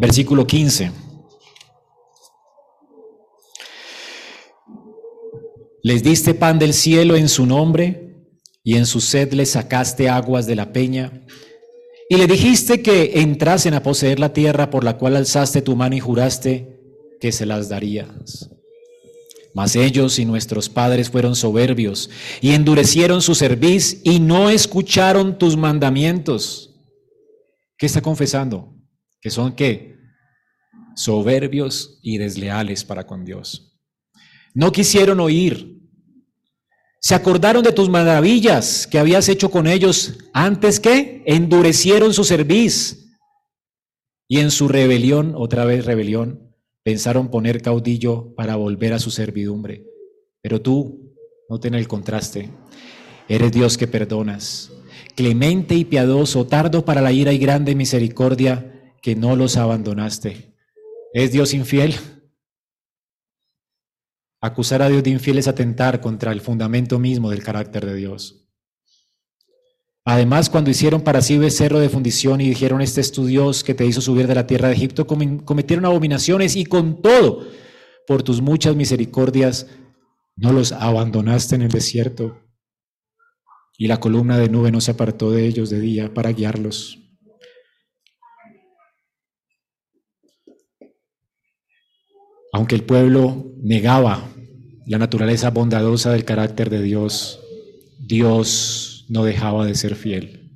Versículo 0.00 0.44
15. 0.44 1.09
Les 5.82 6.02
diste 6.02 6.34
pan 6.34 6.58
del 6.58 6.74
cielo 6.74 7.16
en 7.16 7.28
su 7.28 7.46
nombre, 7.46 8.10
y 8.62 8.76
en 8.76 8.86
su 8.86 9.00
sed 9.00 9.32
les 9.32 9.50
sacaste 9.50 10.08
aguas 10.08 10.46
de 10.46 10.56
la 10.56 10.72
peña. 10.72 11.24
Y 12.08 12.16
le 12.16 12.26
dijiste 12.26 12.82
que 12.82 13.20
entrasen 13.20 13.74
a 13.74 13.82
poseer 13.82 14.18
la 14.18 14.32
tierra 14.32 14.70
por 14.70 14.84
la 14.84 14.98
cual 14.98 15.16
alzaste 15.16 15.62
tu 15.62 15.76
mano 15.76 15.96
y 15.96 16.00
juraste 16.00 16.80
que 17.20 17.32
se 17.32 17.46
las 17.46 17.68
darías. 17.68 18.50
Mas 19.54 19.74
ellos 19.74 20.18
y 20.18 20.24
nuestros 20.24 20.68
padres 20.68 21.10
fueron 21.10 21.34
soberbios 21.34 22.10
y 22.40 22.52
endurecieron 22.52 23.22
su 23.22 23.34
cerviz 23.34 24.00
y 24.04 24.20
no 24.20 24.50
escucharon 24.50 25.38
tus 25.38 25.56
mandamientos. 25.56 26.70
¿Qué 27.76 27.86
está 27.86 28.00
confesando? 28.00 28.76
Que 29.20 29.30
son 29.30 29.54
qué? 29.54 29.96
Soberbios 30.94 31.98
y 32.02 32.18
desleales 32.18 32.84
para 32.84 33.06
con 33.06 33.24
Dios. 33.24 33.69
No 34.54 34.72
quisieron 34.72 35.20
oír. 35.20 35.78
Se 37.00 37.14
acordaron 37.14 37.62
de 37.62 37.72
tus 37.72 37.88
maravillas 37.88 38.86
que 38.86 38.98
habías 38.98 39.28
hecho 39.28 39.50
con 39.50 39.66
ellos 39.66 40.18
antes 40.34 40.80
que 40.80 41.22
endurecieron 41.26 42.12
su 42.12 42.24
cerviz. 42.24 43.16
Y 44.28 44.40
en 44.40 44.50
su 44.50 44.68
rebelión, 44.68 45.34
otra 45.36 45.64
vez 45.64 45.86
rebelión, 45.86 46.54
pensaron 46.82 47.30
poner 47.30 47.62
caudillo 47.62 48.34
para 48.34 48.56
volver 48.56 48.92
a 48.92 48.98
su 48.98 49.10
servidumbre. 49.10 49.86
Pero 50.42 50.60
tú, 50.60 51.14
no 51.48 51.58
ten 51.58 51.74
el 51.74 51.88
contraste, 51.88 52.50
eres 53.28 53.52
Dios 53.52 53.76
que 53.76 53.86
perdonas, 53.86 54.70
clemente 55.16 55.74
y 55.74 55.84
piadoso, 55.84 56.46
tardo 56.46 56.84
para 56.84 57.00
la 57.00 57.12
ira 57.12 57.32
y 57.32 57.38
grande 57.38 57.74
misericordia, 57.74 58.94
que 59.02 59.16
no 59.16 59.36
los 59.36 59.56
abandonaste. 59.56 60.54
¿Es 61.12 61.32
Dios 61.32 61.54
infiel? 61.54 61.94
Acusar 64.40 64.80
a 64.80 64.88
Dios 64.88 65.02
de 65.02 65.10
infiel 65.10 65.38
es 65.38 65.48
atentar 65.48 66.00
contra 66.00 66.32
el 66.32 66.40
fundamento 66.40 66.98
mismo 66.98 67.30
del 67.30 67.42
carácter 67.42 67.84
de 67.84 67.94
Dios. 67.94 68.48
Además, 70.04 70.48
cuando 70.48 70.70
hicieron 70.70 71.02
para 71.02 71.20
sí 71.20 71.36
becerro 71.36 71.78
de 71.78 71.90
fundición 71.90 72.40
y 72.40 72.48
dijeron, 72.48 72.80
este 72.80 73.02
es 73.02 73.12
tu 73.12 73.26
Dios 73.26 73.62
que 73.62 73.74
te 73.74 73.84
hizo 73.84 74.00
subir 74.00 74.26
de 74.26 74.34
la 74.34 74.46
tierra 74.46 74.68
de 74.68 74.74
Egipto, 74.74 75.06
cometieron 75.06 75.84
abominaciones 75.84 76.56
y 76.56 76.64
con 76.64 77.02
todo, 77.02 77.46
por 78.06 78.22
tus 78.22 78.40
muchas 78.40 78.74
misericordias, 78.74 79.66
no 80.36 80.52
los 80.52 80.72
abandonaste 80.72 81.54
en 81.54 81.62
el 81.62 81.68
desierto. 81.68 82.40
Y 83.76 83.88
la 83.88 84.00
columna 84.00 84.38
de 84.38 84.48
nube 84.48 84.72
no 84.72 84.80
se 84.80 84.92
apartó 84.92 85.30
de 85.30 85.46
ellos 85.46 85.68
de 85.68 85.80
día 85.80 86.12
para 86.14 86.32
guiarlos. 86.32 86.98
Aunque 92.52 92.74
el 92.74 92.84
pueblo 92.84 93.52
negaba 93.58 94.29
la 94.90 94.98
naturaleza 94.98 95.50
bondadosa 95.50 96.10
del 96.10 96.24
carácter 96.24 96.68
de 96.68 96.82
Dios, 96.82 97.38
Dios 98.00 99.06
no 99.08 99.22
dejaba 99.22 99.64
de 99.64 99.76
ser 99.76 99.94
fiel. 99.94 100.50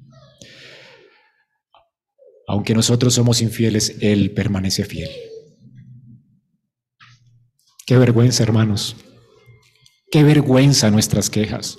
Aunque 2.49 2.74
nosotros 2.74 3.14
somos 3.14 3.41
infieles, 3.43 3.97
Él 4.01 4.32
permanece 4.32 4.85
fiel. 4.87 5.09
Qué 7.87 7.97
vergüenza, 7.97 8.43
hermanos. 8.43 8.97
Qué 10.11 10.24
vergüenza 10.24 10.91
nuestras 10.91 11.30
quejas. 11.30 11.78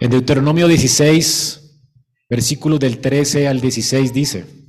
En 0.00 0.10
Deuteronomio 0.10 0.66
16, 0.66 1.84
versículos 2.28 2.80
del 2.80 2.98
13 2.98 3.46
al 3.46 3.60
16 3.60 4.12
dice, 4.12 4.65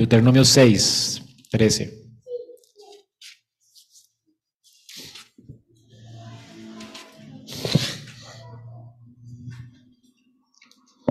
Deuteronomio 0.00 0.46
6, 0.46 1.22
13. 1.50 2.08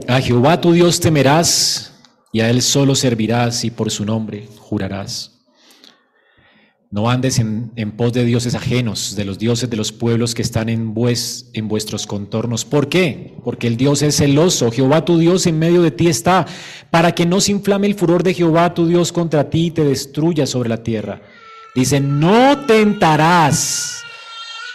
A 0.07 0.19
Jehová 0.19 0.59
tu 0.59 0.71
Dios 0.71 0.99
temerás 0.99 1.93
y 2.33 2.39
a 2.39 2.49
Él 2.49 2.63
solo 2.63 2.95
servirás 2.95 3.63
y 3.63 3.69
por 3.69 3.91
su 3.91 4.03
nombre 4.05 4.49
jurarás. 4.57 5.38
No 6.91 7.07
andes 7.07 7.37
en, 7.37 7.91
pos 7.91 8.13
de 8.13 8.25
dioses 8.25 8.55
ajenos, 8.55 9.15
de 9.15 9.23
los 9.23 9.37
dioses 9.37 9.69
de 9.69 9.77
los 9.77 9.91
pueblos 9.91 10.33
que 10.33 10.41
están 10.41 10.69
en, 10.69 10.95
en 11.53 11.67
vuestros 11.67 12.07
contornos. 12.07 12.65
¿Por 12.65 12.89
qué? 12.89 13.35
Porque 13.43 13.67
el 13.67 13.77
Dios 13.77 14.01
es 14.01 14.17
celoso. 14.17 14.71
Jehová 14.71 15.05
tu 15.05 15.19
Dios 15.19 15.45
en 15.45 15.59
medio 15.59 15.83
de 15.83 15.91
ti 15.91 16.07
está, 16.07 16.47
para 16.89 17.11
que 17.11 17.27
no 17.27 17.41
se 17.41 17.51
inflame 17.51 17.85
el 17.85 17.93
furor 17.93 18.23
de 18.23 18.33
Jehová 18.33 18.73
tu 18.73 18.87
Dios 18.87 19.11
contra 19.11 19.51
ti 19.51 19.67
y 19.67 19.71
te 19.71 19.83
destruya 19.83 20.47
sobre 20.47 20.69
la 20.69 20.81
tierra. 20.81 21.21
Dice, 21.75 21.99
no 21.99 22.65
tentarás 22.65 24.01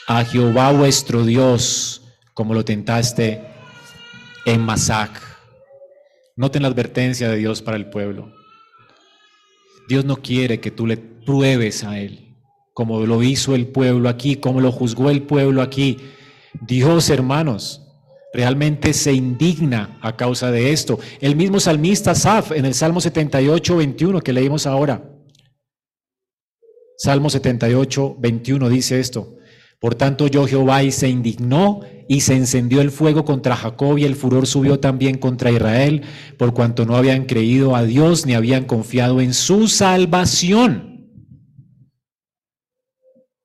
a 0.07 0.25
Jehová 0.25 0.71
vuestro 0.71 1.25
Dios 1.25 2.03
como 2.33 2.55
lo 2.55 2.65
tentaste 2.65 3.43
en 4.47 4.61
Masac. 4.61 5.21
Noten 6.37 6.63
la 6.63 6.69
advertencia 6.69 7.29
de 7.29 7.39
Dios 7.39 7.61
para 7.61 7.77
el 7.77 7.91
pueblo. 7.91 8.44
Dios 9.89 10.05
no 10.05 10.17
quiere 10.17 10.61
que 10.61 10.71
tú 10.71 10.87
le 10.87 10.97
pruebes 10.97 11.85
a 11.85 11.99
Él, 11.99 12.37
como 12.73 13.05
lo 13.07 13.23
hizo 13.23 13.55
el 13.55 13.67
pueblo 13.67 14.09
aquí, 14.09 14.37
como 14.37 14.61
lo 14.61 14.73
juzgó 14.73 15.11
el 15.11 15.23
pueblo 15.23 15.63
aquí. 15.63 15.99
Dios, 16.61 17.11
hermanos, 17.11 17.83
realmente 18.33 18.93
se 18.93 19.13
indigna 19.13 19.99
a 20.01 20.17
causa 20.17 20.51
de 20.51 20.73
esto. 20.73 20.99
El 21.21 21.37
mismo 21.37 21.61
salmista 21.61 22.15
Saf 22.15 22.53
en 22.53 22.65
el 22.65 22.75
Salmo 22.75 23.01
78, 23.01 23.77
21 23.77 24.21
que 24.21 24.33
leímos 24.33 24.67
ahora. 24.67 25.11
Salmo 26.97 27.31
78, 27.31 28.17
21 28.19 28.69
dice 28.69 29.01
esto. 29.01 29.37
Por 29.81 29.95
tanto, 29.95 30.27
yo 30.29 30.47
Jehová 30.47 30.83
y 30.83 30.91
se 30.91 31.09
indignó 31.09 31.81
y 32.09 32.21
se 32.21 32.35
encendió 32.35 32.81
el 32.81 32.91
fuego 32.91 33.25
contra 33.25 33.57
Jacob 33.57 33.99
y 33.99 34.05
el 34.05 34.17
furor 34.17 34.47
subió 34.47 34.81
también 34.81 35.19
contra 35.19 35.51
Israel, 35.51 36.03
por 36.39 36.55
cuanto 36.55 36.85
no 36.87 36.97
habían 36.97 37.25
creído 37.25 37.77
a 37.77 37.83
Dios 37.83 38.27
ni 38.27 38.35
habían 38.35 38.65
confiado 38.65 39.21
en 39.21 39.35
su 39.35 39.69
salvación. 39.69 40.95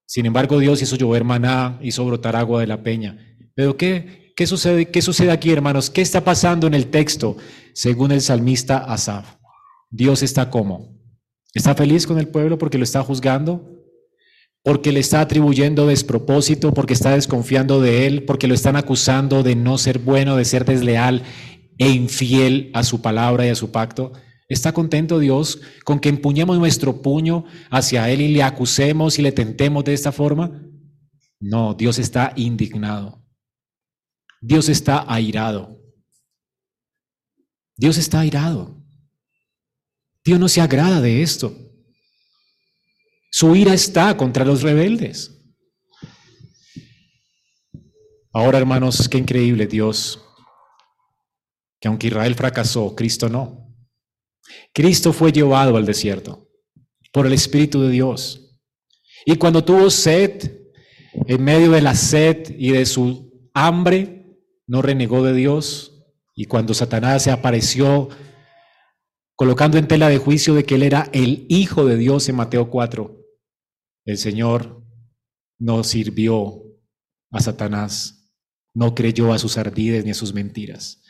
Sin 0.06 0.26
embargo, 0.26 0.58
Dios 0.60 0.82
hizo 0.82 0.96
llover 0.96 1.24
maná, 1.24 1.78
hizo 1.82 2.04
brotar 2.06 2.36
agua 2.36 2.62
de 2.62 2.68
la 2.68 2.82
peña. 2.82 3.18
Pero 3.54 3.78
¿qué, 3.78 4.34
qué, 4.36 4.48
sucede, 4.48 4.90
qué 4.90 5.02
sucede 5.02 5.32
aquí, 5.32 5.52
hermanos? 5.52 5.90
¿Qué 5.90 6.02
está 6.02 6.24
pasando 6.24 6.66
en 6.66 6.74
el 6.74 6.88
texto? 6.88 7.38
Según 7.74 8.12
el 8.12 8.22
salmista 8.22 8.80
Asaf, 8.80 9.36
Dios 9.92 10.24
está 10.24 10.50
como. 10.50 10.98
¿Está 11.54 11.76
feliz 11.76 12.08
con 12.08 12.18
el 12.18 12.28
pueblo 12.28 12.58
porque 12.58 12.78
lo 12.78 12.84
está 12.84 13.04
juzgando? 13.04 13.79
Porque 14.64 14.92
le 14.92 15.00
está 15.00 15.22
atribuyendo 15.22 15.88
despropósito, 15.88 16.74
porque 16.74 16.94
está 16.94 17.12
desconfiando 17.12 17.82
de 17.82 18.08
él, 18.08 18.24
porque 18.26 18.48
lo 18.48 18.54
están 18.54 18.76
acusando 18.76 19.44
de 19.44 19.56
no 19.56 19.78
ser 19.78 20.00
bueno, 20.00 20.36
de 20.36 20.46
ser 20.46 20.66
desleal 20.66 21.24
e 21.78 21.90
infiel 21.90 22.70
a 22.74 22.84
su 22.84 23.02
palabra 23.02 23.46
y 23.46 23.50
a 23.50 23.56
su 23.56 23.72
pacto. 23.72 24.12
¿Está 24.50 24.74
contento 24.74 25.20
Dios 25.20 25.62
con 25.86 26.00
que 26.00 26.10
empuñemos 26.10 26.58
nuestro 26.58 27.02
puño 27.02 27.46
hacia 27.70 28.10
Él 28.10 28.22
y 28.22 28.30
le 28.30 28.44
acusemos 28.44 29.20
y 29.20 29.22
le 29.22 29.32
tentemos 29.32 29.84
de 29.84 29.94
esta 29.94 30.12
forma? 30.12 30.64
No, 31.40 31.76
Dios 31.76 32.00
está 32.00 32.34
indignado. 32.36 33.24
Dios 34.42 34.68
está 34.68 35.06
airado. 35.08 35.80
Dios 37.78 37.98
está 37.98 38.22
airado. 38.22 38.84
Dios 40.26 40.40
no 40.40 40.50
se 40.50 40.62
agrada 40.62 41.00
de 41.00 41.22
esto. 41.22 41.69
Su 43.40 43.56
ira 43.56 43.74
está 43.74 44.18
contra 44.18 44.44
los 44.44 44.64
rebeldes. 44.64 45.34
Ahora, 48.34 48.58
hermanos, 48.58 49.08
qué 49.08 49.18
increíble 49.18 49.66
Dios, 49.66 50.22
que 51.80 51.88
aunque 51.88 52.08
Israel 52.08 52.36
fracasó, 52.36 52.94
Cristo 52.98 53.30
no. 53.30 53.74
Cristo 54.74 55.14
fue 55.14 55.32
llevado 55.32 55.78
al 55.78 55.86
desierto 55.86 56.50
por 57.14 57.28
el 57.28 57.32
Espíritu 57.32 57.82
de 57.82 57.92
Dios. 57.92 58.60
Y 59.26 59.38
cuando 59.38 59.64
tuvo 59.64 59.90
sed, 59.90 60.60
en 61.26 61.42
medio 61.42 61.72
de 61.72 61.80
la 61.80 61.96
sed 61.96 62.54
y 62.58 62.72
de 62.72 62.86
su 62.86 63.50
hambre, 63.54 64.38
no 64.68 64.82
renegó 64.82 65.24
de 65.24 65.34
Dios. 65.34 66.04
Y 66.36 66.44
cuando 66.44 66.74
Satanás 66.74 67.24
se 67.24 67.32
apareció 67.32 68.10
colocando 69.38 69.78
en 69.78 69.88
tela 69.88 70.10
de 70.10 70.18
juicio 70.18 70.56
de 70.56 70.66
que 70.66 70.76
él 70.76 70.84
era 70.84 71.08
el 71.14 71.46
Hijo 71.48 71.86
de 71.86 71.96
Dios 71.96 72.28
en 72.28 72.36
Mateo 72.36 72.70
4, 72.70 73.19
el 74.10 74.18
Señor 74.18 74.84
no 75.60 75.84
sirvió 75.84 76.64
a 77.32 77.40
Satanás, 77.42 78.34
no 78.74 78.96
creyó 78.96 79.34
a 79.34 79.40
sus 79.40 79.58
ardides 79.58 80.04
ni 80.06 80.12
a 80.12 80.16
sus 80.16 80.34
mentiras. 80.34 81.04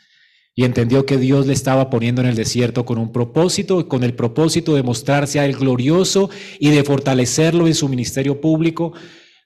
Y 0.54 0.64
entendió 0.64 1.06
que 1.06 1.16
Dios 1.16 1.46
le 1.46 1.52
estaba 1.52 1.88
poniendo 1.88 2.20
en 2.20 2.28
el 2.28 2.34
desierto 2.34 2.84
con 2.84 2.98
un 2.98 3.12
propósito, 3.12 3.88
con 3.88 4.02
el 4.02 4.14
propósito 4.14 4.74
de 4.74 4.82
mostrarse 4.82 5.40
a 5.40 5.46
él 5.46 5.56
glorioso 5.56 6.28
y 6.58 6.70
de 6.70 6.84
fortalecerlo 6.84 7.66
en 7.66 7.74
su 7.74 7.88
ministerio 7.88 8.40
público. 8.40 8.92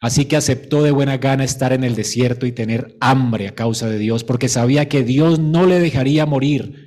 Así 0.01 0.25
que 0.25 0.37
aceptó 0.37 0.83
de 0.83 0.91
buena 0.91 1.19
gana 1.19 1.45
estar 1.45 1.73
en 1.73 1.85
el 1.85 1.95
desierto 1.95 2.47
y 2.47 2.53
tener 2.53 2.97
hambre 3.01 3.49
a 3.49 3.55
causa 3.55 3.89
de 3.89 3.99
Dios, 3.99 4.25
porque 4.25 4.49
sabía 4.49 4.89
que 4.89 5.03
Dios 5.05 5.39
no 5.39 5.67
le 5.67 5.79
dejaría 5.79 6.27
morir 6.27 6.85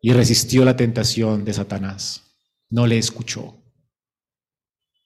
y 0.00 0.12
resistió 0.12 0.64
la 0.64 0.76
tentación 0.76 1.44
de 1.44 1.54
Satanás. 1.54 2.27
No 2.70 2.86
le 2.86 2.98
escuchó. 2.98 3.58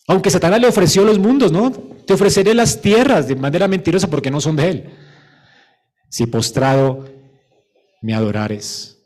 Aunque 0.09 0.31
Satanás 0.31 0.61
le 0.61 0.67
ofreció 0.67 1.05
los 1.05 1.19
mundos, 1.19 1.53
¿no? 1.53 1.71
Te 1.71 2.15
ofreceré 2.15 2.55
las 2.55 2.81
tierras 2.81 3.29
de 3.29 3.37
manera 3.37 3.69
mentirosa 3.69 4.09
porque 4.09 4.31
no 4.31 4.41
son 4.41 4.57
de 4.57 4.69
él. 4.69 4.91
Si 6.09 6.27
postrado 6.27 7.09
me 8.03 8.15
adorares. 8.15 8.99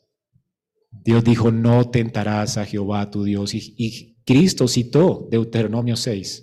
Dios 0.90 1.22
dijo, 1.22 1.52
no 1.52 1.88
tentarás 1.90 2.56
a 2.56 2.64
Jehová 2.64 3.10
tu 3.10 3.22
Dios. 3.22 3.54
Y, 3.54 4.14
Cristo 4.24 4.66
citó 4.66 5.28
Deuteronomio 5.30 5.94
6. 5.94 6.42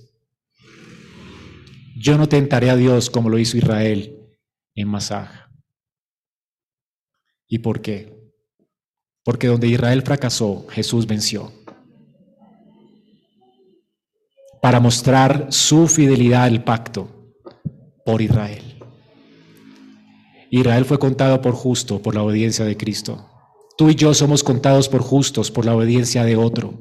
Yo 1.97 2.17
no 2.17 2.29
tentaré 2.29 2.69
a 2.69 2.77
Dios 2.77 3.09
como 3.09 3.27
lo 3.27 3.37
hizo 3.37 3.57
Israel 3.57 4.17
en 4.73 4.87
Masaj. 4.87 5.49
¿Y 7.45 7.59
por 7.59 7.81
qué? 7.81 8.13
Porque 9.25 9.47
donde 9.47 9.67
Israel 9.67 10.01
fracasó, 10.01 10.65
Jesús 10.69 11.05
venció. 11.05 11.51
Para 14.63 14.79
mostrar 14.79 15.47
su 15.49 15.89
fidelidad 15.89 16.43
al 16.43 16.63
pacto 16.63 17.09
por 18.05 18.21
Israel. 18.21 18.63
Israel 20.51 20.85
fue 20.85 20.97
contado 20.97 21.41
por 21.41 21.53
justo 21.53 22.01
por 22.01 22.15
la 22.15 22.23
obediencia 22.23 22.63
de 22.63 22.77
Cristo. 22.77 23.27
Tú 23.77 23.89
y 23.89 23.95
yo 23.95 24.13
somos 24.13 24.41
contados 24.41 24.87
por 24.87 25.01
justos 25.01 25.51
por 25.51 25.65
la 25.65 25.75
obediencia 25.75 26.23
de 26.23 26.37
otro. 26.37 26.75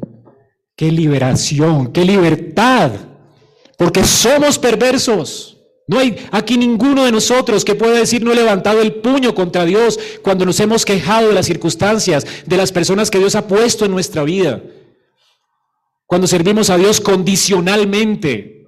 ¡Qué 0.76 0.92
liberación! 0.92 1.92
¡Qué 1.92 2.04
libertad! 2.04 2.92
Porque 3.76 4.04
somos 4.04 4.60
perversos. 4.60 5.58
No 5.88 5.98
hay 5.98 6.16
aquí 6.30 6.56
ninguno 6.56 7.04
de 7.04 7.10
nosotros 7.10 7.64
que 7.64 7.74
pueda 7.74 7.98
decir 7.98 8.22
no 8.22 8.30
he 8.30 8.36
levantado 8.36 8.80
el 8.80 8.94
puño 8.94 9.34
contra 9.34 9.64
Dios 9.64 9.98
cuando 10.22 10.46
nos 10.46 10.60
hemos 10.60 10.84
quejado 10.84 11.30
de 11.30 11.34
las 11.34 11.46
circunstancias, 11.46 12.24
de 12.46 12.56
las 12.56 12.70
personas 12.70 13.10
que 13.10 13.18
Dios 13.18 13.34
ha 13.34 13.48
puesto 13.48 13.84
en 13.84 13.90
nuestra 13.90 14.22
vida. 14.22 14.62
Cuando 16.12 16.26
servimos 16.26 16.68
a 16.68 16.76
Dios 16.76 17.00
condicionalmente, 17.00 18.66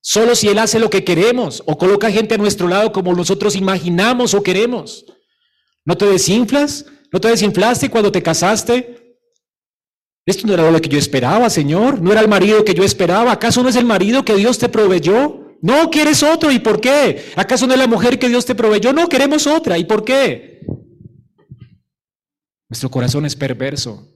solo 0.00 0.34
si 0.34 0.48
Él 0.48 0.58
hace 0.58 0.78
lo 0.78 0.88
que 0.88 1.04
queremos 1.04 1.62
o 1.66 1.76
coloca 1.76 2.10
gente 2.10 2.36
a 2.36 2.38
nuestro 2.38 2.68
lado 2.68 2.90
como 2.90 3.12
nosotros 3.12 3.54
imaginamos 3.54 4.32
o 4.32 4.42
queremos. 4.42 5.04
¿No 5.84 5.98
te 5.98 6.06
desinflas? 6.06 6.86
¿No 7.12 7.20
te 7.20 7.28
desinflaste 7.28 7.90
cuando 7.90 8.10
te 8.10 8.22
casaste? 8.22 9.18
Esto 10.24 10.46
no 10.46 10.54
era 10.54 10.70
lo 10.70 10.80
que 10.80 10.88
yo 10.88 10.98
esperaba, 10.98 11.50
Señor. 11.50 12.00
No 12.00 12.12
era 12.12 12.22
el 12.22 12.28
marido 12.28 12.64
que 12.64 12.72
yo 12.72 12.82
esperaba. 12.82 13.30
¿Acaso 13.30 13.62
no 13.62 13.68
es 13.68 13.76
el 13.76 13.84
marido 13.84 14.24
que 14.24 14.34
Dios 14.34 14.56
te 14.56 14.70
proveyó? 14.70 15.58
No, 15.60 15.90
quieres 15.90 16.22
otro. 16.22 16.50
¿Y 16.50 16.60
por 16.60 16.80
qué? 16.80 17.26
¿Acaso 17.36 17.66
no 17.66 17.74
es 17.74 17.78
la 17.78 17.88
mujer 17.88 18.18
que 18.18 18.30
Dios 18.30 18.46
te 18.46 18.54
proveyó? 18.54 18.94
No, 18.94 19.06
queremos 19.06 19.46
otra. 19.46 19.76
¿Y 19.76 19.84
por 19.84 20.02
qué? 20.02 20.62
Nuestro 22.70 22.90
corazón 22.90 23.26
es 23.26 23.36
perverso. 23.36 24.15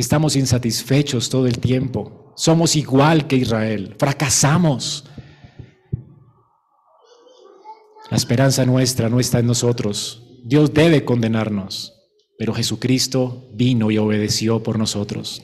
Estamos 0.00 0.34
insatisfechos 0.34 1.28
todo 1.28 1.46
el 1.46 1.58
tiempo. 1.58 2.32
Somos 2.34 2.74
igual 2.74 3.26
que 3.26 3.36
Israel. 3.36 3.96
Fracasamos. 3.98 5.04
La 8.10 8.16
esperanza 8.16 8.64
nuestra 8.64 9.10
no 9.10 9.20
está 9.20 9.40
en 9.40 9.46
nosotros. 9.46 10.22
Dios 10.42 10.72
debe 10.72 11.04
condenarnos, 11.04 11.92
pero 12.38 12.54
Jesucristo 12.54 13.50
vino 13.52 13.90
y 13.90 13.98
obedeció 13.98 14.62
por 14.62 14.78
nosotros. 14.78 15.42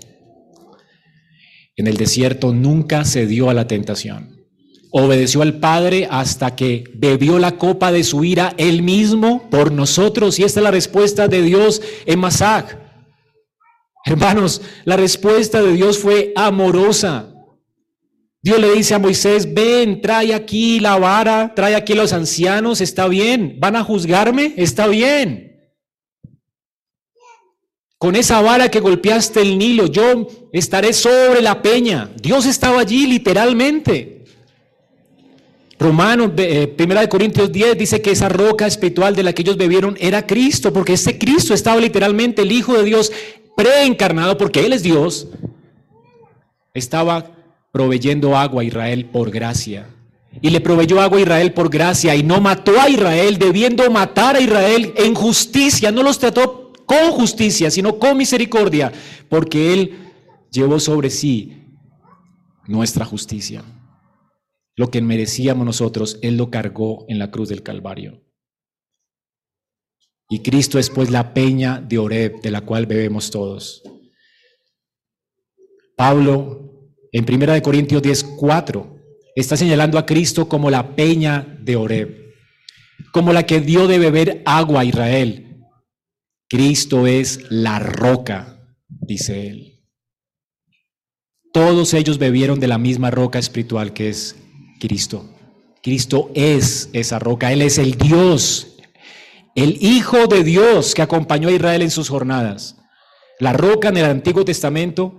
En 1.76 1.86
el 1.86 1.98
desierto 1.98 2.54
nunca 2.54 3.04
cedió 3.04 3.50
a 3.50 3.54
la 3.54 3.68
tentación. 3.68 4.46
Obedeció 4.90 5.42
al 5.42 5.58
Padre 5.58 6.08
hasta 6.10 6.56
que 6.56 6.84
bebió 6.94 7.38
la 7.38 7.58
copa 7.58 7.92
de 7.92 8.04
su 8.04 8.24
ira 8.24 8.54
él 8.56 8.80
mismo 8.80 9.50
por 9.50 9.70
nosotros. 9.70 10.38
Y 10.38 10.44
esta 10.44 10.60
es 10.60 10.64
la 10.64 10.70
respuesta 10.70 11.28
de 11.28 11.42
Dios 11.42 11.82
en 12.06 12.20
Masach. 12.20 12.85
Hermanos, 14.06 14.62
la 14.84 14.96
respuesta 14.96 15.60
de 15.60 15.72
Dios 15.72 15.98
fue 15.98 16.32
amorosa. 16.36 17.34
Dios 18.40 18.60
le 18.60 18.72
dice 18.72 18.94
a 18.94 19.00
Moisés, 19.00 19.52
ven, 19.52 20.00
trae 20.00 20.32
aquí 20.32 20.78
la 20.78 20.96
vara, 20.96 21.52
trae 21.56 21.74
aquí 21.74 21.92
los 21.94 22.12
ancianos, 22.12 22.80
está 22.80 23.08
bien. 23.08 23.56
¿Van 23.58 23.74
a 23.74 23.82
juzgarme? 23.82 24.54
Está 24.56 24.86
bien. 24.86 25.72
Con 27.98 28.14
esa 28.14 28.40
vara 28.40 28.70
que 28.70 28.78
golpeaste 28.78 29.42
el 29.42 29.58
Nilo, 29.58 29.86
yo 29.86 30.28
estaré 30.52 30.92
sobre 30.92 31.42
la 31.42 31.60
peña. 31.60 32.08
Dios 32.22 32.46
estaba 32.46 32.82
allí 32.82 33.08
literalmente. 33.08 34.24
Romanos, 35.80 36.30
eh, 36.36 36.68
primera 36.68 37.00
de 37.00 37.08
Corintios 37.08 37.50
10 37.50 37.76
dice 37.76 38.00
que 38.00 38.12
esa 38.12 38.28
roca 38.28 38.68
espiritual 38.68 39.16
de 39.16 39.24
la 39.24 39.32
que 39.32 39.42
ellos 39.42 39.56
bebieron 39.56 39.96
era 39.98 40.24
Cristo, 40.28 40.72
porque 40.72 40.92
ese 40.92 41.18
Cristo 41.18 41.54
estaba 41.54 41.80
literalmente, 41.80 42.42
el 42.42 42.52
Hijo 42.52 42.78
de 42.78 42.84
Dios 42.84 43.10
preencarnado, 43.56 44.38
porque 44.38 44.64
Él 44.64 44.72
es 44.72 44.82
Dios, 44.82 45.28
estaba 46.74 47.32
proveyendo 47.72 48.36
agua 48.36 48.62
a 48.62 48.64
Israel 48.64 49.06
por 49.06 49.30
gracia. 49.30 49.88
Y 50.42 50.50
le 50.50 50.60
proveyó 50.60 51.00
agua 51.00 51.18
a 51.18 51.22
Israel 51.22 51.52
por 51.54 51.70
gracia 51.70 52.14
y 52.14 52.22
no 52.22 52.40
mató 52.40 52.78
a 52.80 52.88
Israel, 52.88 53.38
debiendo 53.38 53.90
matar 53.90 54.36
a 54.36 54.40
Israel 54.40 54.92
en 54.96 55.14
justicia. 55.14 55.90
No 55.90 56.02
los 56.02 56.18
trató 56.18 56.72
con 56.84 57.10
justicia, 57.12 57.70
sino 57.70 57.98
con 57.98 58.16
misericordia, 58.16 58.92
porque 59.28 59.72
Él 59.72 59.98
llevó 60.50 60.78
sobre 60.78 61.10
sí 61.10 61.64
nuestra 62.66 63.04
justicia. 63.04 63.64
Lo 64.74 64.90
que 64.90 65.00
merecíamos 65.00 65.64
nosotros, 65.64 66.18
Él 66.22 66.36
lo 66.36 66.50
cargó 66.50 67.06
en 67.08 67.18
la 67.18 67.30
cruz 67.30 67.48
del 67.48 67.62
Calvario. 67.62 68.25
Y 70.28 70.40
Cristo 70.42 70.78
es 70.78 70.90
pues 70.90 71.10
la 71.10 71.32
peña 71.34 71.80
de 71.80 71.98
Oreb, 71.98 72.40
de 72.40 72.50
la 72.50 72.62
cual 72.62 72.86
bebemos 72.86 73.30
todos. 73.30 73.82
Pablo, 75.96 76.90
en 77.12 77.24
1 77.32 77.62
Corintios 77.62 78.02
10, 78.02 78.24
4, 78.38 78.96
está 79.34 79.56
señalando 79.56 79.98
a 79.98 80.06
Cristo 80.06 80.48
como 80.48 80.70
la 80.70 80.94
peña 80.96 81.58
de 81.60 81.76
Oreb, 81.76 82.34
como 83.12 83.32
la 83.32 83.46
que 83.46 83.60
dio 83.60 83.86
de 83.86 83.98
beber 83.98 84.42
agua 84.44 84.80
a 84.80 84.84
Israel 84.84 85.46
Cristo 86.48 87.08
es 87.08 87.40
la 87.50 87.80
roca, 87.80 88.76
dice 88.88 89.48
él. 89.48 89.82
Todos 91.52 91.92
ellos 91.92 92.18
bebieron 92.18 92.60
de 92.60 92.68
la 92.68 92.78
misma 92.78 93.10
roca 93.10 93.40
espiritual 93.40 93.92
que 93.92 94.08
es 94.10 94.36
Cristo. 94.78 95.28
Cristo 95.82 96.30
es 96.34 96.88
esa 96.92 97.18
roca, 97.18 97.52
Él 97.52 97.62
es 97.62 97.78
el 97.78 97.96
Dios, 97.96 98.75
el 99.56 99.78
Hijo 99.80 100.26
de 100.26 100.44
Dios 100.44 100.94
que 100.94 101.02
acompañó 101.02 101.48
a 101.48 101.52
Israel 101.52 101.82
en 101.82 101.90
sus 101.90 102.10
jornadas. 102.10 102.76
La 103.40 103.54
roca 103.54 103.88
en 103.88 103.96
el 103.96 104.04
Antiguo 104.04 104.44
Testamento 104.44 105.16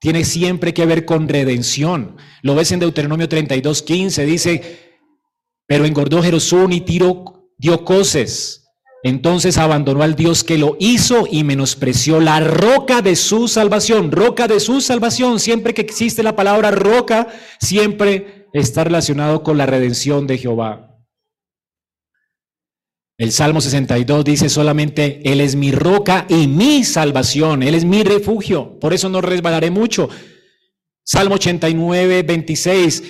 tiene 0.00 0.24
siempre 0.24 0.74
que 0.74 0.84
ver 0.84 1.04
con 1.04 1.28
redención. 1.28 2.16
Lo 2.42 2.54
ves 2.54 2.72
en 2.72 2.80
Deuteronomio 2.80 3.28
32, 3.28 3.82
15, 3.82 4.26
dice, 4.26 4.88
pero 5.66 5.84
engordó 5.84 6.22
Jerosón 6.22 6.72
y 6.72 6.80
Tiro 6.80 7.50
dio 7.56 7.84
coces 7.84 8.64
Entonces 9.04 9.58
abandonó 9.58 10.02
al 10.02 10.16
Dios 10.16 10.42
que 10.42 10.58
lo 10.58 10.76
hizo 10.80 11.26
y 11.30 11.44
menospreció 11.44 12.20
la 12.20 12.40
roca 12.40 13.00
de 13.00 13.14
su 13.14 13.46
salvación. 13.46 14.10
Roca 14.10 14.48
de 14.48 14.58
su 14.58 14.80
salvación. 14.80 15.38
Siempre 15.38 15.72
que 15.72 15.82
existe 15.82 16.24
la 16.24 16.34
palabra 16.34 16.72
roca, 16.72 17.28
siempre 17.60 18.48
está 18.52 18.82
relacionado 18.82 19.44
con 19.44 19.56
la 19.56 19.66
redención 19.66 20.26
de 20.26 20.38
Jehová. 20.38 20.87
El 23.18 23.32
Salmo 23.32 23.60
62 23.60 24.24
dice 24.24 24.48
solamente, 24.48 25.20
Él 25.24 25.40
es 25.40 25.56
mi 25.56 25.72
roca 25.72 26.24
y 26.28 26.46
mi 26.46 26.84
salvación, 26.84 27.64
Él 27.64 27.74
es 27.74 27.84
mi 27.84 28.04
refugio, 28.04 28.78
por 28.78 28.94
eso 28.94 29.08
no 29.08 29.20
resbalaré 29.20 29.72
mucho. 29.72 30.08
Salmo 31.04 31.34
89, 31.34 32.22
26, 32.22 33.02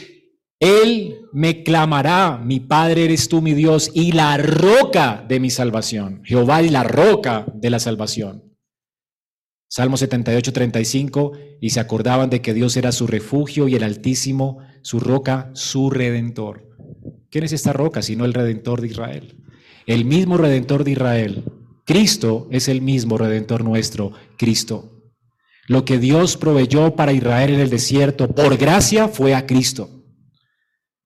Él 0.60 1.16
me 1.34 1.62
clamará, 1.62 2.40
mi 2.42 2.58
Padre 2.58 3.04
eres 3.04 3.28
tú, 3.28 3.42
mi 3.42 3.52
Dios, 3.52 3.90
y 3.92 4.12
la 4.12 4.38
roca 4.38 5.26
de 5.28 5.40
mi 5.40 5.50
salvación. 5.50 6.22
Jehová 6.24 6.62
es 6.62 6.72
la 6.72 6.84
roca 6.84 7.44
de 7.54 7.68
la 7.68 7.78
salvación. 7.78 8.44
Salmo 9.68 9.98
78, 9.98 10.54
35, 10.54 11.32
y 11.60 11.68
se 11.68 11.80
acordaban 11.80 12.30
de 12.30 12.40
que 12.40 12.54
Dios 12.54 12.78
era 12.78 12.92
su 12.92 13.06
refugio 13.06 13.68
y 13.68 13.74
el 13.74 13.82
Altísimo, 13.82 14.60
su 14.80 15.00
roca, 15.00 15.50
su 15.52 15.90
redentor. 15.90 16.66
¿Quién 17.30 17.44
es 17.44 17.52
esta 17.52 17.74
roca 17.74 18.00
sino 18.00 18.24
el 18.24 18.32
redentor 18.32 18.80
de 18.80 18.86
Israel? 18.86 19.44
El 19.88 20.04
mismo 20.04 20.36
redentor 20.36 20.84
de 20.84 20.92
Israel. 20.92 21.44
Cristo 21.86 22.46
es 22.50 22.68
el 22.68 22.82
mismo 22.82 23.16
redentor 23.16 23.64
nuestro, 23.64 24.12
Cristo. 24.36 24.92
Lo 25.66 25.86
que 25.86 25.98
Dios 25.98 26.36
proveyó 26.36 26.94
para 26.94 27.12
Israel 27.12 27.54
en 27.54 27.60
el 27.60 27.70
desierto 27.70 28.28
por 28.28 28.58
gracia 28.58 29.08
fue 29.08 29.34
a 29.34 29.46
Cristo. 29.46 29.88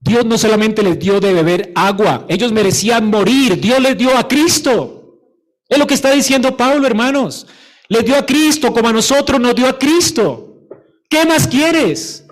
Dios 0.00 0.26
no 0.26 0.36
solamente 0.36 0.82
les 0.82 0.98
dio 0.98 1.20
de 1.20 1.32
beber 1.32 1.72
agua, 1.76 2.26
ellos 2.28 2.50
merecían 2.50 3.06
morir, 3.06 3.60
Dios 3.60 3.80
les 3.80 3.96
dio 3.96 4.18
a 4.18 4.26
Cristo. 4.26 5.20
Es 5.68 5.78
lo 5.78 5.86
que 5.86 5.94
está 5.94 6.10
diciendo 6.10 6.56
Pablo, 6.56 6.84
hermanos. 6.84 7.46
Les 7.88 8.04
dio 8.04 8.16
a 8.16 8.26
Cristo 8.26 8.72
como 8.72 8.88
a 8.88 8.92
nosotros 8.92 9.40
nos 9.40 9.54
dio 9.54 9.68
a 9.68 9.78
Cristo. 9.78 10.66
¿Qué 11.08 11.24
más 11.24 11.46
quieres? 11.46 12.26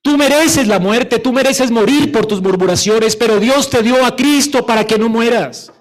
Tú 0.00 0.16
mereces 0.16 0.68
la 0.68 0.78
muerte, 0.78 1.18
tú 1.18 1.32
mereces 1.32 1.72
morir 1.72 2.12
por 2.12 2.24
tus 2.24 2.40
murmuraciones, 2.40 3.16
pero 3.16 3.40
Dios 3.40 3.68
te 3.68 3.82
dio 3.82 4.04
a 4.06 4.14
Cristo 4.14 4.64
para 4.64 4.86
que 4.86 4.96
no 4.96 5.08
mueras. 5.08 5.72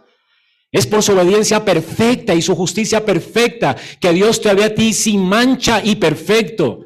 Es 0.71 0.85
por 0.85 1.01
su 1.01 1.13
obediencia 1.13 1.63
perfecta 1.63 2.35
y 2.35 2.41
su 2.41 2.55
justicia 2.55 3.05
perfecta 3.05 3.75
que 3.99 4.11
Dios 4.11 4.41
te 4.41 4.53
ve 4.53 4.65
a 4.65 4.75
ti 4.75 4.93
sin 4.93 5.23
mancha 5.23 5.81
y 5.83 5.95
perfecto. 5.95 6.85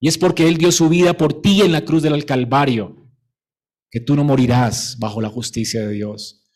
Y 0.00 0.08
es 0.08 0.16
porque 0.16 0.48
Él 0.48 0.56
dio 0.56 0.72
su 0.72 0.88
vida 0.88 1.14
por 1.14 1.42
ti 1.42 1.60
en 1.62 1.72
la 1.72 1.84
cruz 1.84 2.02
del 2.02 2.24
Calvario, 2.24 2.96
que 3.90 4.00
tú 4.00 4.14
no 4.16 4.24
morirás 4.24 4.96
bajo 4.98 5.20
la 5.20 5.28
justicia 5.28 5.86
de 5.86 5.92
Dios. 5.92 6.46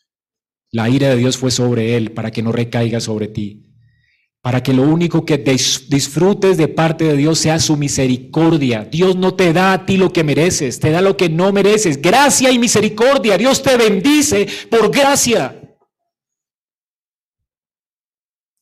La 0.71 0.89
ira 0.89 1.09
de 1.09 1.17
Dios 1.17 1.37
fue 1.37 1.51
sobre 1.51 1.95
Él 1.95 2.11
para 2.11 2.31
que 2.31 2.41
no 2.41 2.51
recaiga 2.51 2.99
sobre 2.99 3.27
ti. 3.27 3.69
Para 4.41 4.63
que 4.63 4.73
lo 4.73 4.81
único 4.81 5.23
que 5.23 5.37
disfrutes 5.37 6.57
de 6.57 6.67
parte 6.67 7.05
de 7.05 7.15
Dios 7.15 7.39
sea 7.39 7.59
su 7.59 7.77
misericordia. 7.77 8.83
Dios 8.83 9.15
no 9.15 9.35
te 9.35 9.53
da 9.53 9.71
a 9.71 9.85
ti 9.85 9.95
lo 9.95 10.11
que 10.11 10.23
mereces, 10.23 10.79
te 10.79 10.89
da 10.89 11.01
lo 11.01 11.15
que 11.15 11.29
no 11.29 11.53
mereces. 11.53 12.01
Gracia 12.01 12.51
y 12.51 12.59
misericordia. 12.59 13.37
Dios 13.37 13.61
te 13.61 13.77
bendice 13.77 14.47
por 14.69 14.91
gracia. 14.91 15.62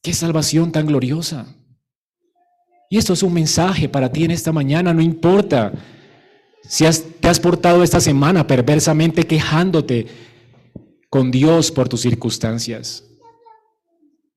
Qué 0.01 0.13
salvación 0.13 0.71
tan 0.71 0.87
gloriosa. 0.87 1.47
Y 2.89 2.97
esto 2.97 3.13
es 3.13 3.23
un 3.23 3.33
mensaje 3.33 3.87
para 3.87 4.11
ti 4.11 4.25
en 4.25 4.31
esta 4.31 4.51
mañana, 4.51 4.93
no 4.93 5.01
importa 5.01 5.71
si 6.63 6.85
te 7.19 7.27
has 7.27 7.39
portado 7.39 7.83
esta 7.83 8.01
semana 8.01 8.45
perversamente 8.45 9.25
quejándote 9.25 10.07
con 11.09 11.31
Dios 11.31 11.71
por 11.71 11.87
tus 11.87 12.01
circunstancias. 12.01 13.03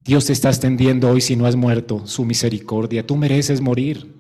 Dios 0.01 0.27
te 0.27 0.33
está 0.33 0.51
extendiendo 0.51 1.11
hoy 1.11 1.21
si 1.21 1.35
no 1.35 1.47
has 1.47 1.57
muerto 1.57 2.07
su 2.07 2.25
misericordia. 2.25 3.07
Tú 3.07 3.17
mereces 3.17 3.61
morir. 3.61 4.15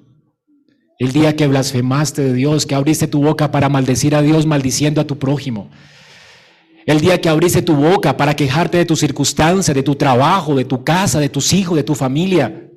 El 0.98 1.12
día 1.12 1.36
que 1.36 1.46
blasfemaste 1.46 2.22
de 2.22 2.32
Dios, 2.32 2.64
que 2.64 2.74
abriste 2.74 3.06
tu 3.06 3.22
boca 3.22 3.50
para 3.50 3.68
maldecir 3.68 4.14
a 4.14 4.22
Dios 4.22 4.46
maldiciendo 4.46 5.00
a 5.00 5.06
tu 5.06 5.18
prójimo. 5.18 5.70
El 6.86 7.00
día 7.00 7.20
que 7.20 7.28
abriste 7.28 7.62
tu 7.62 7.74
boca 7.74 8.16
para 8.16 8.36
quejarte 8.36 8.78
de 8.78 8.84
tu 8.84 8.96
circunstancia, 8.96 9.72
de 9.72 9.82
tu 9.82 9.94
trabajo, 9.94 10.54
de 10.54 10.64
tu 10.64 10.84
casa, 10.84 11.18
de 11.18 11.30
tus 11.30 11.52
hijos, 11.52 11.76
de 11.76 11.82
tu 11.82 11.94
familia. 11.94 12.70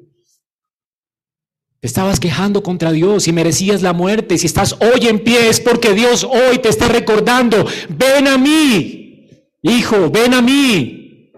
Te 1.79 1.87
estabas 1.87 2.19
quejando 2.19 2.63
contra 2.63 2.91
Dios 2.91 3.27
y 3.27 3.33
merecías 3.33 3.81
la 3.81 3.93
muerte. 3.93 4.37
Si 4.37 4.47
estás 4.47 4.73
hoy 4.79 5.07
en 5.07 5.23
pie 5.23 5.49
es 5.49 5.59
porque 5.59 5.93
Dios 5.93 6.23
hoy 6.23 6.59
te 6.59 6.69
está 6.69 6.87
recordando, 6.87 7.65
ven 7.89 8.27
a 8.27 8.37
mí, 8.37 9.29
hijo, 9.61 10.09
ven 10.09 10.33
a 10.33 10.41
mí. 10.41 11.31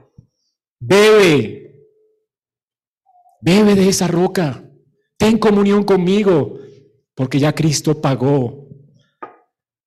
Bebe, 0.80 1.74
bebe 3.42 3.76
de 3.76 3.90
esa 3.90 4.08
roca. 4.08 4.64
Ten 5.18 5.38
comunión 5.38 5.84
conmigo, 5.84 6.60
porque 7.16 7.40
ya 7.40 7.54
Cristo 7.54 8.00
pagó 8.00 8.59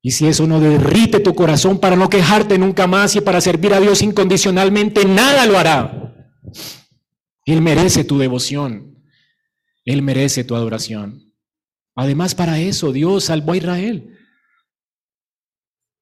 y 0.03 0.11
si 0.11 0.27
eso 0.27 0.49
no 0.49 0.59
derrite 0.59 1.21
tu 1.21 1.33
corazón 1.35 1.79
para 1.79 1.95
no 1.95 2.11
quejarte 2.11 2.59
nunca 2.59 2.89
más 2.89 3.15
y 3.15 3.21
para 3.21 3.41
servir 3.41 3.73
a 3.73 3.81
Dios 3.81 4.03
incondicionalmente, 4.03 5.05
nada 5.05 5.47
lo 5.47 5.57
hará. 5.57 6.29
Él 7.47 7.63
merece 7.63 8.03
tu 8.03 8.19
devoción. 8.19 8.99
Él 9.85 10.03
merece 10.03 10.43
tu 10.43 10.57
adoración. 10.57 11.33
Además, 11.95 12.35
para 12.35 12.59
eso 12.59 12.93
Dios 12.93 13.25
salvó 13.25 13.53
a 13.53 13.57
Israel. 13.57 14.19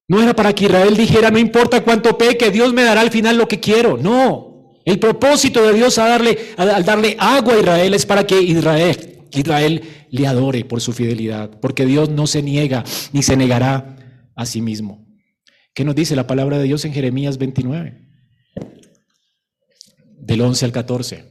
No 0.08 0.22
era 0.22 0.34
para 0.34 0.54
que 0.54 0.64
Israel 0.64 0.96
dijera, 0.96 1.30
no 1.30 1.38
importa 1.38 1.84
cuánto 1.84 2.16
peque, 2.16 2.50
Dios 2.50 2.72
me 2.72 2.82
dará 2.82 3.02
al 3.02 3.10
final 3.10 3.36
lo 3.36 3.48
que 3.48 3.60
quiero. 3.60 3.98
No. 3.98 4.80
El 4.86 4.98
propósito 4.98 5.62
de 5.62 5.74
Dios 5.74 5.98
al 5.98 6.08
darle, 6.08 6.54
darle 6.56 7.16
agua 7.18 7.52
a 7.52 7.60
Israel 7.60 7.94
es 7.94 8.06
para 8.06 8.26
que 8.26 8.40
Israel, 8.40 9.19
Israel 9.32 9.82
le 10.10 10.26
adore 10.26 10.64
por 10.64 10.80
su 10.80 10.92
fidelidad, 10.92 11.58
porque 11.60 11.86
Dios 11.86 12.08
no 12.10 12.26
se 12.26 12.42
niega 12.42 12.84
ni 13.12 13.22
se 13.22 13.36
negará 13.36 13.96
a 14.34 14.46
sí 14.46 14.60
mismo. 14.60 15.06
¿Qué 15.74 15.84
nos 15.84 15.94
dice 15.94 16.16
la 16.16 16.26
palabra 16.26 16.58
de 16.58 16.64
Dios 16.64 16.84
en 16.84 16.92
Jeremías 16.92 17.38
29? 17.38 18.08
Del 20.18 20.40
11 20.40 20.64
al 20.64 20.72
14. 20.72 21.30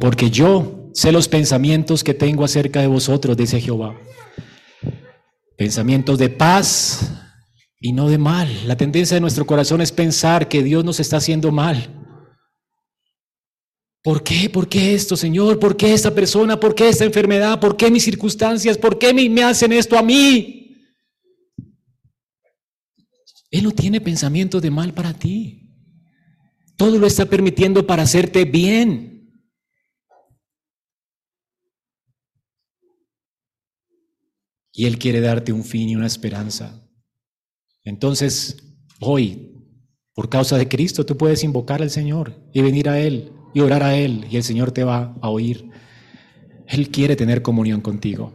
Porque 0.00 0.30
yo 0.30 0.90
sé 0.94 1.12
los 1.12 1.28
pensamientos 1.28 2.02
que 2.02 2.14
tengo 2.14 2.44
acerca 2.44 2.80
de 2.80 2.86
vosotros, 2.86 3.36
dice 3.36 3.60
Jehová. 3.60 4.00
Pensamientos 5.56 6.18
de 6.18 6.30
paz 6.30 7.29
y 7.80 7.92
no 7.92 8.08
de 8.08 8.18
mal. 8.18 8.68
La 8.68 8.76
tendencia 8.76 9.14
de 9.14 9.20
nuestro 9.22 9.46
corazón 9.46 9.80
es 9.80 9.90
pensar 9.90 10.48
que 10.48 10.62
Dios 10.62 10.84
nos 10.84 11.00
está 11.00 11.16
haciendo 11.16 11.50
mal. 11.50 11.96
¿Por 14.02 14.22
qué? 14.22 14.48
¿Por 14.48 14.68
qué 14.68 14.94
esto, 14.94 15.16
Señor? 15.16 15.58
¿Por 15.58 15.76
qué 15.76 15.92
esta 15.92 16.14
persona? 16.14 16.60
¿Por 16.60 16.74
qué 16.74 16.88
esta 16.88 17.04
enfermedad? 17.04 17.58
¿Por 17.58 17.76
qué 17.76 17.90
mis 17.90 18.04
circunstancias? 18.04 18.78
¿Por 18.78 18.98
qué 18.98 19.12
me, 19.12 19.42
hacen 19.42 19.72
esto 19.72 19.98
a 19.98 20.02
mí? 20.02 20.56
Él 23.50 23.64
no 23.64 23.72
tiene 23.72 24.00
pensamiento 24.00 24.60
de 24.60 24.70
mal 24.70 24.94
para 24.94 25.12
ti. 25.12 25.56
Todo 26.76 26.98
lo 26.98 27.06
está 27.06 27.26
permitiendo 27.26 27.86
para 27.86 28.04
hacerte 28.04 28.44
bien. 28.44 29.08
Y 34.72 34.86
Él 34.86 34.98
quiere 34.98 35.20
darte 35.20 35.52
un 35.52 35.64
fin 35.64 35.90
y 35.90 35.96
una 35.96 36.06
esperanza. 36.06 36.89
Entonces, 37.84 38.56
hoy, 39.00 39.52
por 40.14 40.28
causa 40.28 40.58
de 40.58 40.68
Cristo, 40.68 41.06
tú 41.06 41.16
puedes 41.16 41.44
invocar 41.44 41.82
al 41.82 41.90
Señor 41.90 42.34
y 42.52 42.62
venir 42.62 42.88
a 42.88 42.98
Él 42.98 43.32
y 43.54 43.60
orar 43.60 43.82
a 43.82 43.94
Él 43.94 44.26
y 44.30 44.36
el 44.36 44.42
Señor 44.42 44.72
te 44.72 44.84
va 44.84 45.16
a 45.20 45.28
oír. 45.30 45.70
Él 46.66 46.90
quiere 46.90 47.16
tener 47.16 47.42
comunión 47.42 47.80
contigo. 47.80 48.32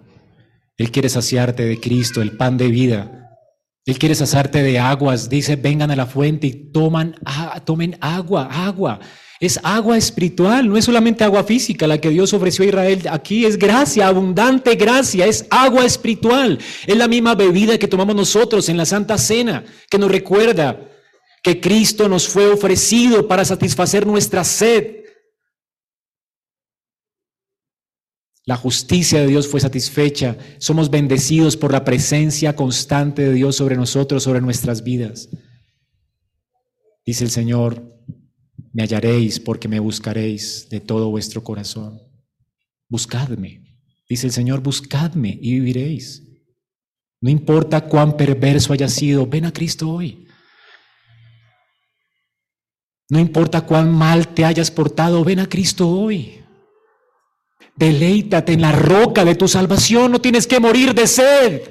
Él 0.78 0.92
quiere 0.92 1.10
saciarte 1.10 1.64
de 1.64 1.80
Cristo, 1.80 2.22
el 2.22 2.36
pan 2.36 2.58
de 2.58 2.68
vida. 2.68 3.38
Él 3.86 3.98
quiere 3.98 4.16
saciarte 4.16 4.62
de 4.64 4.80
aguas. 4.80 5.30
Dice, 5.30 5.56
vengan 5.56 5.92
a 5.92 5.96
la 5.96 6.06
fuente 6.06 6.48
y 6.48 6.72
toman, 6.72 7.16
tomen 7.64 7.98
agua, 8.02 8.50
agua. 8.52 9.00
Es 9.40 9.60
agua 9.64 9.98
espiritual, 9.98 10.68
no 10.68 10.78
es 10.78 10.86
solamente 10.86 11.24
agua 11.24 11.44
física 11.44 11.88
la 11.88 12.00
que 12.00 12.10
Dios 12.10 12.34
ofreció 12.34 12.64
a 12.64 12.68
Israel. 12.68 13.02
Aquí 13.10 13.46
es 13.46 13.58
gracia, 13.58 14.08
abundante 14.08 14.76
gracia, 14.76 15.26
es 15.26 15.46
agua 15.50 15.86
espiritual. 15.86 16.58
Es 16.88 16.96
la 16.96 17.08
misma 17.08 17.36
bebida 17.36 17.78
que 17.78 17.88
tomamos 17.88 18.16
nosotros 18.16 18.70
en 18.70 18.78
la 18.78 18.86
Santa 18.86 19.18
Cena, 19.18 19.66
que 19.90 19.98
nos 19.98 20.10
recuerda 20.10 20.90
que 21.44 21.60
Cristo 21.60 22.08
nos 22.08 22.28
fue 22.28 22.48
ofrecido 22.48 23.28
para 23.28 23.44
satisfacer 23.44 24.08
nuestra 24.08 24.44
sed. 24.44 25.04
La 28.46 28.56
justicia 28.56 29.20
de 29.20 29.28
Dios 29.28 29.48
fue 29.48 29.60
satisfecha. 29.60 30.38
Somos 30.60 30.90
bendecidos 30.90 31.58
por 31.58 31.74
la 31.74 31.84
presencia 31.84 32.56
constante 32.56 33.24
de 33.24 33.34
Dios 33.34 33.58
sobre 33.58 33.76
nosotros, 33.76 34.24
sobre 34.24 34.40
nuestras 34.40 34.84
vidas. 34.84 35.30
Dice 37.06 37.24
el 37.24 37.32
Señor, 37.32 37.95
me 38.76 38.84
hallaréis 38.84 39.40
porque 39.40 39.70
me 39.70 39.80
buscaréis 39.80 40.68
de 40.70 40.82
todo 40.82 41.10
vuestro 41.10 41.42
corazón. 41.42 42.02
Buscadme. 42.90 43.62
Dice 44.10 44.28
el 44.28 44.34
Señor, 44.34 44.62
buscadme 44.62 45.40
y 45.42 45.54
viviréis. 45.54 46.22
No 47.22 47.30
importa 47.30 47.88
cuán 47.88 48.18
perverso 48.18 48.74
haya 48.74 48.90
sido, 48.90 49.26
ven 49.28 49.46
a 49.46 49.54
Cristo 49.54 49.90
hoy. 49.90 50.28
No 53.10 53.18
importa 53.18 53.62
cuán 53.62 53.94
mal 53.94 54.34
te 54.34 54.44
hayas 54.44 54.70
portado, 54.70 55.24
ven 55.24 55.40
a 55.40 55.48
Cristo 55.48 55.88
hoy. 55.88 56.44
Deleítate 57.78 58.52
en 58.52 58.62
la 58.62 58.74
roca 58.74 59.24
de 59.24 59.36
tu 59.36 59.48
salvación, 59.48 60.12
no 60.12 60.20
tienes 60.20 60.48
que 60.48 60.60
morir 60.60 60.94
de 60.94 61.08
sed. 61.08 61.62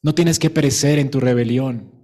No 0.00 0.14
tienes 0.14 0.38
que 0.38 0.48
perecer 0.48 1.00
en 1.00 1.10
tu 1.10 1.18
rebelión. 1.18 1.97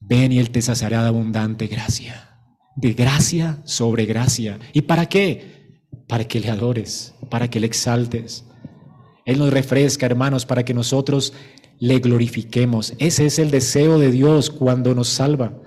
Ven 0.00 0.32
y 0.32 0.38
Él 0.38 0.50
te 0.50 0.62
saciará 0.62 1.02
de 1.02 1.08
abundante 1.08 1.66
gracia, 1.66 2.38
de 2.76 2.94
gracia 2.94 3.60
sobre 3.64 4.06
gracia. 4.06 4.58
¿Y 4.72 4.82
para 4.82 5.06
qué? 5.06 5.82
Para 6.08 6.26
que 6.26 6.40
le 6.40 6.50
adores, 6.50 7.14
para 7.30 7.48
que 7.48 7.60
le 7.60 7.66
exaltes. 7.66 8.44
Él 9.26 9.38
nos 9.38 9.52
refresca, 9.52 10.06
hermanos, 10.06 10.46
para 10.46 10.64
que 10.64 10.74
nosotros 10.74 11.32
le 11.78 11.98
glorifiquemos. 11.98 12.94
Ese 12.98 13.26
es 13.26 13.38
el 13.38 13.50
deseo 13.50 13.98
de 13.98 14.10
Dios 14.10 14.50
cuando 14.50 14.94
nos 14.94 15.08
salva. 15.08 15.60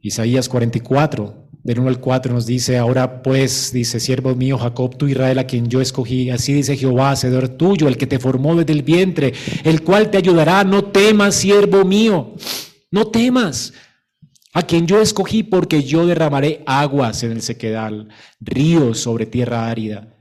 Isaías 0.00 0.48
44, 0.48 1.45
del 1.66 1.80
1 1.80 1.88
al 1.88 1.98
4 1.98 2.32
nos 2.32 2.46
dice, 2.46 2.78
ahora 2.78 3.24
pues, 3.24 3.72
dice, 3.72 3.98
siervo 3.98 4.36
mío 4.36 4.56
Jacob, 4.56 4.96
tú 4.96 5.08
Israel 5.08 5.40
a 5.40 5.48
quien 5.48 5.68
yo 5.68 5.80
escogí, 5.80 6.30
así 6.30 6.52
dice 6.52 6.76
Jehová, 6.76 7.10
hacedor 7.10 7.48
tuyo, 7.48 7.88
el 7.88 7.96
que 7.96 8.06
te 8.06 8.20
formó 8.20 8.54
desde 8.54 8.72
el 8.72 8.84
vientre, 8.84 9.34
el 9.64 9.82
cual 9.82 10.08
te 10.08 10.16
ayudará, 10.16 10.62
no 10.62 10.84
temas, 10.84 11.34
siervo 11.34 11.84
mío, 11.84 12.36
no 12.92 13.08
temas, 13.08 13.72
a 14.52 14.62
quien 14.62 14.86
yo 14.86 15.00
escogí, 15.00 15.42
porque 15.42 15.82
yo 15.82 16.06
derramaré 16.06 16.62
aguas 16.66 17.24
en 17.24 17.32
el 17.32 17.42
sequedal, 17.42 18.10
ríos 18.38 19.00
sobre 19.00 19.26
tierra 19.26 19.68
árida. 19.68 20.14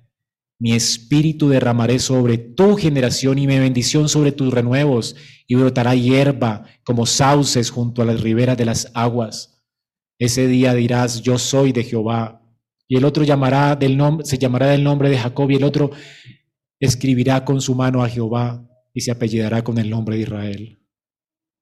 Mi 0.57 0.73
espíritu 0.73 1.47
derramaré 1.49 1.99
sobre 1.99 2.39
tu 2.39 2.75
generación 2.75 3.37
y 3.37 3.45
mi 3.45 3.59
bendición 3.59 4.09
sobre 4.09 4.31
tus 4.31 4.51
renuevos, 4.51 5.15
y 5.45 5.53
brotará 5.53 5.93
hierba 5.93 6.63
como 6.83 7.05
sauces 7.05 7.69
junto 7.69 8.01
a 8.01 8.05
las 8.05 8.21
riberas 8.21 8.57
de 8.57 8.65
las 8.65 8.89
aguas. 8.95 9.54
Ese 10.17 10.47
día 10.47 10.73
dirás, 10.73 11.21
yo 11.21 11.37
soy 11.37 11.71
de 11.71 11.83
Jehová. 11.83 12.41
Y 12.87 12.97
el 12.97 13.05
otro 13.05 13.23
llamará 13.23 13.75
del 13.75 13.99
se 14.23 14.37
llamará 14.37 14.67
del 14.67 14.83
nombre 14.83 15.09
de 15.09 15.17
Jacob 15.17 15.49
y 15.51 15.55
el 15.55 15.63
otro 15.63 15.91
escribirá 16.79 17.43
con 17.43 17.61
su 17.61 17.75
mano 17.75 18.03
a 18.03 18.09
Jehová 18.09 18.67
y 18.93 19.01
se 19.01 19.11
apellidará 19.11 19.63
con 19.63 19.77
el 19.77 19.89
nombre 19.89 20.15
de 20.15 20.21
Israel. 20.23 20.79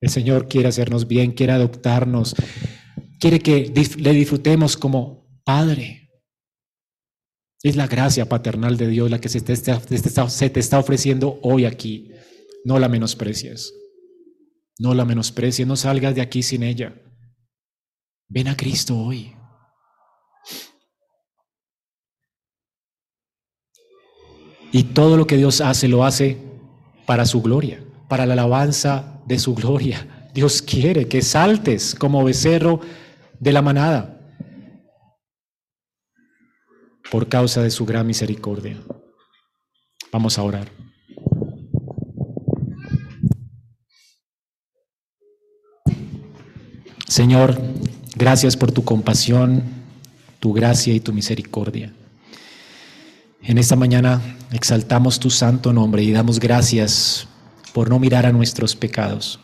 El 0.01 0.10
Señor 0.10 0.47
quiere 0.49 0.68
hacernos 0.68 1.08
bien, 1.08 1.32
quiere 1.32 1.54
adoptarnos, 1.54 2.36
quiere 3.20 3.39
que 3.39 3.72
le 3.97 4.14
disfrutemos 4.14 4.76
como 4.76 5.41
Padre. 5.45 6.12
Es 7.64 7.78
la 7.78 7.88
gracia 7.88 8.28
paternal 8.28 8.76
de 8.76 8.89
Dios 8.89 9.10
la 9.10 9.22
que 9.22 9.30
se 9.30 9.39
te, 9.39 9.54
está, 9.54 9.80
se 10.30 10.49
te 10.49 10.60
está 10.60 10.78
ofreciendo 10.78 11.39
hoy 11.41 11.64
aquí. 11.64 12.12
No 12.66 12.78
la 12.78 12.89
menosprecies. 12.89 13.74
No 14.80 14.93
la 14.93 15.06
menosprecies, 15.06 15.66
no 15.66 15.78
salgas 15.78 16.16
de 16.16 16.22
aquí 16.22 16.43
sin 16.43 16.64
ella. 16.64 16.93
Ven 18.34 18.48
a 18.48 18.58
Cristo 18.58 18.98
hoy. 18.98 19.36
Y 24.72 24.86
todo 24.86 25.18
lo 25.18 25.28
que 25.28 25.38
Dios 25.38 25.62
hace 25.62 25.88
lo 25.88 26.04
hace 26.04 26.40
para 27.06 27.28
su 27.28 27.44
gloria, 27.44 27.84
para 28.10 28.26
la 28.26 28.34
alabanza 28.34 29.22
de 29.28 29.38
su 29.38 29.54
gloria. 29.54 30.32
Dios 30.34 30.64
quiere 30.64 31.08
que 31.08 31.22
saltes 31.22 31.94
como 31.94 32.24
becerro 32.24 32.82
de 33.40 33.52
la 33.52 33.62
manada 33.62 34.20
por 37.12 37.30
causa 37.30 37.62
de 37.62 37.70
su 37.70 37.86
gran 37.86 38.08
misericordia. 38.08 38.82
Vamos 40.12 40.40
a 40.40 40.42
orar. 40.42 40.72
Señor, 47.08 47.62
Gracias 48.16 48.55
por 48.55 48.72
tu 48.72 48.84
compasión, 48.84 49.64
tu 50.39 50.53
gracia 50.53 50.93
y 50.93 50.99
tu 50.99 51.14
misericordia. 51.14 51.93
En 53.41 53.57
esta 53.57 53.76
mañana 53.76 54.22
exaltamos 54.51 55.20
tu 55.20 55.32
santo 55.32 55.74
nombre 55.74 56.03
y 56.03 56.11
damos 56.11 56.39
gracias 56.39 57.28
por 57.74 57.89
no 57.89 57.97
mirar 57.97 58.28
a 58.28 58.32
nuestros 58.32 58.76
pecados 58.76 59.39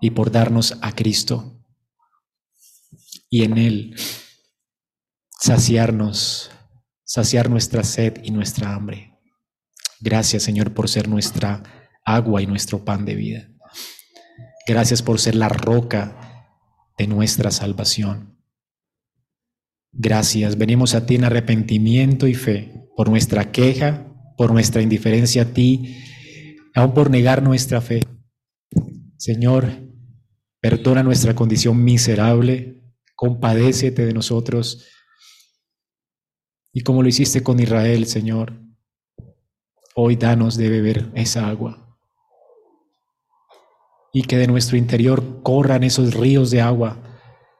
y 0.00 0.10
por 0.10 0.32
darnos 0.32 0.76
a 0.82 0.92
Cristo 0.92 1.62
y 3.30 3.44
en 3.44 3.58
Él 3.58 3.96
saciarnos, 5.38 6.50
saciar 7.04 7.48
nuestra 7.48 7.84
sed 7.84 8.14
y 8.24 8.32
nuestra 8.32 8.74
hambre. 8.74 9.14
Gracias 10.00 10.42
Señor 10.42 10.74
por 10.74 10.88
ser 10.88 11.08
nuestra 11.08 11.62
agua 12.04 12.42
y 12.42 12.46
nuestro 12.46 12.84
pan 12.84 13.04
de 13.04 13.14
vida. 13.14 13.48
Gracias 14.66 15.00
por 15.00 15.20
ser 15.20 15.36
la 15.36 15.48
roca 15.48 16.25
de 16.96 17.06
nuestra 17.06 17.50
salvación. 17.50 18.38
Gracias, 19.92 20.58
venimos 20.58 20.94
a 20.94 21.06
ti 21.06 21.14
en 21.14 21.24
arrepentimiento 21.24 22.26
y 22.26 22.34
fe 22.34 22.88
por 22.96 23.08
nuestra 23.08 23.50
queja, 23.52 24.06
por 24.36 24.52
nuestra 24.52 24.82
indiferencia 24.82 25.42
a 25.42 25.52
ti, 25.52 25.96
aún 26.74 26.94
por 26.94 27.10
negar 27.10 27.42
nuestra 27.42 27.80
fe. 27.80 28.02
Señor, 29.16 29.70
perdona 30.60 31.02
nuestra 31.02 31.34
condición 31.34 31.82
miserable, 31.82 32.82
compadécete 33.14 34.04
de 34.04 34.12
nosotros. 34.12 34.86
Y 36.72 36.82
como 36.82 37.02
lo 37.02 37.08
hiciste 37.08 37.42
con 37.42 37.58
Israel, 37.60 38.06
Señor, 38.06 38.60
hoy 39.94 40.16
danos 40.16 40.56
de 40.56 40.68
beber 40.68 41.10
esa 41.14 41.48
agua 41.48 41.85
y 44.16 44.22
que 44.22 44.38
de 44.38 44.46
nuestro 44.46 44.78
interior 44.78 45.42
corran 45.42 45.84
esos 45.84 46.14
ríos 46.14 46.50
de 46.50 46.62
agua 46.62 47.02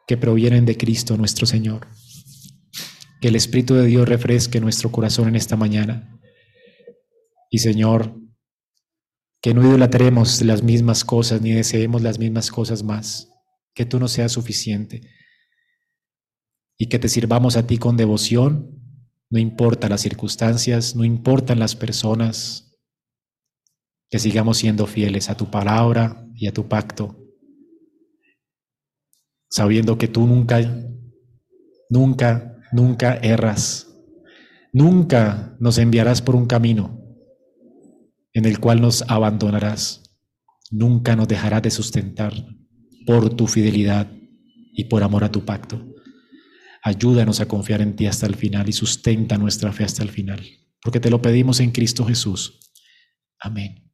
que 0.07 0.17
provienen 0.17 0.65
de 0.65 0.79
Cristo 0.79 1.19
nuestro 1.19 1.45
Señor. 1.45 1.87
Que 3.21 3.29
el 3.29 3.37
Espíritu 3.37 3.75
de 3.75 3.85
Dios 3.85 4.09
refresque 4.09 4.59
nuestro 4.59 4.91
corazón 4.91 5.29
en 5.29 5.37
esta 5.37 5.57
mañana. 5.57 6.19
Y 7.51 7.59
Señor, 7.59 8.19
que 9.43 9.53
no 9.53 9.69
idolatremos 9.69 10.41
las 10.41 10.63
mismas 10.63 11.05
cosas 11.05 11.43
ni 11.43 11.53
deseemos 11.53 12.01
las 12.01 12.19
mismas 12.19 12.51
cosas 12.51 12.83
más. 12.83 13.29
Que 13.75 13.85
tú 13.85 14.01
no 14.01 14.09
seas 14.09 14.33
suficiente. 14.33 15.03
Y 16.79 16.87
que 16.87 16.99
te 16.99 17.11
sirvamos 17.11 17.59
a 17.59 17.67
ti 17.67 17.77
con 17.77 17.99
devoción, 17.99 18.81
no 19.29 19.39
importa 19.39 19.91
las 19.91 20.01
circunstancias, 20.01 20.97
no 20.97 21.05
importan 21.05 21.59
las 21.59 21.77
personas, 21.77 22.79
que 24.09 24.19
sigamos 24.19 24.57
siendo 24.57 24.87
fieles 24.87 25.29
a 25.29 25.37
tu 25.37 25.51
palabra 25.51 26.26
y 26.37 26.47
a 26.47 26.53
tu 26.53 26.69
pacto, 26.69 27.17
sabiendo 29.49 29.97
que 29.97 30.07
tú 30.07 30.27
nunca, 30.27 30.61
nunca, 31.89 32.59
nunca 32.73 33.17
erras, 33.17 33.89
nunca 34.73 35.57
nos 35.59 35.79
enviarás 35.79 36.21
por 36.21 36.37
un 36.37 36.47
camino 36.47 37.01
en 38.35 38.45
el 38.45 38.61
cual 38.61 38.83
nos 38.83 39.03
abandonarás, 39.09 40.03
nunca 40.71 41.17
nos 41.17 41.27
dejarás 41.27 41.63
de 41.63 41.71
sustentar 41.71 42.35
por 43.07 43.35
tu 43.35 43.47
fidelidad 43.47 44.13
y 44.75 44.85
por 44.85 45.03
amor 45.03 45.25
a 45.25 45.33
tu 45.33 45.45
pacto. 45.45 45.83
Ayúdanos 46.83 47.41
a 47.41 47.49
confiar 47.49 47.81
en 47.81 47.97
ti 47.97 48.07
hasta 48.07 48.27
el 48.27 48.37
final 48.37 48.69
y 48.69 48.73
sustenta 48.73 49.39
nuestra 49.39 49.73
fe 49.73 49.85
hasta 49.85 50.03
el 50.03 50.11
final, 50.11 50.45
porque 50.83 51.01
te 51.01 51.09
lo 51.09 51.23
pedimos 51.23 51.61
en 51.61 51.71
Cristo 51.71 52.05
Jesús. 52.05 52.61
Amén. 53.41 53.85